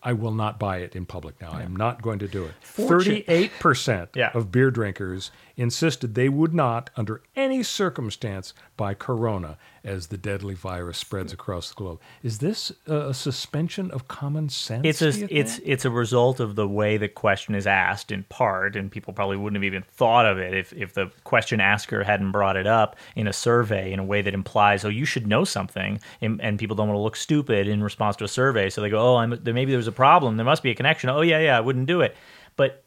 I 0.02 0.12
will 0.14 0.32
not 0.32 0.58
buy 0.58 0.78
it 0.78 0.96
in 0.96 1.06
public 1.06 1.40
now. 1.40 1.52
Yeah. 1.52 1.58
I 1.58 1.62
am 1.62 1.76
not 1.76 2.02
going 2.02 2.18
to 2.20 2.28
do 2.28 2.44
it. 2.44 2.54
Thirty-eight 2.62 3.52
percent 3.60 4.10
yeah. 4.14 4.30
of 4.34 4.50
beer 4.50 4.70
drinkers 4.70 5.30
insisted 5.58 6.14
they 6.14 6.28
would 6.28 6.52
not, 6.52 6.90
under 6.96 7.22
any 7.34 7.62
circumstance, 7.62 8.52
buy 8.76 8.92
Corona 8.92 9.56
as 9.82 10.08
the 10.08 10.18
deadly 10.18 10.54
virus 10.54 10.98
spreads 10.98 11.32
across 11.32 11.70
the 11.70 11.74
globe. 11.74 12.00
Is 12.22 12.38
this 12.38 12.72
a 12.86 13.14
suspension 13.14 13.90
of 13.92 14.08
common 14.08 14.48
sense? 14.48 14.82
It's 14.84 15.02
a 15.02 15.34
it's 15.34 15.60
it's 15.64 15.84
a 15.84 15.90
result 15.90 16.40
of 16.40 16.56
the 16.56 16.66
way 16.66 16.96
the 16.96 17.08
question 17.08 17.54
is 17.54 17.66
asked, 17.66 18.10
in 18.10 18.24
part, 18.24 18.76
and 18.76 18.90
people 18.90 19.12
probably 19.12 19.36
wouldn't 19.36 19.56
have 19.56 19.64
even 19.64 19.82
thought 19.82 20.26
of 20.26 20.38
it 20.38 20.54
if 20.54 20.72
if 20.72 20.94
the 20.94 21.10
question 21.24 21.60
asker 21.60 22.02
hadn't 22.02 22.32
brought 22.32 22.56
it 22.56 22.66
up 22.66 22.96
in 23.14 23.26
a 23.26 23.32
survey 23.32 23.92
in 23.92 23.98
a 23.98 24.04
way 24.04 24.22
that 24.22 24.34
implies, 24.34 24.84
oh, 24.84 24.88
you 24.88 25.04
should 25.04 25.26
know 25.26 25.44
something, 25.44 26.00
and, 26.20 26.40
and 26.40 26.58
people 26.58 26.76
don't 26.76 26.88
want 26.88 26.96
to 26.96 27.02
look 27.02 27.16
stupid 27.16 27.68
in 27.68 27.82
response 27.82 28.16
to 28.16 28.24
a 28.24 28.28
survey, 28.28 28.68
so 28.68 28.80
they 28.80 28.90
go, 28.90 28.98
oh, 28.98 29.16
I'm, 29.16 29.30
maybe 29.66 29.72
there's 29.72 29.88
a 29.88 29.92
problem, 29.92 30.36
there 30.36 30.46
must 30.46 30.62
be 30.62 30.70
a 30.70 30.74
connection. 30.74 31.10
Oh 31.10 31.22
yeah, 31.22 31.40
yeah, 31.40 31.56
I 31.56 31.60
wouldn't 31.60 31.86
do 31.86 32.00
it, 32.00 32.16
but 32.54 32.84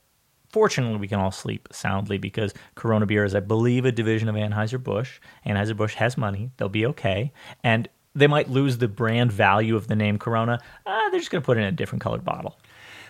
fortunately, 0.49 0.97
we 0.97 1.07
can 1.07 1.19
all 1.19 1.31
sleep 1.31 1.67
soundly 1.71 2.17
because 2.17 2.53
Corona 2.75 3.05
beer 3.05 3.23
is, 3.23 3.35
I 3.35 3.41
believe, 3.41 3.85
a 3.85 3.91
division 3.91 4.29
of 4.29 4.35
Anheuser-Busch. 4.35 5.19
Anheuser-Busch 5.45 5.95
has 5.95 6.17
money. 6.17 6.51
They'll 6.57 6.69
be 6.69 6.85
okay. 6.87 7.31
And 7.63 7.87
they 8.15 8.27
might 8.27 8.49
lose 8.49 8.77
the 8.77 8.87
brand 8.87 9.31
value 9.31 9.75
of 9.75 9.87
the 9.87 9.95
name 9.95 10.17
Corona. 10.17 10.59
Uh, 10.85 11.09
they're 11.09 11.19
just 11.19 11.31
going 11.31 11.41
to 11.41 11.45
put 11.45 11.57
it 11.57 11.61
in 11.61 11.67
a 11.67 11.71
different 11.71 12.01
colored 12.01 12.23
bottle. 12.23 12.57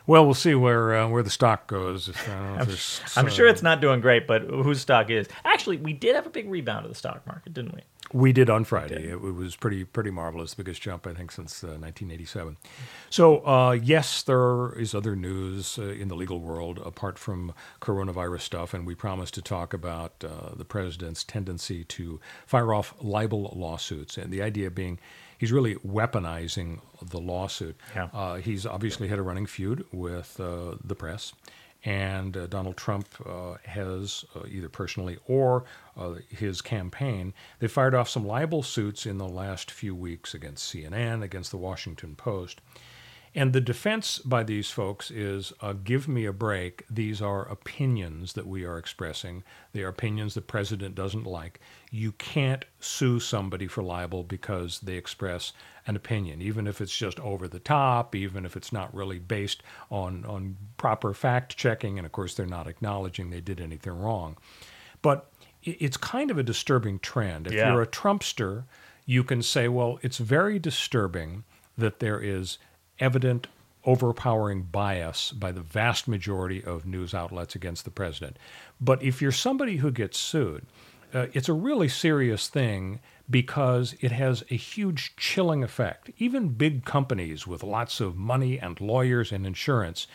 Well, 0.08 0.25
we'll 0.25 0.34
see 0.34 0.55
where 0.55 0.95
uh, 0.95 1.08
where 1.08 1.21
the 1.21 1.29
stock 1.29 1.67
goes. 1.67 2.12
I'm, 2.27 2.67
I'm 3.15 3.29
sure 3.29 3.47
it's 3.47 3.62
not 3.62 3.79
doing 3.79 4.01
great, 4.01 4.25
but 4.25 4.41
whose 4.41 4.82
stock 4.82 5.12
is? 5.12 5.27
Actually, 5.45 5.77
we 5.77 5.93
did 5.93 6.15
have 6.15 6.25
a 6.25 6.32
big 6.32 6.49
rebound 6.49 6.86
of 6.86 6.91
the 6.91 6.97
stock 6.97 7.25
market, 7.27 7.53
didn't 7.53 7.75
we? 7.75 7.82
We 8.11 8.33
did 8.33 8.49
on 8.49 8.63
Friday. 8.63 9.03
Did. 9.03 9.11
It, 9.11 9.21
was 9.21 9.55
pretty 9.55 9.83
pretty 9.83 10.11
marvelous. 10.11 10.53
The 10.53 10.63
biggest 10.63 10.81
jump 10.81 11.05
I 11.05 11.13
think 11.13 11.31
since 11.31 11.63
uh, 11.63 11.77
1987. 11.79 12.57
So 13.09 13.45
uh, 13.45 13.71
yes, 13.71 14.23
there 14.23 14.71
is 14.73 14.95
other 14.95 15.15
news 15.15 15.77
uh, 15.77 15.83
in 15.83 16.07
the 16.07 16.15
legal 16.15 16.39
world 16.39 16.79
apart 16.83 17.19
from 17.19 17.53
coronavirus 17.81 18.41
stuff, 18.41 18.73
and 18.73 18.85
we 18.85 18.95
promised 18.95 19.33
to 19.35 19.41
talk 19.41 19.73
about 19.73 20.23
uh, 20.23 20.55
the 20.55 20.65
president's 20.65 21.23
tendency 21.23 21.83
to 21.85 22.19
fire 22.45 22.73
off 22.73 22.93
libel 22.99 23.53
lawsuits, 23.55 24.17
and 24.17 24.31
the 24.31 24.41
idea 24.41 24.71
being 24.71 24.99
he's 25.37 25.51
really 25.51 25.75
weaponizing 25.75 26.79
the 27.01 27.19
lawsuit. 27.19 27.75
Yeah. 27.95 28.09
Uh, 28.13 28.35
he's 28.35 28.65
obviously 28.65 29.07
had 29.07 29.19
a 29.19 29.23
running 29.23 29.45
feud 29.45 29.85
with 29.91 30.39
uh, 30.39 30.75
the 30.83 30.95
press. 30.95 31.33
And 31.85 32.35
uh, 32.35 32.47
Donald 32.47 32.75
Trump 32.75 33.07
uh, 33.25 33.55
has, 33.63 34.25
uh, 34.35 34.41
either 34.49 34.67
personally 34.67 35.17
or 35.25 35.63
uh, 35.95 36.15
his 36.29 36.61
campaign, 36.61 37.33
they 37.59 37.67
fired 37.67 37.95
off 37.95 38.09
some 38.09 38.27
libel 38.27 38.63
suits 38.63 39.05
in 39.05 39.17
the 39.17 39.27
last 39.27 39.71
few 39.71 39.95
weeks 39.95 40.33
against 40.33 40.73
CNN, 40.73 41.23
against 41.23 41.51
the 41.51 41.57
Washington 41.57 42.15
Post. 42.15 42.59
And 43.35 43.53
the 43.53 43.61
defense 43.61 44.19
by 44.19 44.43
these 44.43 44.71
folks 44.71 45.11
is 45.11 45.53
uh, 45.61 45.73
give 45.73 46.07
me 46.07 46.25
a 46.25 46.33
break. 46.33 46.83
These 46.89 47.21
are 47.21 47.47
opinions 47.47 48.33
that 48.33 48.47
we 48.47 48.65
are 48.65 48.77
expressing. 48.77 49.43
They 49.71 49.83
are 49.83 49.89
opinions 49.89 50.33
the 50.33 50.41
president 50.41 50.95
doesn't 50.95 51.25
like. 51.25 51.59
You 51.91 52.12
can't 52.13 52.65
sue 52.80 53.19
somebody 53.19 53.67
for 53.67 53.82
libel 53.82 54.23
because 54.23 54.80
they 54.80 54.95
express 54.95 55.54
an 55.88 55.95
opinion, 55.95 56.41
even 56.41 56.67
if 56.67 56.82
it's 56.82 56.95
just 56.95 57.19
over 57.19 57.48
the 57.48 57.60
top, 57.60 58.15
even 58.15 58.46
if 58.46 58.56
it's 58.56 58.71
not 58.71 58.94
really 58.94 59.17
based 59.17 59.63
on, 59.90 60.23
on 60.25 60.56
proper 60.77 61.13
fact 61.13 61.58
checking. 61.58 61.98
And 61.98 62.06
of 62.06 62.12
course, 62.12 62.35
they're 62.35 62.46
not 62.46 62.67
acknowledging 62.67 63.29
they 63.29 63.42
did 63.42 63.60
anything 63.60 64.00
wrong. 64.00 64.37
But 65.02 65.31
it's 65.63 65.98
kind 65.98 66.29
of 66.29 66.37
a 66.37 66.44
disturbing 66.44 67.00
trend. 67.00 67.48
If 67.48 67.54
yeah. 67.54 67.71
you're 67.71 67.81
a 67.81 67.87
Trumpster, 67.87 68.65
you 69.06 69.23
can 69.23 69.42
say, 69.42 69.67
well, 69.67 70.00
it's 70.02 70.19
very 70.19 70.60
disturbing 70.60 71.44
that 71.77 72.00
there 72.00 72.19
is 72.19 72.60
evident 73.00 73.48
overpowering 73.85 74.62
bias 74.63 75.31
by 75.31 75.52
the 75.52 75.62
vast 75.62 76.08
majority 76.08 76.63
of 76.63 76.85
news 76.85 77.13
outlets 77.13 77.56
against 77.56 77.85
the 77.85 77.92
president. 77.92 78.37
But 78.79 79.02
if 79.02 79.21
you're 79.21 79.31
somebody 79.31 79.77
who 79.77 79.90
gets 79.90 80.17
sued, 80.17 80.65
uh, 81.13 81.27
it's 81.33 81.49
a 81.49 81.53
really 81.53 81.87
serious 81.87 82.47
thing 82.47 82.99
because 83.29 83.95
it 84.01 84.12
has 84.12 84.43
a 84.49 84.55
huge 84.55 85.15
chilling 85.15 85.63
effect. 85.63 86.10
Even 86.17 86.49
big 86.49 86.85
companies 86.85 87.45
with 87.45 87.63
lots 87.63 87.99
of 87.99 88.15
money 88.15 88.60
and 88.60 88.79
lawyers 88.81 89.31
and 89.31 89.45
insurance, 89.45 90.07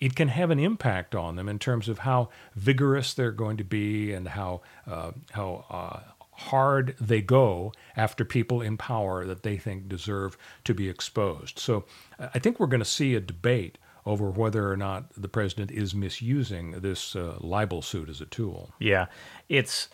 it 0.00 0.14
can 0.14 0.28
have 0.28 0.50
an 0.50 0.58
impact 0.58 1.14
on 1.14 1.36
them 1.36 1.48
in 1.48 1.58
terms 1.58 1.88
of 1.88 2.00
how 2.00 2.30
vigorous 2.54 3.12
they're 3.12 3.32
going 3.32 3.56
to 3.56 3.64
be 3.64 4.12
and 4.12 4.28
how 4.28 4.62
uh, 4.86 5.12
how 5.32 5.64
uh, 5.70 6.00
hard 6.32 6.96
they 6.98 7.20
go 7.20 7.72
after 7.96 8.24
people 8.24 8.62
in 8.62 8.76
power 8.76 9.26
that 9.26 9.42
they 9.42 9.58
think 9.58 9.88
deserve 9.88 10.38
to 10.64 10.72
be 10.72 10.88
exposed. 10.88 11.58
So 11.58 11.84
I 12.18 12.38
think 12.38 12.58
we're 12.58 12.66
going 12.66 12.80
to 12.80 12.86
see 12.86 13.14
a 13.14 13.20
debate 13.20 13.76
over 14.06 14.30
whether 14.30 14.70
or 14.70 14.76
not 14.76 15.12
the 15.14 15.28
president 15.28 15.70
is 15.70 15.94
misusing 15.94 16.72
this 16.80 17.14
uh, 17.14 17.36
libel 17.40 17.82
suit 17.82 18.08
as 18.08 18.22
a 18.22 18.26
tool. 18.26 18.72
Yeah, 18.78 19.06
it's 19.50 19.88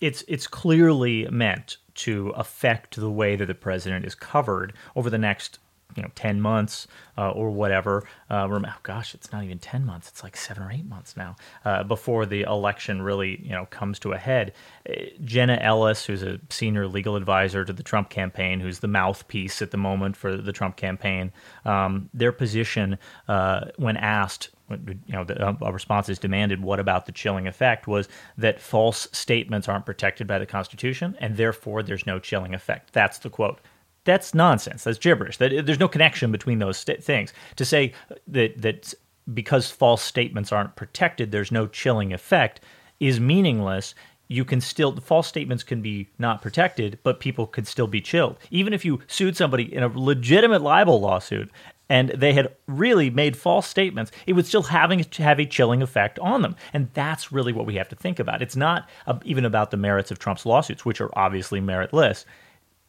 it's 0.00 0.24
it's 0.28 0.46
clearly 0.46 1.28
meant 1.30 1.78
to 1.94 2.30
affect 2.30 2.96
the 2.96 3.10
way 3.10 3.36
that 3.36 3.46
the 3.46 3.54
president 3.54 4.04
is 4.04 4.14
covered 4.14 4.72
over 4.94 5.10
the 5.10 5.18
next 5.18 5.58
you 5.96 6.02
know 6.02 6.10
10 6.14 6.40
months 6.40 6.86
uh, 7.16 7.30
or 7.30 7.50
whatever 7.50 8.04
uh, 8.30 8.46
oh 8.50 8.74
gosh 8.82 9.14
it's 9.14 9.32
not 9.32 9.42
even 9.42 9.58
10 9.58 9.84
months 9.84 10.08
it's 10.08 10.22
like 10.22 10.36
seven 10.36 10.62
or 10.62 10.70
eight 10.70 10.86
months 10.86 11.16
now 11.16 11.34
uh, 11.64 11.82
before 11.82 12.26
the 12.26 12.42
election 12.42 13.00
really 13.02 13.40
you 13.42 13.50
know 13.50 13.66
comes 13.66 13.98
to 13.98 14.12
a 14.12 14.18
head 14.18 14.52
uh, 14.88 14.92
jenna 15.24 15.58
ellis 15.60 16.04
who's 16.04 16.22
a 16.22 16.38
senior 16.50 16.86
legal 16.86 17.16
advisor 17.16 17.64
to 17.64 17.72
the 17.72 17.82
trump 17.82 18.10
campaign 18.10 18.60
who's 18.60 18.80
the 18.80 18.88
mouthpiece 18.88 19.62
at 19.62 19.70
the 19.70 19.76
moment 19.76 20.16
for 20.16 20.36
the 20.36 20.52
trump 20.52 20.76
campaign 20.76 21.32
um, 21.64 22.08
their 22.12 22.32
position 22.32 22.98
uh, 23.28 23.66
when 23.76 23.96
asked 23.96 24.50
you 24.70 24.98
know, 25.08 25.24
the, 25.24 25.42
uh, 25.42 25.54
a 25.62 25.72
response 25.72 26.10
is 26.10 26.18
demanded. 26.18 26.62
What 26.62 26.78
about 26.78 27.06
the 27.06 27.12
chilling 27.12 27.46
effect? 27.46 27.86
Was 27.86 28.06
that 28.36 28.60
false 28.60 29.08
statements 29.12 29.66
aren't 29.66 29.86
protected 29.86 30.26
by 30.26 30.38
the 30.38 30.44
Constitution, 30.44 31.16
and 31.20 31.38
therefore 31.38 31.82
there's 31.82 32.04
no 32.06 32.18
chilling 32.18 32.54
effect. 32.54 32.92
That's 32.92 33.18
the 33.18 33.30
quote 33.30 33.60
that's 34.08 34.32
nonsense. 34.32 34.84
That's 34.84 34.98
gibberish. 34.98 35.36
That 35.36 35.66
there's 35.66 35.78
no 35.78 35.86
connection 35.86 36.32
between 36.32 36.60
those 36.60 36.78
st- 36.78 37.04
things. 37.04 37.34
To 37.56 37.64
say 37.66 37.92
that 38.26 38.62
that 38.62 38.94
because 39.34 39.70
false 39.70 40.02
statements 40.02 40.50
aren't 40.50 40.76
protected, 40.76 41.30
there's 41.30 41.52
no 41.52 41.66
chilling 41.66 42.14
effect 42.14 42.60
is 43.00 43.20
meaningless. 43.20 43.94
You 44.26 44.46
can 44.46 44.62
still 44.62 44.96
false 44.96 45.28
statements 45.28 45.62
can 45.62 45.82
be 45.82 46.08
not 46.18 46.40
protected, 46.40 46.98
but 47.02 47.20
people 47.20 47.46
could 47.46 47.66
still 47.66 47.86
be 47.86 48.00
chilled. 48.00 48.38
Even 48.50 48.72
if 48.72 48.82
you 48.82 49.00
sued 49.08 49.36
somebody 49.36 49.72
in 49.74 49.82
a 49.82 49.88
legitimate 49.88 50.62
libel 50.62 51.00
lawsuit 51.00 51.50
and 51.90 52.08
they 52.08 52.32
had 52.32 52.54
really 52.66 53.10
made 53.10 53.36
false 53.36 53.66
statements, 53.66 54.10
it 54.26 54.32
would 54.32 54.46
still 54.46 54.62
having 54.62 55.04
have 55.18 55.38
a 55.38 55.44
chilling 55.44 55.82
effect 55.82 56.18
on 56.20 56.40
them. 56.40 56.56
And 56.72 56.88
that's 56.94 57.30
really 57.30 57.52
what 57.52 57.66
we 57.66 57.74
have 57.74 57.90
to 57.90 57.96
think 57.96 58.18
about. 58.18 58.40
It's 58.40 58.56
not 58.56 58.88
uh, 59.06 59.18
even 59.24 59.44
about 59.44 59.70
the 59.70 59.76
merits 59.76 60.10
of 60.10 60.18
Trump's 60.18 60.46
lawsuits, 60.46 60.86
which 60.86 61.02
are 61.02 61.10
obviously 61.12 61.60
meritless. 61.60 62.24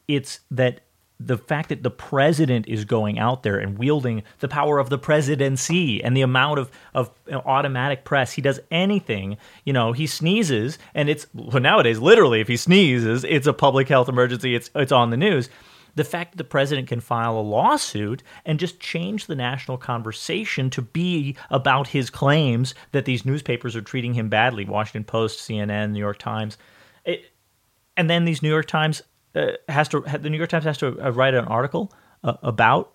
It's 0.08 0.40
that 0.52 0.82
the 1.20 1.38
fact 1.38 1.70
that 1.70 1.84
the 1.84 1.92
president 1.92 2.68
is 2.68 2.86
going 2.86 3.20
out 3.20 3.44
there 3.44 3.58
and 3.58 3.78
wielding 3.78 4.24
the 4.40 4.48
power 4.48 4.80
of 4.80 4.90
the 4.90 4.98
presidency 4.98 6.02
and 6.02 6.16
the 6.16 6.22
amount 6.22 6.60
of, 6.60 6.72
of 6.94 7.12
automatic 7.30 8.06
press, 8.06 8.32
he 8.32 8.42
does 8.42 8.60
anything, 8.72 9.38
you 9.66 9.74
know, 9.74 9.92
he 9.92 10.08
sneezes 10.08 10.78
and 10.96 11.10
it's 11.10 11.28
well, 11.34 11.62
nowadays 11.62 12.00
literally 12.00 12.40
if 12.40 12.48
he 12.48 12.56
sneezes, 12.56 13.26
it's 13.26 13.48
a 13.48 13.54
public 13.54 13.90
health 13.90 14.08
emergency, 14.08 14.56
it's 14.56 14.70
it's 14.76 14.94
on 14.94 15.10
the 15.10 15.18
news. 15.18 15.50
The 15.96 16.04
fact 16.06 16.32
that 16.32 16.38
the 16.38 16.44
president 16.46 16.88
can 16.88 17.02
file 17.02 17.38
a 17.38 17.42
lawsuit 17.42 18.24
and 18.46 18.60
just 18.60 18.80
change 18.80 19.26
the 19.26 19.36
national 19.36 19.78
conversation 19.78 20.70
to 20.70 20.82
be 20.82 21.36
about 21.50 21.88
his 21.88 22.10
claims 22.10 22.74
that 22.94 23.04
these 23.04 23.26
newspapers 23.26 23.76
are 23.76 23.82
treating 23.82 24.14
him 24.14 24.30
badly, 24.30 24.64
Washington 24.64 25.04
Post, 25.04 25.40
CNN, 25.40 25.92
New 25.92 26.00
York 26.00 26.20
Times. 26.20 26.58
It, 27.04 27.26
and 27.98 28.10
then 28.10 28.24
these 28.24 28.42
New 28.42 28.50
York 28.50 28.68
Times 28.68 29.02
uh, 29.36 29.52
has 29.68 29.88
to 29.90 30.02
the 30.02 30.30
New 30.30 30.38
York 30.38 30.50
Times 30.50 30.66
has 30.66 30.78
to 30.80 31.00
uh, 31.00 31.12
write 31.12 31.34
an 31.34 31.46
article 31.46 31.92
uh, 32.24 32.34
about. 32.44 32.94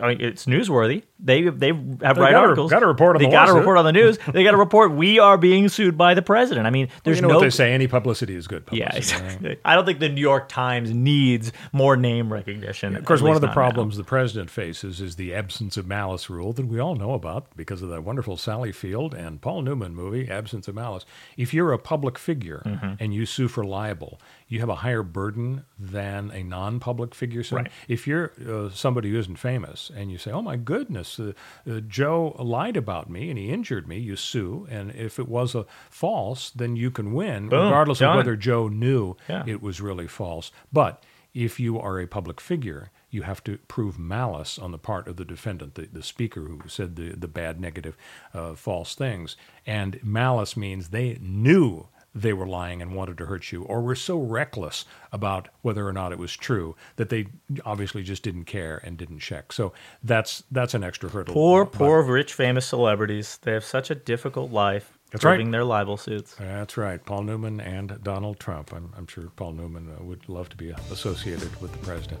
I 0.00 0.08
mean, 0.08 0.20
it's 0.20 0.46
newsworthy. 0.46 1.04
They 1.20 1.42
they 1.42 1.68
have 1.68 2.16
they 2.16 2.20
write 2.20 2.34
articles. 2.34 2.70
Got 2.70 2.80
to 2.80 2.86
report 2.86 3.14
on 3.14 3.22
they 3.22 3.26
the 3.28 3.32
got 3.32 3.46
to 3.46 3.52
report 3.52 3.78
on 3.78 3.84
the 3.84 3.92
news. 3.92 4.18
they 4.32 4.42
got 4.42 4.50
to 4.50 4.56
report 4.56 4.90
we 4.90 5.20
are 5.20 5.38
being 5.38 5.68
sued 5.68 5.96
by 5.96 6.14
the 6.14 6.22
president. 6.22 6.66
I 6.66 6.70
mean, 6.70 6.88
there's 7.04 7.16
well, 7.16 7.16
you 7.16 7.22
know 7.22 7.28
no. 7.28 7.34
What 7.36 7.42
they 7.44 7.50
say 7.50 7.72
any 7.72 7.86
publicity 7.86 8.34
is 8.34 8.48
good. 8.48 8.66
Publicity, 8.66 8.92
yeah, 8.92 8.98
exactly. 8.98 9.48
Right? 9.50 9.60
I 9.64 9.76
don't 9.76 9.86
think 9.86 10.00
the 10.00 10.08
New 10.08 10.20
York 10.20 10.48
Times 10.48 10.90
needs 10.92 11.52
more 11.72 11.96
name 11.96 12.32
recognition. 12.32 12.92
Yeah, 12.92 12.98
of 12.98 13.04
course, 13.04 13.22
one 13.22 13.36
of 13.36 13.40
the 13.40 13.52
problems 13.52 13.94
now. 13.94 14.02
the 14.02 14.08
president 14.08 14.50
faces 14.50 15.00
is 15.00 15.14
the 15.14 15.32
absence 15.32 15.76
of 15.76 15.86
malice 15.86 16.28
rule 16.28 16.52
that 16.54 16.66
we 16.66 16.80
all 16.80 16.96
know 16.96 17.12
about 17.12 17.46
because 17.56 17.80
of 17.80 17.88
that 17.90 18.02
wonderful 18.02 18.36
Sally 18.36 18.72
Field 18.72 19.14
and 19.14 19.40
Paul 19.40 19.62
Newman 19.62 19.94
movie, 19.94 20.28
Absence 20.28 20.66
of 20.66 20.74
Malice. 20.74 21.06
If 21.36 21.54
you're 21.54 21.72
a 21.72 21.78
public 21.78 22.18
figure 22.18 22.62
mm-hmm. 22.66 22.94
and 22.98 23.14
you 23.14 23.26
sue 23.26 23.46
for 23.46 23.64
libel, 23.64 24.20
you 24.48 24.60
have 24.60 24.68
a 24.68 24.76
higher 24.76 25.02
burden 25.02 25.64
than 25.78 26.30
a 26.30 26.42
non-public 26.42 27.14
figure. 27.14 27.42
So 27.42 27.56
right. 27.56 27.72
if 27.88 28.06
you're 28.06 28.32
uh, 28.48 28.70
somebody 28.70 29.10
who 29.10 29.18
isn't 29.18 29.36
famous 29.38 29.90
and 29.94 30.10
you 30.10 30.18
say, 30.18 30.30
"Oh 30.30 30.42
my 30.42 30.56
goodness, 30.56 31.18
uh, 31.18 31.32
uh, 31.68 31.80
Joe 31.80 32.36
lied 32.38 32.76
about 32.76 33.10
me 33.10 33.30
and 33.30 33.38
he 33.38 33.50
injured 33.50 33.88
me," 33.88 33.98
you 33.98 34.16
sue, 34.16 34.66
and 34.70 34.90
if 34.92 35.18
it 35.18 35.28
was 35.28 35.54
a 35.54 35.66
false, 35.90 36.50
then 36.50 36.76
you 36.76 36.90
can 36.90 37.12
win, 37.12 37.48
Boom, 37.48 37.64
regardless 37.64 37.98
done. 37.98 38.10
of 38.10 38.16
whether 38.16 38.36
Joe 38.36 38.68
knew 38.68 39.16
yeah. 39.28 39.44
it 39.46 39.62
was 39.62 39.80
really 39.80 40.06
false. 40.06 40.52
But 40.72 41.02
if 41.34 41.58
you 41.58 41.80
are 41.80 41.98
a 41.98 42.06
public 42.06 42.40
figure, 42.40 42.90
you 43.10 43.22
have 43.22 43.42
to 43.44 43.58
prove 43.68 43.98
malice 43.98 44.58
on 44.58 44.70
the 44.70 44.78
part 44.78 45.08
of 45.08 45.16
the 45.16 45.24
defendant, 45.24 45.74
the, 45.74 45.88
the 45.92 46.02
speaker 46.02 46.42
who 46.42 46.60
said 46.68 46.96
the, 46.96 47.10
the 47.10 47.28
bad, 47.28 47.60
negative, 47.60 47.96
uh, 48.32 48.54
false 48.54 48.94
things. 48.94 49.36
And 49.66 49.98
malice 50.02 50.56
means 50.56 50.88
they 50.88 51.18
knew 51.20 51.88
they 52.14 52.32
were 52.32 52.46
lying 52.46 52.80
and 52.80 52.94
wanted 52.94 53.18
to 53.18 53.26
hurt 53.26 53.50
you, 53.50 53.64
or 53.64 53.82
were 53.82 53.94
so 53.94 54.18
reckless 54.18 54.84
about 55.12 55.48
whether 55.62 55.86
or 55.86 55.92
not 55.92 56.12
it 56.12 56.18
was 56.18 56.36
true 56.36 56.76
that 56.96 57.08
they 57.08 57.26
obviously 57.64 58.02
just 58.02 58.22
didn't 58.22 58.44
care 58.44 58.80
and 58.84 58.96
didn't 58.96 59.18
check. 59.18 59.52
So 59.52 59.72
that's 60.02 60.44
that's 60.50 60.74
an 60.74 60.84
extra 60.84 61.08
hurdle. 61.08 61.34
Poor, 61.34 61.66
poor, 61.66 62.02
rich, 62.02 62.34
famous 62.34 62.66
celebrities. 62.66 63.38
They 63.42 63.52
have 63.52 63.64
such 63.64 63.90
a 63.90 63.94
difficult 63.94 64.52
life. 64.52 64.98
That's 65.14 65.24
right. 65.24 65.48
their 65.48 65.64
libel 65.64 65.96
suits. 65.96 66.34
That's 66.34 66.76
right. 66.76 67.04
Paul 67.04 67.22
Newman 67.22 67.60
and 67.60 68.02
Donald 68.02 68.40
Trump. 68.40 68.72
I'm, 68.72 68.92
I'm 68.96 69.06
sure 69.06 69.30
Paul 69.36 69.52
Newman 69.52 69.88
uh, 69.88 70.02
would 70.02 70.28
love 70.28 70.48
to 70.48 70.56
be 70.56 70.70
associated 70.90 71.54
with 71.60 71.70
the 71.70 71.78
president. 71.78 72.20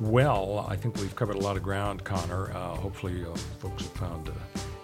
Well, 0.00 0.64
I 0.66 0.76
think 0.76 0.96
we've 0.96 1.14
covered 1.14 1.36
a 1.36 1.40
lot 1.40 1.58
of 1.58 1.62
ground, 1.62 2.04
Connor. 2.04 2.50
Uh, 2.52 2.74
hopefully, 2.76 3.22
uh, 3.22 3.34
folks 3.60 3.82
have 3.82 3.92
found 3.92 4.30
uh, 4.30 4.32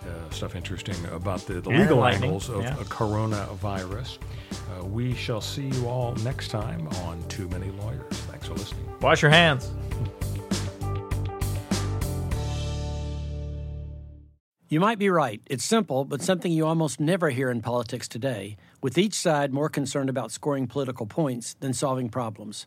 uh, 0.09 0.31
stuff 0.31 0.57
interesting 0.57 0.97
about 1.13 1.41
the, 1.47 1.61
the 1.61 1.71
legal 1.71 2.05
angles 2.05 2.49
of 2.49 2.63
yeah. 2.63 2.75
coronavirus. 2.85 4.19
Uh, 4.53 4.85
we 4.85 5.15
shall 5.15 5.41
see 5.41 5.69
you 5.69 5.87
all 5.87 6.15
next 6.17 6.49
time 6.49 6.89
on 7.05 7.23
Too 7.29 7.49
Many 7.49 7.71
Lawyers. 7.71 8.13
Thanks 8.31 8.47
for 8.47 8.55
listening. 8.55 8.85
Wash 9.01 9.23
your 9.23 9.31
hands. 9.31 9.71
You 14.71 14.81
might 14.81 14.99
be 14.99 15.09
right. 15.09 15.41
It's 15.47 15.65
simple, 15.65 16.05
but 16.05 16.21
something 16.21 16.53
you 16.53 16.67
almost 16.67 17.01
never 17.01 17.31
hear 17.31 17.51
in 17.51 17.63
politics 17.63 18.07
today, 18.07 18.59
with 18.83 18.99
each 18.99 19.15
side 19.15 19.51
more 19.51 19.71
concerned 19.71 20.11
about 20.11 20.31
scoring 20.31 20.67
political 20.67 21.07
points 21.07 21.55
than 21.61 21.73
solving 21.73 22.11
problems. 22.11 22.67